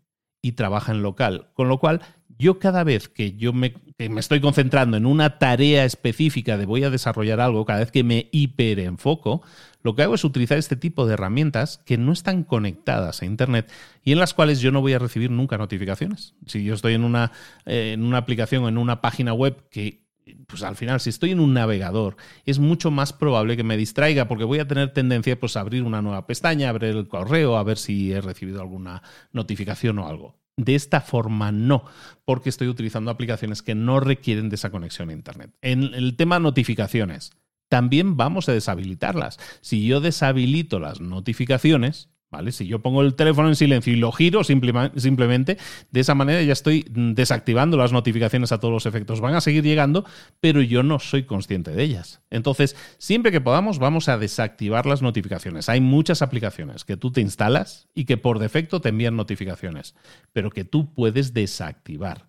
y 0.43 0.53
trabaja 0.53 0.93
en 0.93 1.03
local. 1.03 1.51
Con 1.55 1.69
lo 1.69 1.79
cual, 1.79 2.01
yo 2.39 2.59
cada 2.59 2.85
vez 2.85 3.09
que 3.09 3.37
yo 3.37 3.53
me, 3.53 3.75
me, 3.99 4.21
estoy 4.21 4.41
concentrando 4.41 4.97
en 4.97 5.07
una 5.07 5.39
tarea 5.39 5.85
específica 5.85 6.57
de 6.57 6.67
voy 6.67 6.85
a 6.85 6.91
desarrollar 6.91 7.41
algo, 7.41 7.65
cada 7.65 7.81
vez 7.81 7.91
que 7.91 8.05
me 8.05 8.29
hiperenfoco, 8.31 9.43
lo 9.83 9.95
que 9.95 10.03
hago 10.03 10.15
es 10.15 10.25
utilizar 10.25 10.59
este 10.59 10.77
tipo 10.77 11.07
de 11.07 11.15
herramientas 11.15 11.79
que 11.85 11.99
no 11.99 12.13
están 12.13 12.45
conectadas 12.45 13.23
a 13.23 13.27
Internet 13.27 13.71
y 14.05 14.13
en 14.13 14.19
las 14.19 14.35
cuales 14.35 14.61
yo 14.61 14.71
no 14.71 14.81
voy 14.81 14.93
a 14.93 14.99
recibir 14.99 15.31
nunca 15.31 15.59
notificaciones. 15.59 16.35
Si 16.47 16.65
yo 16.65 16.75
estoy 16.75 16.95
en 16.95 17.05
una, 17.05 17.33
eh, 17.67 17.93
en 17.95 18.05
una 18.05 18.19
aplicación 18.19 18.65
o 18.65 18.69
en 18.69 18.79
una 18.79 19.01
página 19.01 19.33
web 19.33 19.69
que 19.71 20.09
pues 20.47 20.63
al 20.63 20.77
final, 20.77 21.01
si 21.01 21.11
estoy 21.11 21.31
en 21.31 21.41
un 21.41 21.55
navegador, 21.55 22.17
es 22.45 22.59
mucho 22.59 22.91
más 22.91 23.13
probable 23.13 23.57
que 23.57 23.65
me 23.65 23.77
distraiga 23.77 24.29
porque 24.29 24.45
voy 24.45 24.59
a 24.59 24.69
tener 24.69 24.93
tendencia 24.93 25.39
pues, 25.39 25.57
a 25.57 25.61
abrir 25.61 25.83
una 25.83 26.03
nueva 26.03 26.27
pestaña, 26.27 26.69
abrir 26.69 26.91
el 26.91 27.09
correo, 27.09 27.57
a 27.57 27.63
ver 27.63 27.79
si 27.79 28.13
he 28.13 28.21
recibido 28.21 28.61
alguna 28.61 29.03
notificación 29.33 29.99
o 29.99 30.09
algo. 30.09 30.38
De 30.59 30.75
esta 30.75 31.01
forma 31.01 31.53
no, 31.53 31.85
porque 32.25 32.49
estoy 32.49 32.67
utilizando 32.67 33.13
aplicaciones 33.13 33.63
que 33.63 33.77
no 33.77 34.01
requieren 34.01 34.49
de 34.49 34.57
esa 34.57 34.71
conexión 34.71 35.09
a 35.09 35.13
Internet. 35.13 35.53
En 35.63 35.95
el 35.95 36.17
tema 36.17 36.41
notificaciones, 36.41 37.31
también 37.69 38.17
vamos 38.17 38.49
a 38.49 38.53
deshabilitarlas. 38.53 39.39
Si 39.61 39.87
yo 39.87 40.01
deshabilito 40.01 40.81
las 40.81 41.01
notificaciones, 41.01 42.11
¿Vale? 42.31 42.53
Si 42.53 42.67
yo 42.67 42.81
pongo 42.81 43.01
el 43.01 43.15
teléfono 43.15 43.49
en 43.49 43.57
silencio 43.57 43.91
y 43.91 43.97
lo 43.97 44.13
giro 44.13 44.45
simplemente, 44.45 45.57
de 45.91 46.01
esa 46.01 46.15
manera 46.15 46.43
ya 46.43 46.53
estoy 46.53 46.85
desactivando 46.91 47.79
las 47.79 47.93
notificaciones 47.93 48.53
a 48.53 48.61
todos 48.61 48.73
los 48.73 48.85
efectos. 48.85 49.23
Van 49.23 49.35
a 49.35 49.41
seguir 49.41 49.65
llegando, 49.65 50.05
pero 50.39 50.61
yo 50.61 50.83
no 50.83 50.99
soy 50.99 51.23
consciente 51.23 51.71
de 51.71 51.83
ellas. 51.83 52.21
Entonces, 52.29 52.77
siempre 52.99 53.33
que 53.33 53.41
podamos, 53.41 53.79
vamos 53.79 54.11
a 54.11 54.19
desactivar 54.19 54.85
las 54.85 55.01
notificaciones. 55.01 55.71
Hay 55.71 55.81
muchas 55.81 56.21
aplicaciones 56.21 56.85
que 56.85 56.99
tú 56.99 57.13
te 57.13 57.23
instalas 57.23 57.89
y 57.95 58.05
que 58.05 58.19
por 58.19 58.39
defecto 58.41 58.83
te 58.83 58.91
envían 58.91 59.17
notificaciones, 59.17 59.95
pero 60.35 60.51
que 60.51 60.65
tú 60.65 60.93
puedes 60.93 61.33
desactivar. 61.33 62.29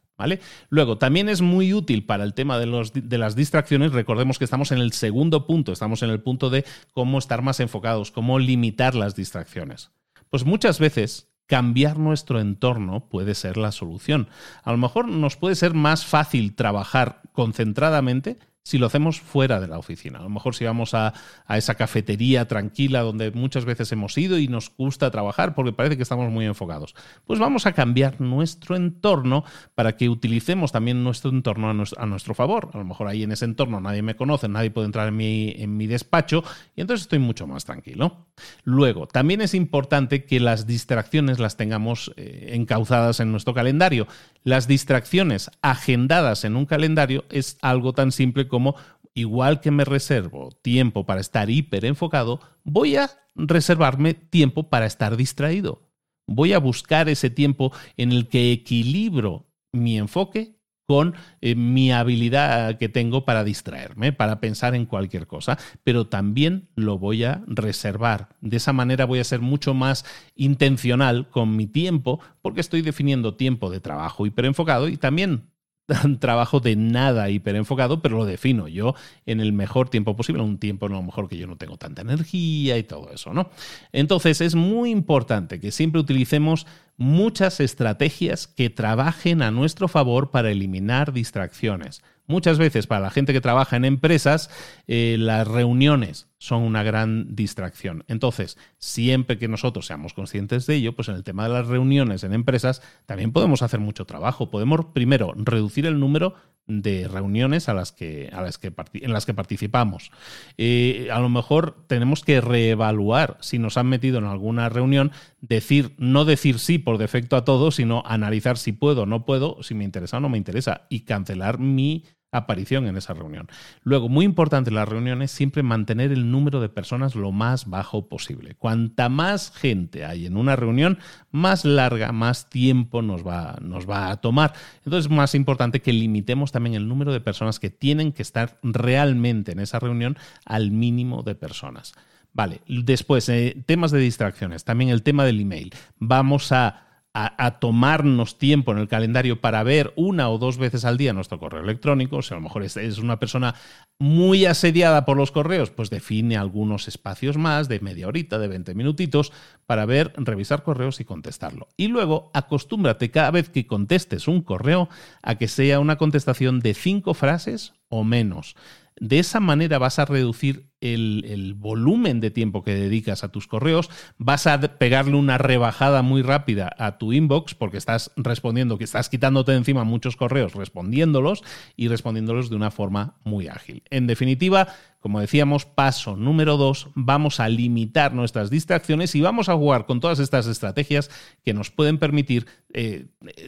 Luego, 0.70 0.98
también 0.98 1.30
es 1.30 1.42
muy 1.42 1.74
útil 1.74 2.06
para 2.06 2.24
el 2.24 2.34
tema 2.34 2.60
de, 2.60 3.18
las 3.18 3.36
distracciones. 3.36 3.94
Recordemos 3.94 4.38
que 4.38 4.46
estamos 4.46 4.72
en 4.72 4.80
el 4.80 4.92
segundo 4.92 5.46
punto, 5.46 5.72
estamos 5.72 6.04
en 6.04 6.10
el 6.10 6.22
punto 6.22 6.50
de 6.50 6.66
cómo 6.94 7.20
estar 7.20 7.42
más 7.42 7.60
enfocados, 7.60 8.12
cómo 8.12 8.40
limitar 8.40 8.96
las 8.96 9.16
distracciones. 9.16 9.92
Pues 10.30 10.46
muchas 10.46 10.80
veces 10.80 11.28
cambiar 11.48 11.98
nuestro 11.98 12.40
entorno 12.40 13.10
puede 13.10 13.34
ser 13.34 13.58
la 13.58 13.72
solución. 13.72 14.28
A 14.64 14.72
lo 14.72 14.78
mejor 14.78 15.08
nos 15.08 15.36
puede 15.36 15.56
ser 15.56 15.74
más 15.74 16.06
fácil 16.06 16.54
trabajar 16.54 17.22
concentradamente 17.34 18.38
si 18.64 18.78
lo 18.78 18.86
hacemos 18.86 19.20
fuera 19.20 19.60
de 19.60 19.68
la 19.68 19.80
oficina. 19.80 20.20
A 20.20 20.24
lo 20.24 20.30
mejor 20.30 20.56
si 20.56 20.66
vamos 20.66 20.94
a, 20.94 21.14
esa 21.50 21.76
cafetería 21.76 22.48
tranquila 22.48 23.02
donde 23.02 23.32
muchas 23.32 23.66
veces 23.66 23.92
hemos 23.92 24.18
ido 24.18 24.38
y 24.38 24.48
nos 24.48 24.72
gusta 24.78 25.10
trabajar 25.12 25.56
porque 25.56 25.74
parece 25.74 25.98
que 25.98 26.04
estamos 26.04 26.32
muy 26.32 26.46
enfocados, 26.46 26.96
pues 27.26 27.40
vamos 27.40 27.66
a 27.66 27.74
cambiar 27.74 28.22
nuestro 28.22 28.76
entorno 28.76 29.44
para 29.76 29.98
que 29.98 30.10
utilicemos 30.10 30.72
también 30.72 31.04
nuestro 31.04 31.32
entorno 31.32 31.70
a 31.70 32.06
nuestro, 32.06 32.36
favor. 32.36 32.70
A 32.74 32.78
lo 32.78 32.86
mejor 32.86 33.08
ahí 33.08 33.24
en 33.24 33.32
ese 33.32 33.46
entorno 33.46 33.82
nadie 33.82 34.02
me 34.02 34.16
conoce, 34.16 34.48
nadie 34.48 34.72
puede 34.72 34.86
entrar 34.86 35.08
en 35.08 35.18
mi, 35.18 35.54
en 35.58 35.76
mi 35.76 35.88
despacho 35.88 36.44
y 36.76 36.82
entonces 36.82 37.04
estoy 37.04 37.20
mucho 37.20 37.48
más 37.48 37.66
tranquilo. 37.66 38.28
Luego, 38.64 39.08
también 39.08 39.42
es 39.42 39.54
importante 39.54 40.26
que 40.26 40.40
las 40.40 40.68
distracciones 40.68 41.40
las 41.40 41.58
tengamos 41.58 42.12
eh, 42.16 42.52
encauzadas 42.54 43.20
en 43.20 43.32
nuestro 43.32 43.54
calendario. 43.54 44.08
Las 44.44 44.68
distracciones 44.68 45.52
agendadas 45.62 46.46
en 46.46 46.56
un 46.56 46.66
calendario 46.66 47.26
es 47.30 47.58
algo 47.62 47.94
tan 47.94 48.12
simple 48.12 48.48
como 48.50 48.76
igual 49.14 49.62
que 49.62 49.72
me 49.72 49.86
reservo 49.86 50.50
tiempo 50.62 51.06
para 51.06 51.22
estar 51.22 51.50
hiper 51.50 51.86
enfocado, 51.86 52.42
voy 52.64 52.98
a 52.98 53.10
reservarme 53.36 54.14
tiempo 54.14 54.70
para 54.70 54.86
estar 54.86 55.16
distraído. 55.16 55.90
Voy 56.28 56.54
a 56.54 56.60
buscar 56.60 57.10
ese 57.10 57.30
tiempo 57.30 57.72
en 57.98 58.12
el 58.12 58.28
que 58.28 58.52
equilibro 58.52 59.48
mi 59.72 59.98
enfoque 59.98 60.60
con 60.90 61.14
eh, 61.42 61.54
mi 61.54 61.92
habilidad 61.92 62.80
que 62.80 62.90
tengo 62.90 63.24
para 63.24 63.44
distraerme, 63.44 64.12
para 64.12 64.40
pensar 64.40 64.74
en 64.74 64.88
cualquier 64.88 65.28
cosa, 65.28 65.60
pero 65.84 66.08
también 66.08 66.70
lo 66.74 66.98
voy 66.98 67.26
a 67.26 67.44
reservar. 67.46 68.30
De 68.42 68.58
esa 68.58 68.74
manera 68.74 69.06
voy 69.06 69.20
a 69.20 69.24
ser 69.24 69.40
mucho 69.40 69.76
más 69.76 70.04
intencional 70.36 71.30
con 71.30 71.56
mi 71.56 71.68
tiempo 71.68 72.20
porque 72.42 72.62
estoy 72.62 72.82
definiendo 72.82 73.36
tiempo 73.36 73.70
de 73.70 73.80
trabajo 73.80 74.26
hiperenfocado 74.26 74.88
y 74.88 74.98
también 74.98 75.52
trabajo 76.20 76.60
de 76.60 76.76
nada 76.76 77.30
hiperenfocado, 77.30 78.02
pero 78.02 78.18
lo 78.18 78.26
defino 78.26 78.68
yo 78.68 78.96
en 79.26 79.40
el 79.40 79.54
mejor 79.54 79.90
tiempo 79.90 80.16
posible, 80.16 80.42
un 80.42 80.58
tiempo 80.58 80.86
a 80.86 80.90
lo 80.90 81.02
mejor 81.02 81.30
que 81.30 81.38
yo 81.38 81.48
no 81.48 81.58
tengo 81.58 81.78
tanta 81.78 82.02
energía 82.02 82.78
y 82.78 82.84
todo 82.84 83.12
eso, 83.12 83.34
¿no? 83.34 83.50
Entonces 83.92 84.42
es 84.42 84.56
muy 84.56 84.92
importante 84.92 85.60
que 85.60 85.72
siempre 85.72 86.02
utilicemos 86.02 86.66
muchas 86.98 87.60
estrategias 87.60 88.48
que 88.48 88.70
trabajen 88.70 89.42
a 89.42 89.52
nuestro 89.52 89.88
favor 89.88 90.32
para 90.32 90.52
eliminar 90.52 91.14
distracciones. 91.14 92.04
Muchas 92.28 92.58
veces 92.58 92.88
para 92.88 93.02
la 93.02 93.10
gente 93.10 93.34
que 93.34 93.42
trabaja 93.42 93.76
en 93.76 93.86
empresas, 93.86 94.50
eh, 94.88 95.16
las 95.20 95.48
reuniones 95.48 96.29
son 96.40 96.64
una 96.64 96.84
gran 96.84 97.36
distracción. 97.36 98.06
Entonces, 98.08 98.58
siempre 98.78 99.38
que 99.38 99.48
nosotros 99.48 99.86
seamos 99.86 100.14
conscientes 100.14 100.66
de 100.66 100.76
ello, 100.76 100.96
pues 100.96 101.10
en 101.10 101.16
el 101.16 101.24
tema 101.24 101.44
de 101.44 101.54
las 101.54 101.68
reuniones 101.68 102.24
en 102.24 102.34
empresas 102.34 102.82
también 103.06 103.32
podemos 103.32 103.62
hacer 103.62 103.80
mucho 103.80 104.06
trabajo. 104.06 104.50
Podemos 104.50 104.86
primero 104.94 105.34
reducir 105.36 105.86
el 105.86 106.00
número 106.00 106.36
de 106.70 107.08
reuniones 107.08 107.68
a 107.68 107.74
las 107.74 107.92
que, 107.92 108.30
a 108.32 108.42
las 108.42 108.58
que 108.58 108.72
en 108.94 109.12
las 109.12 109.26
que 109.26 109.34
participamos. 109.34 110.12
Eh, 110.58 111.10
a 111.12 111.20
lo 111.20 111.28
mejor 111.28 111.84
tenemos 111.88 112.24
que 112.24 112.42
reevaluar 112.42 113.38
si 113.42 113.60
nos 113.60 113.76
han 113.78 113.88
metido 113.88 114.20
en 114.20 114.26
alguna 114.26 114.70
reunión, 114.70 115.12
decir, 115.42 115.94
no 115.98 116.26
decir 116.26 116.60
sí 116.60 116.78
por 116.78 117.00
defecto 117.00 117.36
a 117.36 117.44
todo, 117.44 117.72
sino 117.72 118.04
analizar 118.06 118.58
si 118.58 118.72
puedo 118.72 119.04
o 119.04 119.06
no 119.06 119.26
puedo, 119.26 119.62
si 119.64 119.74
me 119.74 119.84
interesa 119.84 120.18
o 120.18 120.20
no 120.20 120.30
me 120.30 120.38
interesa, 120.38 120.86
y 120.90 121.02
cancelar 121.02 121.60
mi 121.60 122.06
aparición 122.32 122.88
en 122.88 122.98
esa 122.98 123.14
reunión. 123.14 123.48
Luego, 123.84 124.10
muy 124.10 124.26
importante 124.26 124.70
en 124.70 124.76
las 124.76 124.88
reuniones, 124.88 125.32
siempre 125.32 125.64
mantener 125.64 126.12
el 126.12 126.30
número 126.32 126.62
de 126.62 126.70
personas 126.70 127.16
lo 127.16 127.32
más 127.32 127.70
bajo 127.70 128.08
posible. 128.08 128.56
Cuanta 128.56 129.10
más 129.10 129.52
gente 129.52 130.06
hay 130.06 130.26
en 130.26 130.38
una 130.38 130.56
reunión, 130.56 131.00
más 131.32 131.66
larga, 131.66 132.12
más 132.12 132.50
tiempo 132.50 133.02
nos 133.02 133.26
va, 133.26 133.58
nos 133.62 133.90
va 133.90 134.12
a 134.12 134.18
tomar. 134.18 134.54
Entonces, 134.86 135.06
es 135.06 135.12
más 135.12 135.36
importante 135.36 135.82
que 135.82 135.94
limitemos 135.94 136.52
también 136.52 136.76
el 136.76 136.88
número 136.88 137.12
de 137.12 137.22
personas 137.22 137.60
que 137.60 137.70
tienen 137.70 138.12
que 138.12 138.22
estar 138.22 138.60
realmente 138.64 139.52
en 139.52 139.60
esa 139.60 139.80
reunión 139.80 140.18
al 140.46 140.72
mínimo 140.72 141.24
de 141.24 141.36
personas. 141.36 141.94
Vale, 142.32 142.62
después, 142.68 143.28
eh, 143.30 143.64
temas 143.66 143.92
de 143.92 144.00
distracciones, 144.00 144.64
también 144.64 144.92
el 144.92 145.02
tema 145.02 145.26
del 145.26 145.40
email. 145.40 145.74
Vamos 145.98 146.52
a 146.52 146.89
a, 147.14 147.60
tomarnos 147.60 148.38
tiempo 148.38 148.72
en 148.72 148.78
el 148.78 148.88
calendario 148.88 149.42
para 149.42 149.64
ver 149.64 149.94
una 149.96 150.30
o 150.30 150.38
dos 150.38 150.58
veces 150.58 150.86
al 150.86 150.98
día 150.98 151.12
nuestro 151.12 151.40
correo 151.40 151.62
electrónico. 151.62 152.18
O 152.18 152.22
sea, 152.22 152.38
a 152.38 152.40
lo 152.40 152.44
mejor 152.44 152.64
es, 152.64 152.98
una 153.00 153.20
persona 153.20 153.56
muy 154.00 154.46
asediada 154.46 155.06
por 155.06 155.18
los 155.18 155.32
correos, 155.32 155.72
pues 155.72 155.90
define 155.90 156.38
algunos 156.38 156.88
espacios 156.88 157.38
más 157.38 157.68
de 157.68 157.80
media 157.80 158.08
horita, 158.08 158.38
de 158.38 158.48
20 158.48 158.76
minutitos, 158.76 159.34
para 159.66 159.86
ver, 159.86 160.14
revisar 160.18 160.64
correos 160.64 161.00
y 161.00 161.06
contestarlo. 161.06 161.68
Y 161.76 161.88
luego 161.88 162.30
acostúmbrate 162.34 163.12
cada 163.12 163.32
vez 163.32 163.50
que 163.50 163.68
contestes 163.68 164.28
un 164.28 164.42
correo 164.42 164.88
a 165.24 165.36
que 165.36 165.48
sea 165.48 165.80
una 165.80 165.98
contestación 165.98 166.60
de 166.60 166.74
cinco 166.76 167.14
frases 167.14 167.74
o 167.90 168.04
menos. 168.04 168.56
De 169.00 169.20
esa 169.20 169.40
manera 169.40 169.80
vas 169.80 169.98
a 169.98 170.06
reducir 170.06 170.69
el, 170.82 171.56
volumen 171.58 172.20
de 172.20 172.32
tiempo 172.32 172.64
que 172.64 172.76
dedicas 172.76 173.24
a 173.24 173.32
tus 173.32 173.48
correos, 173.48 173.90
vas 174.18 174.48
a 174.48 174.60
pegarle 174.60 175.16
una 175.16 175.38
rebajada 175.38 176.02
muy 176.02 176.22
rápida 176.22 176.74
a 176.78 176.98
tu 176.98 177.14
inbox 177.14 177.54
porque 177.54 177.78
estás 177.78 178.12
respondiendo, 178.16 178.78
que 178.78 178.84
estás 178.84 179.10
quitándote 179.10 179.52
de 179.52 179.58
encima 179.58 179.84
muchos 179.84 180.16
correos 180.16 180.54
respondiéndolos 180.54 181.44
y 181.76 181.88
respondiéndolos 181.88 182.50
de 182.50 182.56
una 182.56 182.72
forma 182.72 183.16
muy 183.24 183.48
ágil. 183.48 183.84
En 183.90 184.08
definitiva, 184.08 184.70
como 185.00 185.22
decíamos, 185.22 185.66
paso 185.66 186.18
número 186.18 186.58
dos, 186.58 186.90
vamos 186.94 187.40
a 187.40 187.48
limitar 187.48 188.14
nuestras 188.14 188.50
distracciones 188.50 189.16
y 189.16 189.22
vamos 189.22 189.48
a 189.48 189.56
jugar 189.56 189.86
con 189.86 190.02
todas 190.02 190.20
estas 190.20 190.46
estrategias 190.48 191.10
que 191.46 191.54
nos 191.54 191.72
pueden 191.72 191.98
permitir 191.98 192.48
eh, 192.74 193.08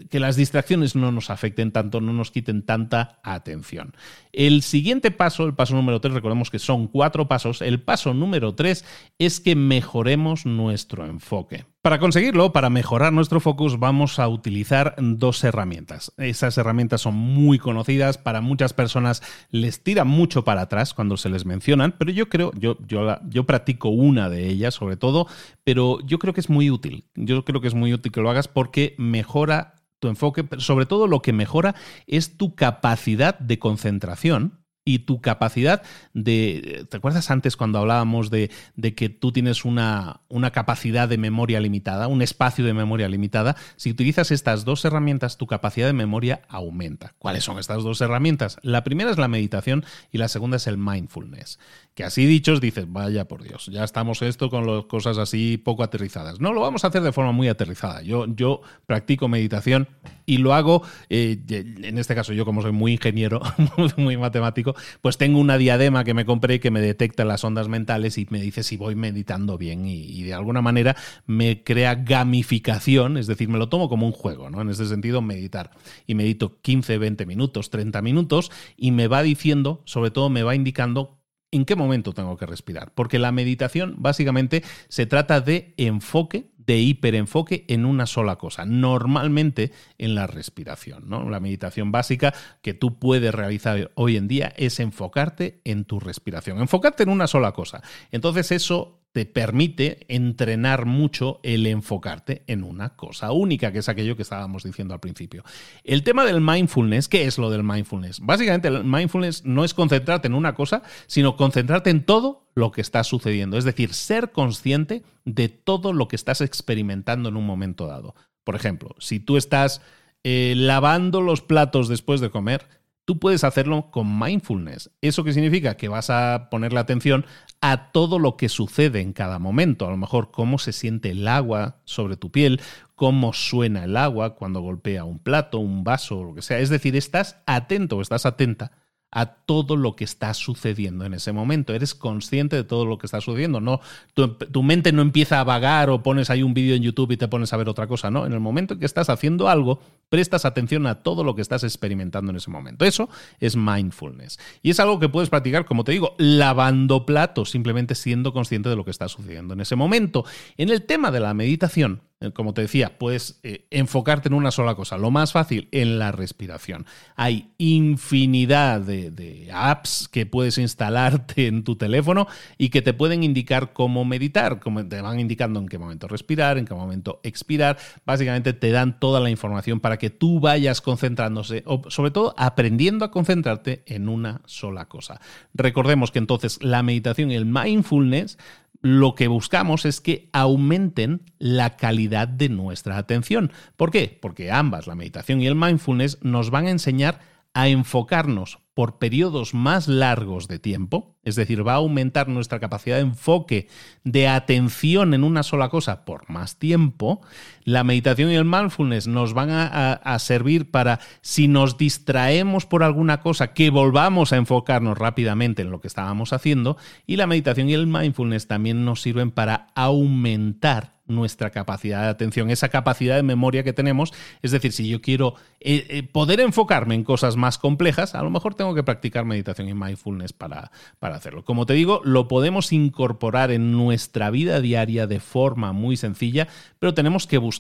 que 0.10 0.20
las 0.22 0.38
distracciones 0.38 0.96
no 0.96 1.12
nos 1.12 1.30
afecten 1.30 1.72
tanto, 1.72 2.00
no 2.00 2.14
nos 2.14 2.32
quiten 2.32 2.64
tanta 2.64 3.20
atención. 3.22 3.94
El 4.32 4.62
siguiente 4.62 5.12
paso, 5.12 5.46
el 5.46 5.54
paso 5.54 5.76
número 5.76 6.00
tres, 6.00 6.14
recordemos 6.14 6.50
que 6.50 6.60
son 6.60 6.88
cuatro 6.88 7.21
pasos. 7.28 7.62
El 7.62 7.82
paso 7.82 8.14
número 8.14 8.56
tres 8.56 8.86
es 9.20 9.40
que 9.40 9.56
mejoremos 9.56 10.46
nuestro 10.46 11.06
enfoque. 11.06 11.66
Para 11.82 11.98
conseguirlo, 11.98 12.54
para 12.54 12.70
mejorar 12.70 13.12
nuestro 13.12 13.40
focus, 13.40 13.80
vamos 13.80 14.20
a 14.20 14.28
utilizar 14.28 14.94
dos 15.00 15.44
herramientas. 15.44 16.14
Esas 16.18 16.56
herramientas 16.60 17.02
son 17.02 17.16
muy 17.16 17.58
conocidas, 17.58 18.20
para 18.20 18.40
muchas 18.40 18.74
personas 18.74 19.24
les 19.50 19.84
tira 19.84 20.04
mucho 20.04 20.44
para 20.44 20.62
atrás 20.62 20.94
cuando 20.94 21.18
se 21.18 21.30
les 21.30 21.46
mencionan, 21.46 21.96
pero 21.98 22.12
yo 22.12 22.30
creo, 22.30 22.52
yo, 22.54 22.78
yo, 22.86 23.18
yo 23.28 23.46
practico 23.48 23.90
una 23.90 24.30
de 24.30 24.48
ellas 24.48 24.76
sobre 24.76 24.96
todo, 24.96 25.26
pero 25.64 26.00
yo 26.06 26.20
creo 26.20 26.36
que 26.36 26.42
es 26.42 26.52
muy 26.52 26.70
útil. 26.70 27.06
Yo 27.16 27.44
creo 27.46 27.62
que 27.62 27.68
es 27.68 27.74
muy 27.74 27.94
útil 27.94 28.12
que 28.12 28.22
lo 28.22 28.30
hagas 28.30 28.48
porque 28.48 28.94
mejora 29.00 29.74
tu 29.98 30.08
enfoque, 30.08 30.46
sobre 30.58 30.86
todo 30.86 31.08
lo 31.08 31.22
que 31.22 31.34
mejora 31.34 31.76
es 32.06 32.38
tu 32.38 32.56
capacidad 32.56 33.40
de 33.40 33.60
concentración 33.60 34.61
y 34.84 35.00
tu 35.00 35.22
capacidad 35.22 35.84
de... 36.14 36.86
¿Te 36.90 36.98
acuerdas 36.98 37.30
antes 37.30 37.56
cuando 37.56 37.80
hablábamos 37.80 38.30
de, 38.30 38.50
que 38.96 39.10
tú 39.10 39.32
tienes 39.32 39.64
una, 39.66 40.22
una, 40.28 40.52
capacidad 40.52 41.08
de 41.08 41.18
memoria 41.18 41.60
limitada, 41.60 42.08
un 42.08 42.22
espacio 42.22 42.66
de 42.66 42.74
memoria 42.74 43.08
limitada? 43.08 43.56
Si 43.76 43.92
utilizas 43.92 44.32
estas 44.32 44.66
dos 44.66 44.84
herramientas, 44.86 45.38
tu 45.38 45.48
capacidad 45.48 45.88
de 45.88 45.94
memoria 45.94 46.42
aumenta. 46.50 47.14
¿Cuáles 47.20 47.44
son 47.44 47.60
estas 47.60 47.84
dos 47.84 48.02
herramientas? 48.02 48.58
La 48.64 48.84
primera 48.84 49.12
es 49.12 49.18
la 49.18 49.28
meditación 49.28 49.86
y 50.12 50.18
la 50.18 50.28
segunda 50.28 50.58
es 50.58 50.68
el 50.68 50.78
mindfulness. 50.78 51.60
Que 51.94 52.06
así 52.06 52.26
dichos 52.26 52.62
dices, 52.62 52.86
vaya 52.88 53.28
por 53.28 53.44
Dios, 53.44 53.66
ya 53.66 53.84
estamos 53.84 54.22
esto 54.22 54.50
con 54.50 54.66
las 54.66 54.86
cosas 54.86 55.18
así 55.18 55.58
poco 55.58 55.84
aterrizadas. 55.84 56.40
No, 56.40 56.54
lo 56.54 56.62
vamos 56.62 56.86
a 56.86 56.88
hacer 56.88 57.02
de 57.02 57.12
forma 57.12 57.34
muy 57.34 57.50
aterrizada. 57.50 58.02
Yo, 58.02 58.26
yo 58.28 58.62
practico 58.86 59.28
meditación 59.28 59.90
y 60.26 60.38
lo 60.38 60.54
hago, 60.54 60.84
eh, 61.10 61.38
en 61.50 61.98
este 61.98 62.16
caso 62.16 62.32
yo 62.32 62.46
como 62.46 62.62
soy 62.62 62.72
muy 62.72 62.94
ingeniero, 62.94 63.42
muy 63.98 64.16
matemático, 64.16 64.74
pues 65.02 65.18
tengo 65.18 65.40
una 65.40 65.58
diadema 65.58 66.06
que 66.06 66.14
me 66.14 66.24
compré 66.24 66.62
que 66.62 66.72
me 66.72 66.80
detecta 66.80 67.26
las 67.26 67.44
ondas 67.44 67.68
mentales 67.68 68.18
y 68.18 68.26
me 68.30 68.40
dice 68.40 68.64
si 68.64 68.78
voy 68.78 68.96
meditando 68.96 69.58
bien 69.58 69.86
y, 69.86 70.24
de 70.24 70.34
alguna 70.34 70.62
manera 70.62 70.96
me 71.26 71.64
crea 71.64 71.96
gamificación, 71.96 73.18
es 73.18 73.28
decir, 73.28 73.50
me 73.50 73.58
lo 73.58 73.68
tomo 73.70 73.90
como 73.90 74.06
un 74.06 74.14
juego, 74.14 74.50
¿no? 74.50 74.62
En 74.62 74.70
ese 74.70 74.86
sentido, 74.86 75.22
meditar. 75.22 75.72
Y 76.08 76.16
medito 76.16 76.62
15, 76.62 76.98
20 76.98 77.26
minutos, 77.26 77.70
30 77.70 78.02
minutos 78.02 78.52
y 78.78 78.92
me 78.92 79.08
va 79.08 79.24
diciendo, 79.24 79.82
sobre 79.86 80.12
todo 80.12 80.30
me 80.30 80.44
va 80.44 80.56
indicando 80.56 81.21
¿En 81.52 81.66
qué 81.66 81.76
momento 81.76 82.14
tengo 82.14 82.38
que 82.38 82.46
respirar? 82.46 82.94
Porque 82.94 83.20
la 83.20 83.34
meditación 83.34 83.96
básicamente 83.98 84.64
se 84.88 85.06
trata 85.06 85.42
de 85.42 85.74
enfoque, 85.76 86.50
de 86.58 86.80
hiperenfoque 86.80 87.66
en 87.68 87.84
una 87.86 88.06
sola 88.06 88.38
cosa, 88.38 88.66
normalmente 88.66 89.74
en 89.98 90.16
la 90.16 90.28
respiración. 90.28 91.10
¿no? 91.10 91.30
La 91.30 91.42
meditación 91.42 91.92
básica 91.92 92.34
que 92.62 92.74
tú 92.74 93.00
puedes 93.00 93.36
realizar 93.36 93.92
hoy 93.96 94.16
en 94.16 94.30
día 94.30 94.54
es 94.56 94.80
enfocarte 94.80 95.60
en 95.66 95.84
tu 95.84 96.00
respiración, 96.00 96.60
enfocarte 96.60 97.04
en 97.04 97.10
una 97.10 97.28
sola 97.28 97.52
cosa. 97.52 97.82
Entonces 98.12 98.54
eso 98.54 99.01
te 99.12 99.26
permite 99.26 100.06
entrenar 100.08 100.86
mucho 100.86 101.40
el 101.44 101.68
enfocarte 101.68 102.44
en 102.48 102.64
una 102.64 102.96
cosa 102.96 103.32
única, 103.32 103.72
que 103.72 103.80
es 103.80 103.90
aquello 103.90 104.16
que 104.16 104.22
estábamos 104.22 104.64
diciendo 104.64 104.94
al 104.94 105.00
principio. 105.02 105.44
El 105.84 106.04
tema 106.04 106.26
del 106.26 106.40
mindfulness, 106.40 107.10
¿qué 107.10 107.26
es 107.26 107.38
lo 107.38 107.50
del 107.50 107.64
mindfulness? 107.64 108.22
Básicamente 108.22 108.70
el 108.70 108.84
mindfulness 108.86 109.44
no 109.46 109.66
es 109.66 109.74
concentrarte 109.74 110.28
en 110.28 110.34
una 110.34 110.56
cosa, 110.56 110.82
sino 111.08 111.36
concentrarte 111.36 111.90
en 111.90 112.06
todo 112.06 112.48
lo 112.56 112.72
que 112.72 112.82
está 112.82 113.04
sucediendo, 113.04 113.58
es 113.58 113.66
decir, 113.66 113.94
ser 113.94 114.32
consciente 114.32 115.04
de 115.26 115.50
todo 115.50 115.94
lo 115.94 116.08
que 116.08 116.16
estás 116.16 116.42
experimentando 116.42 117.30
en 117.30 117.36
un 117.36 117.46
momento 117.46 117.88
dado. 117.88 118.16
Por 118.44 118.56
ejemplo, 118.56 118.96
si 119.00 119.20
tú 119.20 119.38
estás 119.38 119.82
eh, 120.24 120.54
lavando 120.56 121.22
los 121.22 121.42
platos 121.42 121.88
después 121.88 122.22
de 122.22 122.30
comer, 122.30 122.68
tú 123.06 123.20
puedes 123.20 123.44
hacerlo 123.44 123.92
con 123.92 124.20
mindfulness. 124.20 124.92
¿Eso 125.02 125.24
qué 125.24 125.34
significa? 125.34 125.76
Que 125.76 125.88
vas 125.88 126.10
a 126.10 126.50
ponerle 126.50 126.80
atención 126.80 127.26
a 127.62 127.92
todo 127.92 128.20
lo 128.20 128.38
que 128.38 128.50
sucede 128.50 129.02
en 129.02 129.14
cada 129.14 129.40
momento. 129.40 129.88
A 129.88 129.92
lo 129.92 129.98
mejor 129.98 130.32
cómo 130.32 130.58
se 130.58 130.74
siente 130.74 131.12
el 131.12 131.28
agua 131.28 131.78
sobre 131.86 132.18
tu 132.18 132.32
piel, 132.32 132.62
cómo 132.96 133.34
suena 133.34 133.84
el 133.84 133.98
agua 133.98 134.36
cuando 134.36 134.62
golpea 134.62 135.04
un 135.04 135.20
plato, 135.20 135.60
un 135.60 135.84
vaso 135.84 136.20
o 136.20 136.24
lo 136.26 136.36
que 136.36 136.42
sea. 136.42 136.60
Es 136.60 136.70
decir, 136.70 136.96
estás 136.96 137.38
atento 137.46 137.98
o 137.98 138.02
estás 138.02 138.26
atenta 138.26 138.72
a 139.12 139.26
todo 139.26 139.76
lo 139.76 139.96
que 139.96 140.06
está 140.06 140.34
sucediendo 140.34 141.06
en 141.06 141.14
ese 141.14 141.34
momento. 141.34 141.74
Eres 141.74 141.94
consciente 141.94 142.56
de 142.56 142.64
todo 142.64 142.86
lo 142.86 142.98
que 142.98 143.08
está 143.08 143.20
sucediendo. 143.20 143.60
No, 143.60 143.82
tu, 144.14 144.64
mente 144.64 144.94
no 144.94 145.02
empieza 145.02 145.42
a 145.42 145.44
vagar 145.44 145.90
o 145.90 146.02
pones 146.02 146.30
ahí 146.30 146.44
un 146.44 146.54
vídeo 146.54 146.76
en 146.76 146.82
YouTube 146.82 147.12
y 147.12 147.18
te 147.18 147.28
pones 147.28 147.52
a 147.52 147.58
ver 147.58 147.68
otra 147.68 147.88
cosa. 147.88 148.10
No, 148.10 148.26
en 148.26 148.32
el 148.32 148.40
momento 148.40 148.74
en 148.74 148.80
que 148.80 148.86
estás 148.86 149.10
haciendo 149.10 149.50
algo, 149.50 149.82
prestas 150.10 150.46
atención 150.46 150.88
a 150.88 151.04
todo 151.04 151.26
lo 151.26 151.36
que 151.36 151.42
estás 151.42 151.64
experimentando 151.66 152.32
en 152.32 152.38
ese 152.38 152.50
momento. 152.50 152.86
Eso 152.86 153.10
es 153.42 153.58
mindfulness. 153.58 154.40
Y 154.64 154.70
es 154.70 154.80
algo 154.80 155.00
que 155.00 155.10
puedes 155.10 155.30
practicar, 155.30 155.66
como 155.66 155.84
te 155.84 155.92
digo, 155.92 156.16
lavando 156.18 157.06
platos, 157.06 157.52
simplemente 157.52 157.96
siendo 157.96 158.32
consciente 158.32 158.70
de 158.70 158.78
lo 158.78 158.86
que 158.86 158.92
está 158.92 159.10
sucediendo 159.10 159.54
en 159.54 159.62
ese 159.62 159.76
momento. 159.76 160.24
En 160.56 160.70
el 160.70 160.84
tema 160.84 161.12
de 161.12 161.20
la 161.20 161.34
meditación, 161.34 162.02
como 162.34 162.54
te 162.54 162.62
decía, 162.62 162.98
puedes 163.00 163.40
eh, 163.42 163.66
enfocarte 163.72 164.30
en 164.30 164.36
una 164.36 164.52
sola 164.52 164.76
cosa. 164.76 164.98
Lo 164.98 165.10
más 165.10 165.32
fácil, 165.32 165.68
en 165.72 165.98
la 165.98 166.12
respiración. 166.12 166.86
Hay 167.16 167.52
infinidad 167.58 168.82
de, 168.82 169.50
apps 169.52 170.08
que 170.08 170.26
puedes 170.26 170.58
instalarte 170.58 171.48
en 171.48 171.64
tu 171.64 171.76
teléfono 171.76 172.28
y 172.58 172.70
que 172.70 172.82
te 172.82 172.94
pueden 172.94 173.24
indicar 173.24 173.74
cómo 173.74 174.06
meditar, 174.06 174.60
como 174.60 174.86
te 174.86 175.02
van 175.02 175.20
indicando 175.20 175.60
en 175.60 175.68
qué 175.68 175.78
momento 175.78 176.08
respirar, 176.08 176.58
en 176.58 176.66
qué 176.66 176.76
momento 176.76 177.20
expirar. 177.24 177.78
Básicamente 178.06 178.54
te 178.54 178.72
dan 178.72 179.00
toda 179.00 179.20
la 179.20 179.30
información 179.30 179.80
para 179.80 179.98
que 179.98 180.10
tú 180.10 180.40
vayas 180.40 180.82
concentrándose, 180.82 181.64
o 181.66 181.90
sobre 181.90 182.12
todo 182.12 182.36
aprendiendo 182.38 183.06
a 183.06 183.12
concentrarte 183.12 183.84
en 183.88 184.10
una 184.10 184.42
sola 184.46 184.86
cosa. 184.86 185.20
Recordemos 185.54 186.12
que 186.12 186.20
entonces 186.20 186.62
la 186.62 186.84
meditación 186.84 187.32
y 187.32 187.36
el 187.36 187.46
mindfulness 187.46 188.38
lo 188.82 189.16
que 189.16 189.28
buscamos 189.28 189.86
es 189.86 190.02
que 190.02 190.30
aumenten 190.34 191.24
la 191.38 191.78
calidad 191.78 192.28
de 192.28 192.50
nuestra 192.50 192.98
atención. 192.98 193.52
¿Por 193.76 193.92
qué? 193.92 194.18
Porque 194.22 194.52
ambas, 194.52 194.88
la 194.88 194.96
meditación 194.96 195.42
y 195.42 195.48
el 195.48 195.56
mindfulness, 195.56 196.20
nos 196.22 196.50
van 196.50 196.68
a 196.68 196.72
enseñar 196.72 197.20
a 197.54 197.68
enfocarnos 197.68 198.60
por 198.74 198.98
periodos 198.98 199.54
más 199.54 199.88
largos 199.88 200.48
de 200.48 200.58
tiempo, 200.58 201.18
es 201.24 201.36
decir, 201.36 201.68
va 201.68 201.74
a 201.74 201.78
aumentar 201.78 202.30
nuestra 202.30 202.60
capacidad 202.60 202.96
de 202.96 203.02
enfoque, 203.02 203.68
de 204.06 204.30
atención 204.30 205.14
en 205.14 205.24
una 205.24 205.44
sola 205.44 205.68
cosa 205.70 206.06
por 206.06 206.30
más 206.30 206.58
tiempo, 206.58 207.22
la 207.64 207.84
meditación 207.84 208.32
y 208.32 208.36
el 208.36 208.46
mindfulness 208.46 209.08
nos 209.08 209.34
van 209.34 209.50
a, 209.52 210.20
servir 210.20 210.70
para, 210.72 211.00
si 211.22 211.48
nos 211.48 211.78
distraemos 211.78 212.66
por 212.66 212.84
alguna 212.84 213.22
cosa, 213.22 213.54
que 213.54 213.70
volvamos 213.70 214.34
a 214.34 214.38
enfocarnos 214.38 214.98
rápidamente 214.98 215.62
en 215.62 215.72
lo 215.72 215.82
que 215.82 215.88
estábamos 215.88 216.34
haciendo, 216.34 216.78
y 217.08 217.16
la 217.16 217.28
meditación 217.28 217.70
y 217.70 217.74
el 217.74 217.88
mindfulness 217.88 218.48
también 218.48 218.86
nos 218.86 219.02
sirven 219.02 219.32
para 219.32 219.68
aumentar 219.76 221.02
nuestra 221.12 221.52
capacidad 221.52 222.04
de 222.04 222.10
atención, 222.10 222.50
esa 222.50 222.70
capacidad 222.70 223.16
de 223.16 223.24
memoria 223.24 223.64
que 223.64 223.74
tenemos. 223.74 224.14
Es 224.42 224.52
decir, 224.52 224.72
si 224.72 224.88
yo 224.88 225.02
quiero 225.02 225.36
eh, 225.60 225.86
eh, 225.90 226.04
poder 226.04 226.40
enfocarme 226.40 226.96
en 226.96 227.04
cosas 227.04 227.36
más 227.36 227.58
complejas, 227.58 228.16
a 228.16 228.24
lo 228.24 228.30
mejor 228.30 228.56
tengo 228.56 228.74
que 228.74 228.84
practicar 228.84 229.26
meditación 229.26 229.68
y 229.70 229.74
mindfulness 229.74 230.34
para, 230.34 230.72
para 231.00 231.16
hacerlo. 231.16 231.44
Como 231.44 231.66
te 231.66 231.74
digo, 231.74 232.02
lo 232.04 232.28
podemos 232.28 232.72
incorporar 232.72 233.52
en 233.52 233.72
nuestra 233.72 234.30
vida 234.32 234.62
diaria 234.62 235.06
de 235.06 235.20
forma 235.20 235.74
muy 235.74 235.98
sencilla, 235.98 236.48
pero 236.80 236.94
tenemos 236.94 237.28
que 237.28 237.38
buscar 237.38 237.51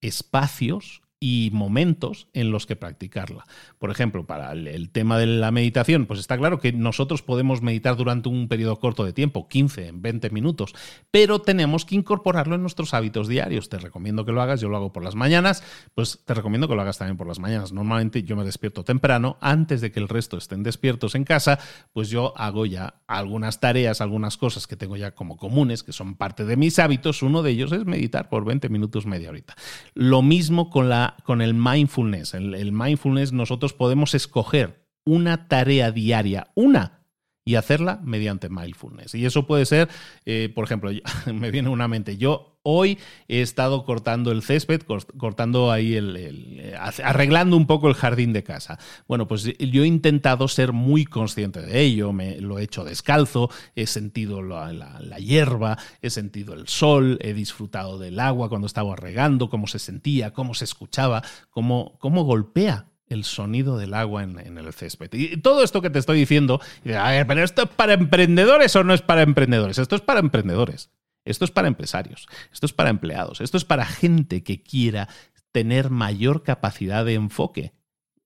espacios 0.00 1.02
y 1.24 1.50
momentos 1.52 2.26
en 2.32 2.50
los 2.50 2.66
que 2.66 2.74
practicarla. 2.74 3.44
Por 3.78 3.92
ejemplo, 3.92 4.26
para 4.26 4.50
el, 4.50 4.90
tema 4.90 5.18
de 5.18 5.26
la 5.26 5.52
meditación, 5.52 6.06
pues 6.06 6.18
está 6.18 6.36
claro 6.36 6.58
que 6.58 6.72
nosotros 6.72 7.22
podemos 7.22 7.62
meditar 7.62 7.96
durante 7.96 8.28
un 8.28 8.48
periodo 8.48 8.80
corto 8.80 9.04
de 9.04 9.12
tiempo, 9.12 9.46
15, 9.46 9.92
20 9.94 10.30
minutos, 10.30 10.74
pero 11.12 11.40
tenemos 11.40 11.84
que 11.84 11.94
incorporarlo 11.94 12.56
en 12.56 12.62
nuestros 12.62 12.92
hábitos 12.92 13.28
diarios. 13.28 13.68
Te 13.68 13.78
recomiendo 13.78 14.24
que 14.24 14.32
lo 14.32 14.42
hagas, 14.42 14.60
yo 14.60 14.68
lo 14.68 14.76
hago 14.76 14.92
por 14.92 15.04
las 15.04 15.14
mañanas, 15.14 15.62
pues 15.94 16.18
te 16.24 16.34
recomiendo 16.34 16.66
que 16.66 16.74
lo 16.74 16.82
hagas 16.82 16.98
también 16.98 17.16
por 17.16 17.28
las 17.28 17.38
mañanas. 17.38 17.72
Normalmente 17.72 18.24
yo 18.24 18.34
me 18.34 18.42
despierto 18.42 18.82
temprano, 18.82 19.36
antes 19.40 19.80
de 19.80 19.92
que 19.92 20.00
el 20.00 20.08
resto 20.08 20.36
estén 20.36 20.64
despiertos 20.64 21.14
en 21.14 21.22
casa, 21.22 21.60
pues 21.92 22.10
yo 22.10 22.36
hago 22.36 22.66
ya 22.66 22.94
algunas 23.06 23.60
tareas, 23.60 24.00
algunas 24.00 24.36
cosas 24.36 24.66
que 24.66 24.74
tengo 24.74 24.96
ya 24.96 25.14
como 25.14 25.36
comunes, 25.36 25.84
que 25.84 25.92
son 25.92 26.16
parte 26.16 26.44
de 26.44 26.56
mis 26.56 26.80
hábitos. 26.80 27.22
Uno 27.22 27.44
de 27.44 27.52
ellos 27.52 27.70
es 27.70 27.84
meditar 27.84 28.28
por 28.28 28.44
20 28.44 28.68
minutos, 28.70 29.06
media 29.06 29.28
horita. 29.28 29.54
Lo 29.94 30.22
mismo 30.22 30.68
con 30.68 30.88
la 30.88 31.11
con 31.24 31.40
el 31.40 31.54
mindfulness. 31.54 32.34
El, 32.34 32.72
mindfulness 32.72 33.32
nosotros 33.32 33.72
podemos 33.72 34.14
escoger 34.14 34.86
una 35.04 35.48
tarea 35.48 35.90
diaria, 35.90 36.48
una, 36.54 37.01
y 37.44 37.56
hacerla 37.56 38.00
mediante 38.04 38.48
mindfulness. 38.48 39.14
Y 39.14 39.26
eso 39.26 39.46
puede 39.46 39.66
ser, 39.66 39.88
eh, 40.24 40.50
por 40.54 40.64
ejemplo, 40.64 40.90
me 41.32 41.50
viene 41.50 41.68
una 41.68 41.88
mente, 41.88 42.16
yo 42.16 42.58
hoy 42.64 42.98
he 43.26 43.42
estado 43.42 43.84
cortando 43.84 44.30
el 44.30 44.42
césped, 44.42 44.82
cortando 45.18 45.72
ahí 45.72 45.94
el, 45.94 46.16
eh, 46.60 46.76
arreglando 46.76 47.56
un 47.56 47.66
poco 47.66 47.88
el 47.88 47.94
jardín 47.94 48.32
de 48.32 48.44
casa. 48.44 48.78
Bueno, 49.08 49.26
pues 49.26 49.42
yo 49.58 49.82
he 49.82 49.86
intentado 49.86 50.46
ser 50.46 50.72
muy 50.72 51.04
consciente 51.04 51.60
de 51.60 51.80
ello, 51.80 52.12
me 52.12 52.40
lo 52.40 52.58
he 52.58 52.62
hecho 52.62 52.84
descalzo, 52.84 53.50
he 53.74 53.86
sentido 53.86 54.42
la, 54.42 54.72
la 54.72 55.18
hierba, 55.18 55.76
he 56.00 56.10
sentido 56.10 56.54
el 56.54 56.68
sol, 56.68 57.18
he 57.20 57.34
disfrutado 57.34 57.98
del 57.98 58.20
agua 58.20 58.48
cuando 58.48 58.66
estaba 58.66 58.94
regando, 58.94 59.50
cómo 59.50 59.66
se 59.66 59.80
sentía, 59.80 60.32
cómo 60.32 60.54
se 60.54 60.64
escuchaba, 60.64 61.22
cómo, 61.50 61.96
cómo 61.98 62.22
golpea 62.22 62.91
el 63.12 63.24
sonido 63.24 63.78
del 63.78 63.94
agua 63.94 64.22
en, 64.22 64.58
el 64.58 64.72
césped. 64.72 65.10
Y 65.12 65.36
todo 65.38 65.62
esto 65.62 65.82
que 65.82 65.90
te 65.90 65.98
estoy 65.98 66.18
diciendo, 66.18 66.60
pero 66.82 67.44
esto 67.44 67.62
es 67.62 67.68
para 67.68 67.94
emprendedores 67.94 68.74
o 68.76 68.84
no 68.84 68.94
es 68.94 69.02
para 69.02 69.22
emprendedores. 69.22 69.78
Esto 69.78 69.96
es 69.96 70.02
para 70.02 70.20
emprendedores. 70.20 70.90
Esto 71.24 71.44
es 71.44 71.50
para 71.50 71.68
empresarios. 71.68 72.26
Esto 72.52 72.66
es 72.66 72.72
para 72.72 72.90
empleados. 72.90 73.40
Esto 73.40 73.56
es 73.56 73.64
para 73.64 73.86
gente 73.86 74.42
que 74.42 74.62
quiera 74.62 75.08
tener 75.52 75.90
mayor 75.90 76.42
capacidad 76.42 77.04
de 77.04 77.14
enfoque, 77.14 77.72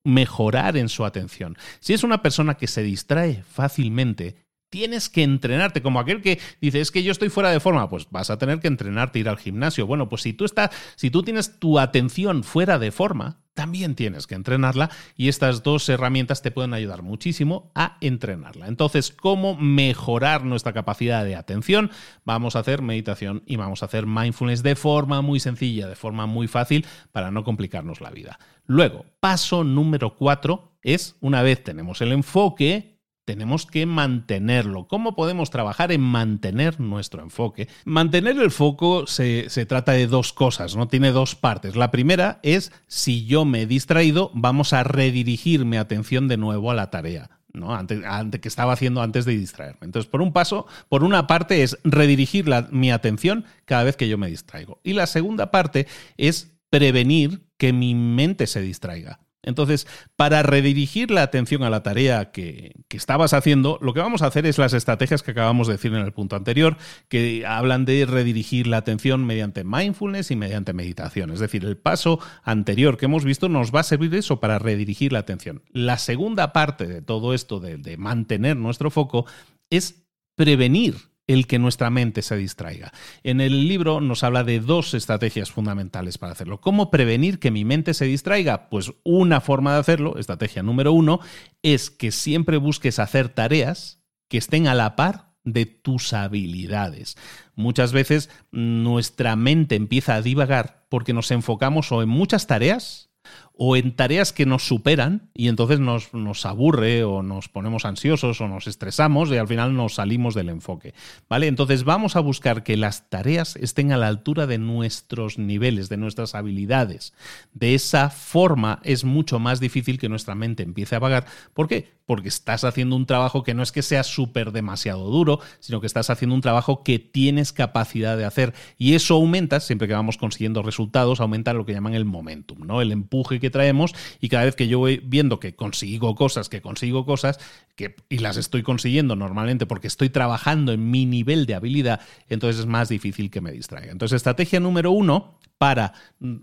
mejorar 0.04 0.76
en 0.76 0.88
su 0.88 1.04
atención. 1.04 1.56
Si 1.80 1.92
es 1.92 2.04
una 2.04 2.22
persona 2.22 2.54
que 2.54 2.68
se 2.68 2.82
distrae 2.82 3.42
fácilmente, 3.42 4.45
tienes 4.68 5.08
que 5.08 5.22
entrenarte, 5.22 5.82
como 5.82 6.00
aquel 6.00 6.22
que 6.22 6.40
dice, 6.60 6.80
es 6.80 6.90
que 6.90 7.02
yo 7.02 7.12
estoy 7.12 7.28
fuera 7.28 7.50
de 7.50 7.60
forma, 7.60 7.88
pues 7.88 8.06
vas 8.10 8.30
a 8.30 8.38
tener 8.38 8.60
que 8.60 8.68
entrenarte, 8.68 9.18
ir 9.18 9.28
al 9.28 9.38
gimnasio. 9.38 9.86
Bueno, 9.86 10.08
pues 10.08 10.22
si 10.22 10.32
tú 10.32 10.44
estás, 10.44 10.70
si 10.96 11.10
tú 11.10 11.22
tienes 11.22 11.58
tu 11.58 11.78
atención 11.78 12.42
fuera 12.42 12.78
de 12.78 12.90
forma, 12.90 13.40
también 13.54 13.94
tienes 13.94 14.26
que 14.26 14.34
entrenarla 14.34 14.90
y 15.16 15.28
estas 15.28 15.62
dos 15.62 15.88
herramientas 15.88 16.42
te 16.42 16.50
pueden 16.50 16.74
ayudar 16.74 17.02
muchísimo 17.02 17.72
a 17.74 17.96
entrenarla. 18.02 18.68
Entonces, 18.68 19.12
¿cómo 19.12 19.56
mejorar 19.56 20.44
nuestra 20.44 20.74
capacidad 20.74 21.24
de 21.24 21.36
atención? 21.36 21.90
Vamos 22.24 22.54
a 22.54 22.58
hacer 22.58 22.82
meditación 22.82 23.42
y 23.46 23.56
vamos 23.56 23.82
a 23.82 23.86
hacer 23.86 24.06
mindfulness 24.06 24.62
de 24.62 24.76
forma 24.76 25.22
muy 25.22 25.40
sencilla, 25.40 25.88
de 25.88 25.96
forma 25.96 26.26
muy 26.26 26.48
fácil, 26.48 26.86
para 27.12 27.30
no 27.30 27.44
complicarnos 27.44 28.02
la 28.02 28.10
vida. 28.10 28.38
Luego, 28.66 29.06
paso 29.20 29.64
número 29.64 30.16
cuatro 30.16 30.76
es, 30.82 31.16
una 31.20 31.42
vez 31.42 31.64
tenemos 31.64 32.02
el 32.02 32.12
enfoque, 32.12 32.95
tenemos 33.26 33.66
que 33.66 33.86
mantenerlo. 33.86 34.86
¿Cómo 34.86 35.16
podemos 35.16 35.50
trabajar 35.50 35.90
en 35.90 36.00
mantener 36.00 36.80
nuestro 36.80 37.22
enfoque? 37.22 37.68
Mantener 37.84 38.38
el 38.38 38.52
foco 38.52 39.06
se, 39.08 39.48
trata 39.66 39.92
de 39.92 40.06
dos 40.06 40.32
cosas, 40.32 40.76
¿no? 40.76 40.86
Tiene 40.86 41.10
dos 41.10 41.34
partes. 41.34 41.74
La 41.74 41.90
primera 41.90 42.38
es, 42.42 42.72
si 42.86 43.26
yo 43.26 43.44
me 43.44 43.62
he 43.62 43.66
distraído, 43.66 44.30
vamos 44.32 44.72
a 44.72 44.84
redirigir 44.84 45.64
mi 45.64 45.76
atención 45.76 46.28
de 46.28 46.36
nuevo 46.36 46.70
a 46.70 46.74
la 46.74 46.90
tarea. 46.90 47.30
¿no? 47.52 47.74
Antes, 47.74 48.40
que 48.40 48.48
estaba 48.48 48.74
haciendo 48.74 49.02
antes 49.02 49.24
de 49.24 49.36
distraerme. 49.36 49.80
Entonces, 49.82 50.08
por 50.08 50.22
un 50.22 50.32
paso, 50.32 50.66
por 50.88 51.02
una 51.02 51.26
parte 51.26 51.64
es 51.64 51.78
redirigir 51.82 52.46
mi 52.70 52.92
atención 52.92 53.44
cada 53.64 53.82
vez 53.82 53.96
que 53.96 54.08
yo 54.08 54.18
me 54.18 54.28
distraigo. 54.28 54.80
Y 54.84 54.92
la 54.92 55.06
segunda 55.08 55.50
parte 55.50 55.88
es 56.16 56.52
prevenir 56.70 57.42
que 57.56 57.72
mi 57.72 57.96
mente 57.96 58.46
se 58.46 58.60
distraiga. 58.60 59.18
Entonces, 59.46 59.86
para 60.16 60.42
redirigir 60.42 61.10
la 61.10 61.22
atención 61.22 61.62
a 61.62 61.70
la 61.70 61.82
tarea 61.82 62.30
que, 62.32 62.72
estabas 62.90 63.34
haciendo, 63.34 63.78
lo 63.82 63.92
que 63.92 64.00
vamos 64.00 64.22
a 64.22 64.26
hacer 64.26 64.46
es 64.46 64.58
las 64.58 64.72
estrategias 64.72 65.22
que 65.22 65.30
acabamos 65.30 65.66
de 65.66 65.74
decir 65.74 65.92
en 65.92 66.00
el 66.00 66.12
punto 66.12 66.34
anterior, 66.34 66.76
que 67.08 67.44
hablan 67.46 67.84
de 67.84 68.06
redirigir 68.06 68.66
la 68.66 68.78
atención 68.78 69.24
mediante 69.26 69.64
mindfulness 69.64 70.30
y 70.30 70.36
mediante 70.36 70.72
meditación. 70.72 71.30
Es 71.30 71.40
decir, 71.40 71.64
el 71.64 71.76
paso 71.76 72.18
anterior 72.42 72.96
que 72.96 73.04
hemos 73.04 73.24
visto 73.24 73.48
nos 73.48 73.74
va 73.74 73.80
a 73.80 73.84
servir 73.84 74.14
eso 74.14 74.40
para 74.40 74.58
redirigir 74.58 75.12
la 75.12 75.20
atención. 75.20 75.62
La 75.70 75.98
segunda 75.98 76.52
parte 76.52 76.86
de 76.86 77.02
todo 77.02 77.34
esto 77.34 77.60
de, 77.60 77.76
de 77.76 77.96
mantener 77.96 78.56
nuestro 78.56 78.90
foco 78.90 79.26
es 79.70 80.06
prevenir 80.34 80.96
el 81.26 81.46
que 81.46 81.58
nuestra 81.58 81.90
mente 81.90 82.22
se 82.22 82.36
distraiga. 82.36 82.92
En 83.22 83.40
el 83.40 83.68
libro 83.68 84.00
nos 84.00 84.22
habla 84.22 84.44
de 84.44 84.60
dos 84.60 84.94
estrategias 84.94 85.50
fundamentales 85.50 86.18
para 86.18 86.32
hacerlo. 86.32 86.60
¿Cómo 86.60 86.90
prevenir 86.90 87.38
que 87.38 87.50
mi 87.50 87.64
mente 87.64 87.94
se 87.94 88.04
distraiga? 88.04 88.68
Pues 88.68 88.92
una 89.02 89.40
forma 89.40 89.74
de 89.74 89.80
hacerlo, 89.80 90.18
estrategia 90.18 90.62
número 90.62 90.92
uno, 90.92 91.20
es 91.62 91.90
que 91.90 92.12
siempre 92.12 92.58
busques 92.58 92.98
hacer 92.98 93.28
tareas 93.28 94.00
que 94.28 94.38
estén 94.38 94.66
a 94.68 94.74
la 94.74 94.96
par 94.96 95.34
de 95.44 95.64
tus 95.64 96.12
habilidades. 96.12 97.16
Muchas 97.54 97.92
veces 97.92 98.30
nuestra 98.50 99.36
mente 99.36 99.76
empieza 99.76 100.14
a 100.14 100.22
divagar 100.22 100.86
porque 100.88 101.12
nos 101.12 101.30
enfocamos 101.30 101.90
o 101.92 102.02
en 102.02 102.08
muchas 102.08 102.46
tareas 102.46 103.10
o 103.58 103.76
en 103.76 103.96
tareas 103.96 104.34
que 104.34 104.44
nos 104.44 104.66
superan 104.66 105.30
y 105.32 105.48
entonces 105.48 105.80
nos, 105.80 106.12
nos, 106.12 106.44
aburre 106.44 107.04
o 107.04 107.22
nos 107.22 107.48
ponemos 107.48 107.86
ansiosos 107.86 108.40
o 108.42 108.48
nos 108.48 108.66
estresamos 108.66 109.30
y 109.30 109.38
al 109.38 109.48
final 109.48 109.74
nos 109.74 109.94
salimos 109.94 110.34
del 110.34 110.50
enfoque. 110.50 110.92
¿Vale? 111.28 111.46
Entonces 111.46 111.84
vamos 111.84 112.16
a 112.16 112.20
buscar 112.20 112.62
que 112.62 112.76
las 112.76 113.08
tareas 113.08 113.56
estén 113.56 113.92
a 113.92 113.96
la 113.96 114.08
altura 114.08 114.46
de 114.46 114.58
nuestros 114.58 115.38
niveles, 115.38 115.88
de 115.88 115.96
nuestras 115.96 116.34
habilidades. 116.34 117.14
De 117.54 117.74
esa 117.74 118.10
forma 118.10 118.80
es 118.84 119.04
mucho 119.04 119.38
más 119.38 119.58
difícil 119.58 119.98
que 119.98 120.10
nuestra 120.10 120.34
mente 120.34 120.62
empiece 120.62 120.94
a 120.94 121.00
vagar. 121.00 121.24
¿Por 121.54 121.66
qué? 121.66 121.96
Porque 122.04 122.28
estás 122.28 122.62
haciendo 122.62 122.94
un 122.94 123.06
trabajo 123.06 123.42
que 123.42 123.54
no 123.54 123.62
es 123.62 123.72
que 123.72 123.82
sea 123.82 124.04
súper 124.04 124.52
demasiado 124.52 125.10
duro, 125.10 125.40
sino 125.60 125.80
que 125.80 125.86
estás 125.86 126.10
haciendo 126.10 126.34
un 126.34 126.40
trabajo 126.42 126.84
que 126.84 126.98
tienes 126.98 127.52
capacidad 127.52 128.16
de 128.16 128.26
hacer. 128.26 128.54
Y 128.76 128.94
eso 128.94 129.14
aumenta, 129.14 129.60
siempre 129.60 129.88
que 129.88 129.94
vamos 129.94 130.18
consiguiendo 130.18 130.62
resultados, 130.62 131.20
aumenta 131.20 131.54
lo 131.54 131.64
que 131.64 131.72
llaman 131.72 131.94
el 131.94 132.04
momentum, 132.04 132.66
¿no? 132.66 132.80
El 132.80 132.92
empuje 132.92 133.40
que 133.40 133.45
traemos 133.50 133.94
y 134.20 134.28
cada 134.28 134.44
vez 134.44 134.56
que 134.56 134.68
yo 134.68 134.78
voy 134.78 135.00
viendo 135.04 135.40
que 135.40 135.54
consigo 135.54 136.14
cosas, 136.14 136.48
que 136.48 136.60
consigo 136.60 137.04
cosas, 137.04 137.38
que, 137.74 137.94
y 138.08 138.18
las 138.18 138.36
estoy 138.36 138.62
consiguiendo 138.62 139.16
normalmente 139.16 139.66
porque 139.66 139.86
estoy 139.86 140.10
trabajando 140.10 140.72
en 140.72 140.90
mi 140.90 141.06
nivel 141.06 141.46
de 141.46 141.54
habilidad, 141.54 142.00
entonces 142.28 142.60
es 142.60 142.66
más 142.66 142.88
difícil 142.88 143.30
que 143.30 143.40
me 143.40 143.52
distraiga. 143.52 143.92
Entonces, 143.92 144.16
estrategia 144.16 144.60
número 144.60 144.90
uno 144.90 145.38
para 145.58 145.94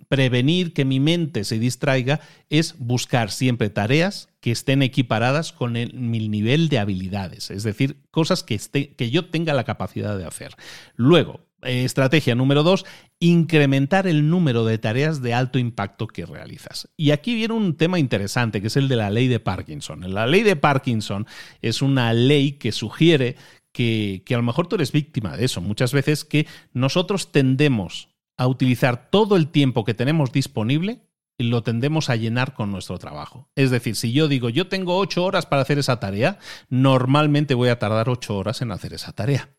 prevenir 0.08 0.74
que 0.74 0.86
mi 0.86 0.99
mente 0.99 1.43
se 1.43 1.60
distraiga 1.60 2.20
es 2.49 2.76
buscar 2.80 3.30
siempre 3.30 3.70
tareas 3.70 4.30
que 4.39 4.51
estén 4.51 4.82
equiparadas 4.82 5.54
con 5.54 5.74
mi 5.74 6.28
nivel 6.30 6.70
de 6.70 6.80
habilidades, 6.80 7.51
es 7.51 7.64
decir, 7.64 7.97
cosas 8.12 8.43
que, 8.43 8.56
esté, 8.56 8.93
que 8.95 9.12
yo 9.12 9.30
tenga 9.30 9.54
la 9.54 9.64
capacidad 9.64 10.18
de 10.18 10.26
hacer. 10.26 10.56
Luego, 10.95 11.41
estrategia 11.66 12.36
número 12.36 12.64
dos, 12.64 12.86
incrementar 13.20 14.07
el 14.07 14.30
número 14.30 14.66
de 14.66 14.78
tareas 14.78 15.22
de 15.22 15.34
alto 15.34 15.59
impacto 15.59 16.07
que 16.07 16.26
realizas. 16.26 16.89
Y 16.97 17.11
aquí 17.11 17.36
viene 17.36 17.53
un 17.53 17.76
tema 17.76 17.99
interesante, 17.99 18.61
que 18.61 18.68
es 18.68 18.78
el 18.78 18.88
de 18.88 18.95
la 18.95 19.09
ley 19.09 19.28
de 19.28 19.39
Parkinson. 19.39 20.14
La 20.14 20.28
ley 20.28 20.43
de 20.43 20.55
Parkinson 20.55 21.26
es 21.61 21.82
una 21.82 22.14
ley 22.14 22.53
que 22.53 22.72
sugiere 22.72 23.36
que, 23.72 24.24
que 24.26 24.34
a 24.34 24.38
lo 24.38 24.43
mejor 24.43 24.68
tú 24.68 24.76
eres 24.76 24.91
víctima 24.91 25.36
de 25.38 25.45
eso. 25.45 25.61
Muchas 25.61 25.93
veces 25.93 26.26
que 26.26 26.47
nosotros 26.74 27.32
tendemos 27.32 28.09
a 28.38 28.47
utilizar 28.47 29.09
todo 29.09 29.36
el 29.36 29.47
tiempo 29.47 29.84
que 29.84 29.93
tenemos 29.93 30.32
disponible 30.32 31.01
lo 31.38 31.63
tendemos 31.63 32.09
a 32.09 32.15
llenar 32.15 32.53
con 32.53 32.71
nuestro 32.71 32.97
trabajo. 32.99 33.49
Es 33.55 33.71
decir, 33.71 33.95
si 33.95 34.11
yo 34.11 34.27
digo, 34.27 34.49
yo 34.49 34.67
tengo 34.67 34.97
ocho 34.97 35.23
horas 35.23 35.45
para 35.45 35.61
hacer 35.61 35.79
esa 35.79 35.99
tarea, 35.99 36.38
normalmente 36.69 37.55
voy 37.55 37.69
a 37.69 37.79
tardar 37.79 38.09
ocho 38.09 38.38
horas 38.38 38.61
en 38.61 38.71
hacer 38.71 38.93
esa 38.93 39.13
tarea. 39.13 39.49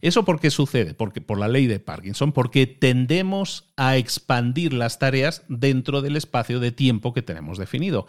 ¿Eso 0.00 0.24
por 0.24 0.40
qué 0.40 0.50
sucede? 0.50 0.94
Porque 0.94 1.20
por 1.20 1.38
la 1.38 1.48
ley 1.48 1.66
de 1.66 1.80
Parkinson, 1.80 2.32
porque 2.32 2.66
tendemos 2.66 3.72
a 3.76 3.96
expandir 3.96 4.72
las 4.72 4.98
tareas 4.98 5.44
dentro 5.48 6.02
del 6.02 6.16
espacio 6.16 6.60
de 6.60 6.72
tiempo 6.72 7.14
que 7.14 7.22
tenemos 7.22 7.58
definido. 7.58 8.06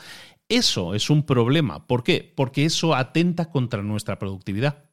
Eso 0.49 0.93
es 0.93 1.09
un 1.09 1.23
problema. 1.23 1.87
¿Por 1.87 2.03
qué? 2.03 2.33
Porque 2.35 2.65
eso 2.65 2.95
atenta 2.95 3.49
contra 3.49 3.81
nuestra 3.81 4.19
productividad 4.19 4.83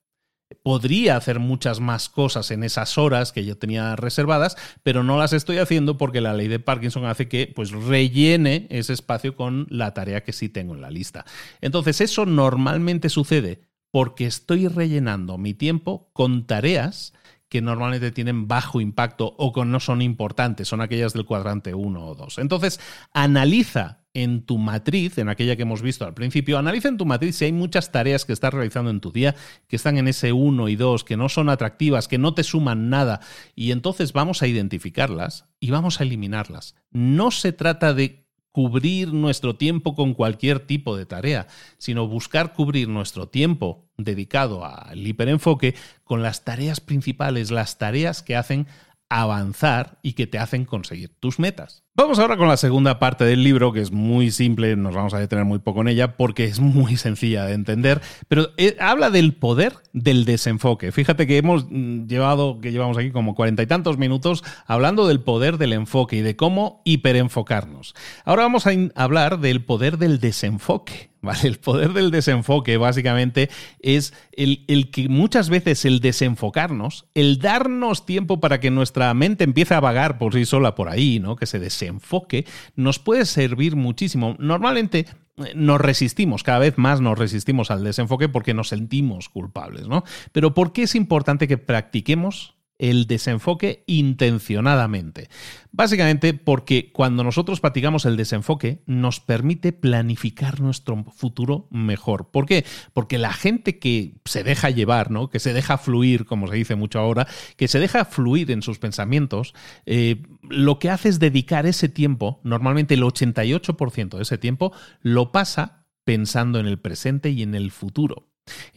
podría 0.62 1.16
hacer 1.16 1.38
muchas 1.38 1.80
más 1.80 2.08
cosas 2.08 2.50
en 2.50 2.62
esas 2.62 2.98
horas 2.98 3.32
que 3.32 3.44
yo 3.44 3.56
tenía 3.56 3.96
reservadas, 3.96 4.56
pero 4.82 5.02
no 5.02 5.18
las 5.18 5.32
estoy 5.32 5.58
haciendo 5.58 5.96
porque 5.96 6.20
la 6.20 6.34
ley 6.34 6.48
de 6.48 6.58
Parkinson 6.58 7.06
hace 7.06 7.28
que 7.28 7.52
pues 7.54 7.70
rellene 7.70 8.66
ese 8.70 8.92
espacio 8.92 9.36
con 9.36 9.66
la 9.70 9.94
tarea 9.94 10.22
que 10.22 10.32
sí 10.32 10.48
tengo 10.48 10.74
en 10.74 10.82
la 10.82 10.90
lista. 10.90 11.24
Entonces, 11.60 12.00
eso 12.00 12.26
normalmente 12.26 13.08
sucede 13.08 13.62
porque 13.90 14.26
estoy 14.26 14.68
rellenando 14.68 15.38
mi 15.38 15.54
tiempo 15.54 16.10
con 16.12 16.46
tareas 16.46 17.12
que 17.48 17.60
normalmente 17.60 18.12
tienen 18.12 18.46
bajo 18.46 18.80
impacto 18.80 19.34
o 19.36 19.52
que 19.52 19.64
no 19.64 19.80
son 19.80 20.02
importantes, 20.02 20.68
son 20.68 20.80
aquellas 20.80 21.12
del 21.12 21.26
cuadrante 21.26 21.74
1 21.74 22.06
o 22.06 22.14
2. 22.14 22.38
Entonces, 22.38 22.80
analiza 23.12 23.99
en 24.14 24.44
tu 24.44 24.58
matriz, 24.58 25.18
en 25.18 25.28
aquella 25.28 25.56
que 25.56 25.62
hemos 25.62 25.82
visto 25.82 26.04
al 26.04 26.14
principio, 26.14 26.58
analiza 26.58 26.88
en 26.88 26.96
tu 26.96 27.06
matriz 27.06 27.36
si 27.36 27.44
hay 27.44 27.52
muchas 27.52 27.92
tareas 27.92 28.24
que 28.24 28.32
estás 28.32 28.52
realizando 28.52 28.90
en 28.90 29.00
tu 29.00 29.12
día 29.12 29.36
que 29.68 29.76
están 29.76 29.98
en 29.98 30.08
ese 30.08 30.32
1 30.32 30.68
y 30.68 30.76
2, 30.76 31.04
que 31.04 31.16
no 31.16 31.28
son 31.28 31.48
atractivas, 31.48 32.08
que 32.08 32.18
no 32.18 32.34
te 32.34 32.42
suman 32.42 32.90
nada, 32.90 33.20
y 33.54 33.70
entonces 33.70 34.12
vamos 34.12 34.42
a 34.42 34.46
identificarlas 34.46 35.46
y 35.60 35.70
vamos 35.70 36.00
a 36.00 36.04
eliminarlas. 36.04 36.74
No 36.90 37.30
se 37.30 37.52
trata 37.52 37.94
de 37.94 38.26
cubrir 38.52 39.12
nuestro 39.12 39.54
tiempo 39.54 39.94
con 39.94 40.14
cualquier 40.14 40.60
tipo 40.60 40.96
de 40.96 41.06
tarea, 41.06 41.46
sino 41.78 42.08
buscar 42.08 42.52
cubrir 42.52 42.88
nuestro 42.88 43.28
tiempo 43.28 43.88
dedicado 43.96 44.64
al 44.64 45.06
hiperenfoque 45.06 45.76
con 46.02 46.22
las 46.22 46.44
tareas 46.44 46.80
principales, 46.80 47.50
las 47.50 47.78
tareas 47.78 48.22
que 48.22 48.34
hacen 48.34 48.66
avanzar 49.08 49.98
y 50.02 50.12
que 50.12 50.26
te 50.26 50.38
hacen 50.38 50.64
conseguir 50.64 51.14
tus 51.18 51.38
metas. 51.38 51.84
Vamos 52.00 52.18
ahora 52.18 52.38
con 52.38 52.48
la 52.48 52.56
segunda 52.56 52.98
parte 52.98 53.24
del 53.24 53.44
libro, 53.44 53.74
que 53.74 53.82
es 53.82 53.92
muy 53.92 54.30
simple, 54.30 54.74
nos 54.74 54.94
vamos 54.94 55.12
a 55.12 55.18
detener 55.18 55.44
muy 55.44 55.58
poco 55.58 55.82
en 55.82 55.88
ella 55.88 56.16
porque 56.16 56.44
es 56.44 56.58
muy 56.58 56.96
sencilla 56.96 57.44
de 57.44 57.52
entender, 57.52 58.00
pero 58.26 58.52
eh, 58.56 58.74
habla 58.80 59.10
del 59.10 59.34
poder 59.34 59.74
del 59.92 60.24
desenfoque. 60.24 60.92
Fíjate 60.92 61.26
que 61.26 61.36
hemos 61.36 61.66
mm, 61.68 62.06
llevado, 62.06 62.58
que 62.62 62.72
llevamos 62.72 62.96
aquí 62.96 63.10
como 63.10 63.34
cuarenta 63.34 63.62
y 63.62 63.66
tantos 63.66 63.98
minutos 63.98 64.42
hablando 64.66 65.06
del 65.06 65.20
poder 65.20 65.58
del 65.58 65.74
enfoque 65.74 66.16
y 66.16 66.22
de 66.22 66.36
cómo 66.36 66.80
hiperenfocarnos. 66.86 67.94
Ahora 68.24 68.44
vamos 68.44 68.66
a 68.66 68.70
hablar 68.94 69.38
del 69.38 69.62
poder 69.62 69.98
del 69.98 70.20
desenfoque. 70.20 71.10
¿Vale? 71.22 71.48
El 71.48 71.58
poder 71.58 71.92
del 71.92 72.10
desenfoque 72.10 72.78
básicamente 72.78 73.50
es 73.80 74.14
el, 74.32 74.64
el, 74.68 74.90
que 74.90 75.10
muchas 75.10 75.50
veces 75.50 75.84
el 75.84 76.00
desenfocarnos, 76.00 77.04
el 77.12 77.38
darnos 77.38 78.06
tiempo 78.06 78.40
para 78.40 78.58
que 78.58 78.70
nuestra 78.70 79.12
mente 79.12 79.44
empiece 79.44 79.74
a 79.74 79.80
vagar 79.80 80.16
por 80.16 80.32
sí 80.32 80.46
sola 80.46 80.74
por 80.74 80.88
ahí, 80.88 81.20
¿no? 81.20 81.36
Que 81.36 81.44
se 81.44 81.58
desenfoque 81.58 81.89
enfoque 81.90 82.46
nos 82.76 82.98
puede 82.98 83.26
servir 83.26 83.76
muchísimo. 83.76 84.36
Normalmente 84.38 85.06
eh, 85.36 85.52
nos 85.54 85.80
resistimos, 85.80 86.42
cada 86.42 86.60
vez 86.60 86.78
más 86.78 87.00
nos 87.00 87.18
resistimos 87.18 87.70
al 87.70 87.84
desenfoque 87.84 88.28
porque 88.28 88.54
nos 88.54 88.68
sentimos 88.68 89.28
culpables, 89.28 89.86
¿no? 89.86 90.04
Pero 90.32 90.54
¿por 90.54 90.72
qué 90.72 90.84
es 90.84 90.94
importante 90.94 91.46
que 91.46 91.58
practiquemos 91.58 92.59
el 92.80 93.06
desenfoque 93.06 93.84
intencionadamente. 93.86 95.28
Básicamente 95.70 96.32
porque 96.32 96.90
cuando 96.92 97.22
nosotros 97.22 97.60
practicamos 97.60 98.06
el 98.06 98.16
desenfoque 98.16 98.82
nos 98.86 99.20
permite 99.20 99.72
planificar 99.72 100.60
nuestro 100.60 101.04
futuro 101.14 101.68
mejor. 101.70 102.30
¿Por 102.30 102.46
qué? 102.46 102.64
Porque 102.94 103.18
la 103.18 103.34
gente 103.34 103.78
que 103.78 104.14
se 104.24 104.42
deja 104.42 104.70
llevar, 104.70 105.10
¿no? 105.10 105.28
que 105.28 105.40
se 105.40 105.52
deja 105.52 105.76
fluir, 105.76 106.24
como 106.24 106.48
se 106.48 106.56
dice 106.56 106.74
mucho 106.74 106.98
ahora, 106.98 107.28
que 107.56 107.68
se 107.68 107.78
deja 107.78 108.06
fluir 108.06 108.50
en 108.50 108.62
sus 108.62 108.78
pensamientos, 108.78 109.54
eh, 109.84 110.22
lo 110.42 110.78
que 110.78 110.88
hace 110.88 111.10
es 111.10 111.18
dedicar 111.18 111.66
ese 111.66 111.90
tiempo, 111.90 112.40
normalmente 112.44 112.94
el 112.94 113.02
88% 113.02 114.16
de 114.16 114.22
ese 114.22 114.38
tiempo, 114.38 114.72
lo 115.02 115.32
pasa 115.32 115.84
pensando 116.04 116.58
en 116.58 116.66
el 116.66 116.78
presente 116.78 117.28
y 117.28 117.42
en 117.42 117.54
el 117.54 117.70
futuro. 117.70 118.29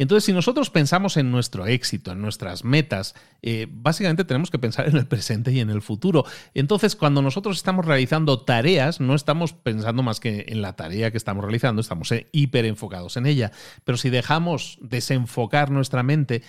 Entonces, 0.04 0.26
si 0.26 0.34
nosotros 0.34 0.70
pensamos 0.70 1.16
en 1.16 1.32
nuestro 1.32 1.66
éxito, 1.66 2.12
en 2.12 2.22
nuestras 2.22 2.66
metas, 2.66 3.16
eh, 3.42 3.68
básicamente 3.72 4.26
tenemos 4.26 4.52
que 4.52 4.60
pensar 4.60 4.86
en 4.90 4.98
el 4.98 5.08
presente 5.08 5.54
y 5.54 5.62
en 5.62 5.70
el 5.70 5.82
futuro. 5.82 6.26
Entonces, 6.54 6.98
cuando 6.98 7.22
nosotros 7.22 7.56
estamos 7.56 7.86
realizando 7.86 8.42
tareas, 8.42 9.00
no 9.00 9.16
estamos 9.16 9.54
pensando 9.54 10.04
más 10.04 10.20
que 10.20 10.46
en 10.50 10.62
la 10.62 10.76
tarea 10.76 11.10
que 11.10 11.16
estamos 11.16 11.42
realizando, 11.42 11.82
estamos 11.82 12.12
eh, 12.12 12.28
hiper 12.34 12.66
enfocados 12.66 13.16
en 13.16 13.26
ella. 13.26 13.54
Pero 13.86 13.98
si 13.98 14.10
dejamos 14.10 14.78
desenfocar 14.82 15.72
nuestra 15.72 16.04
mente, 16.04 16.44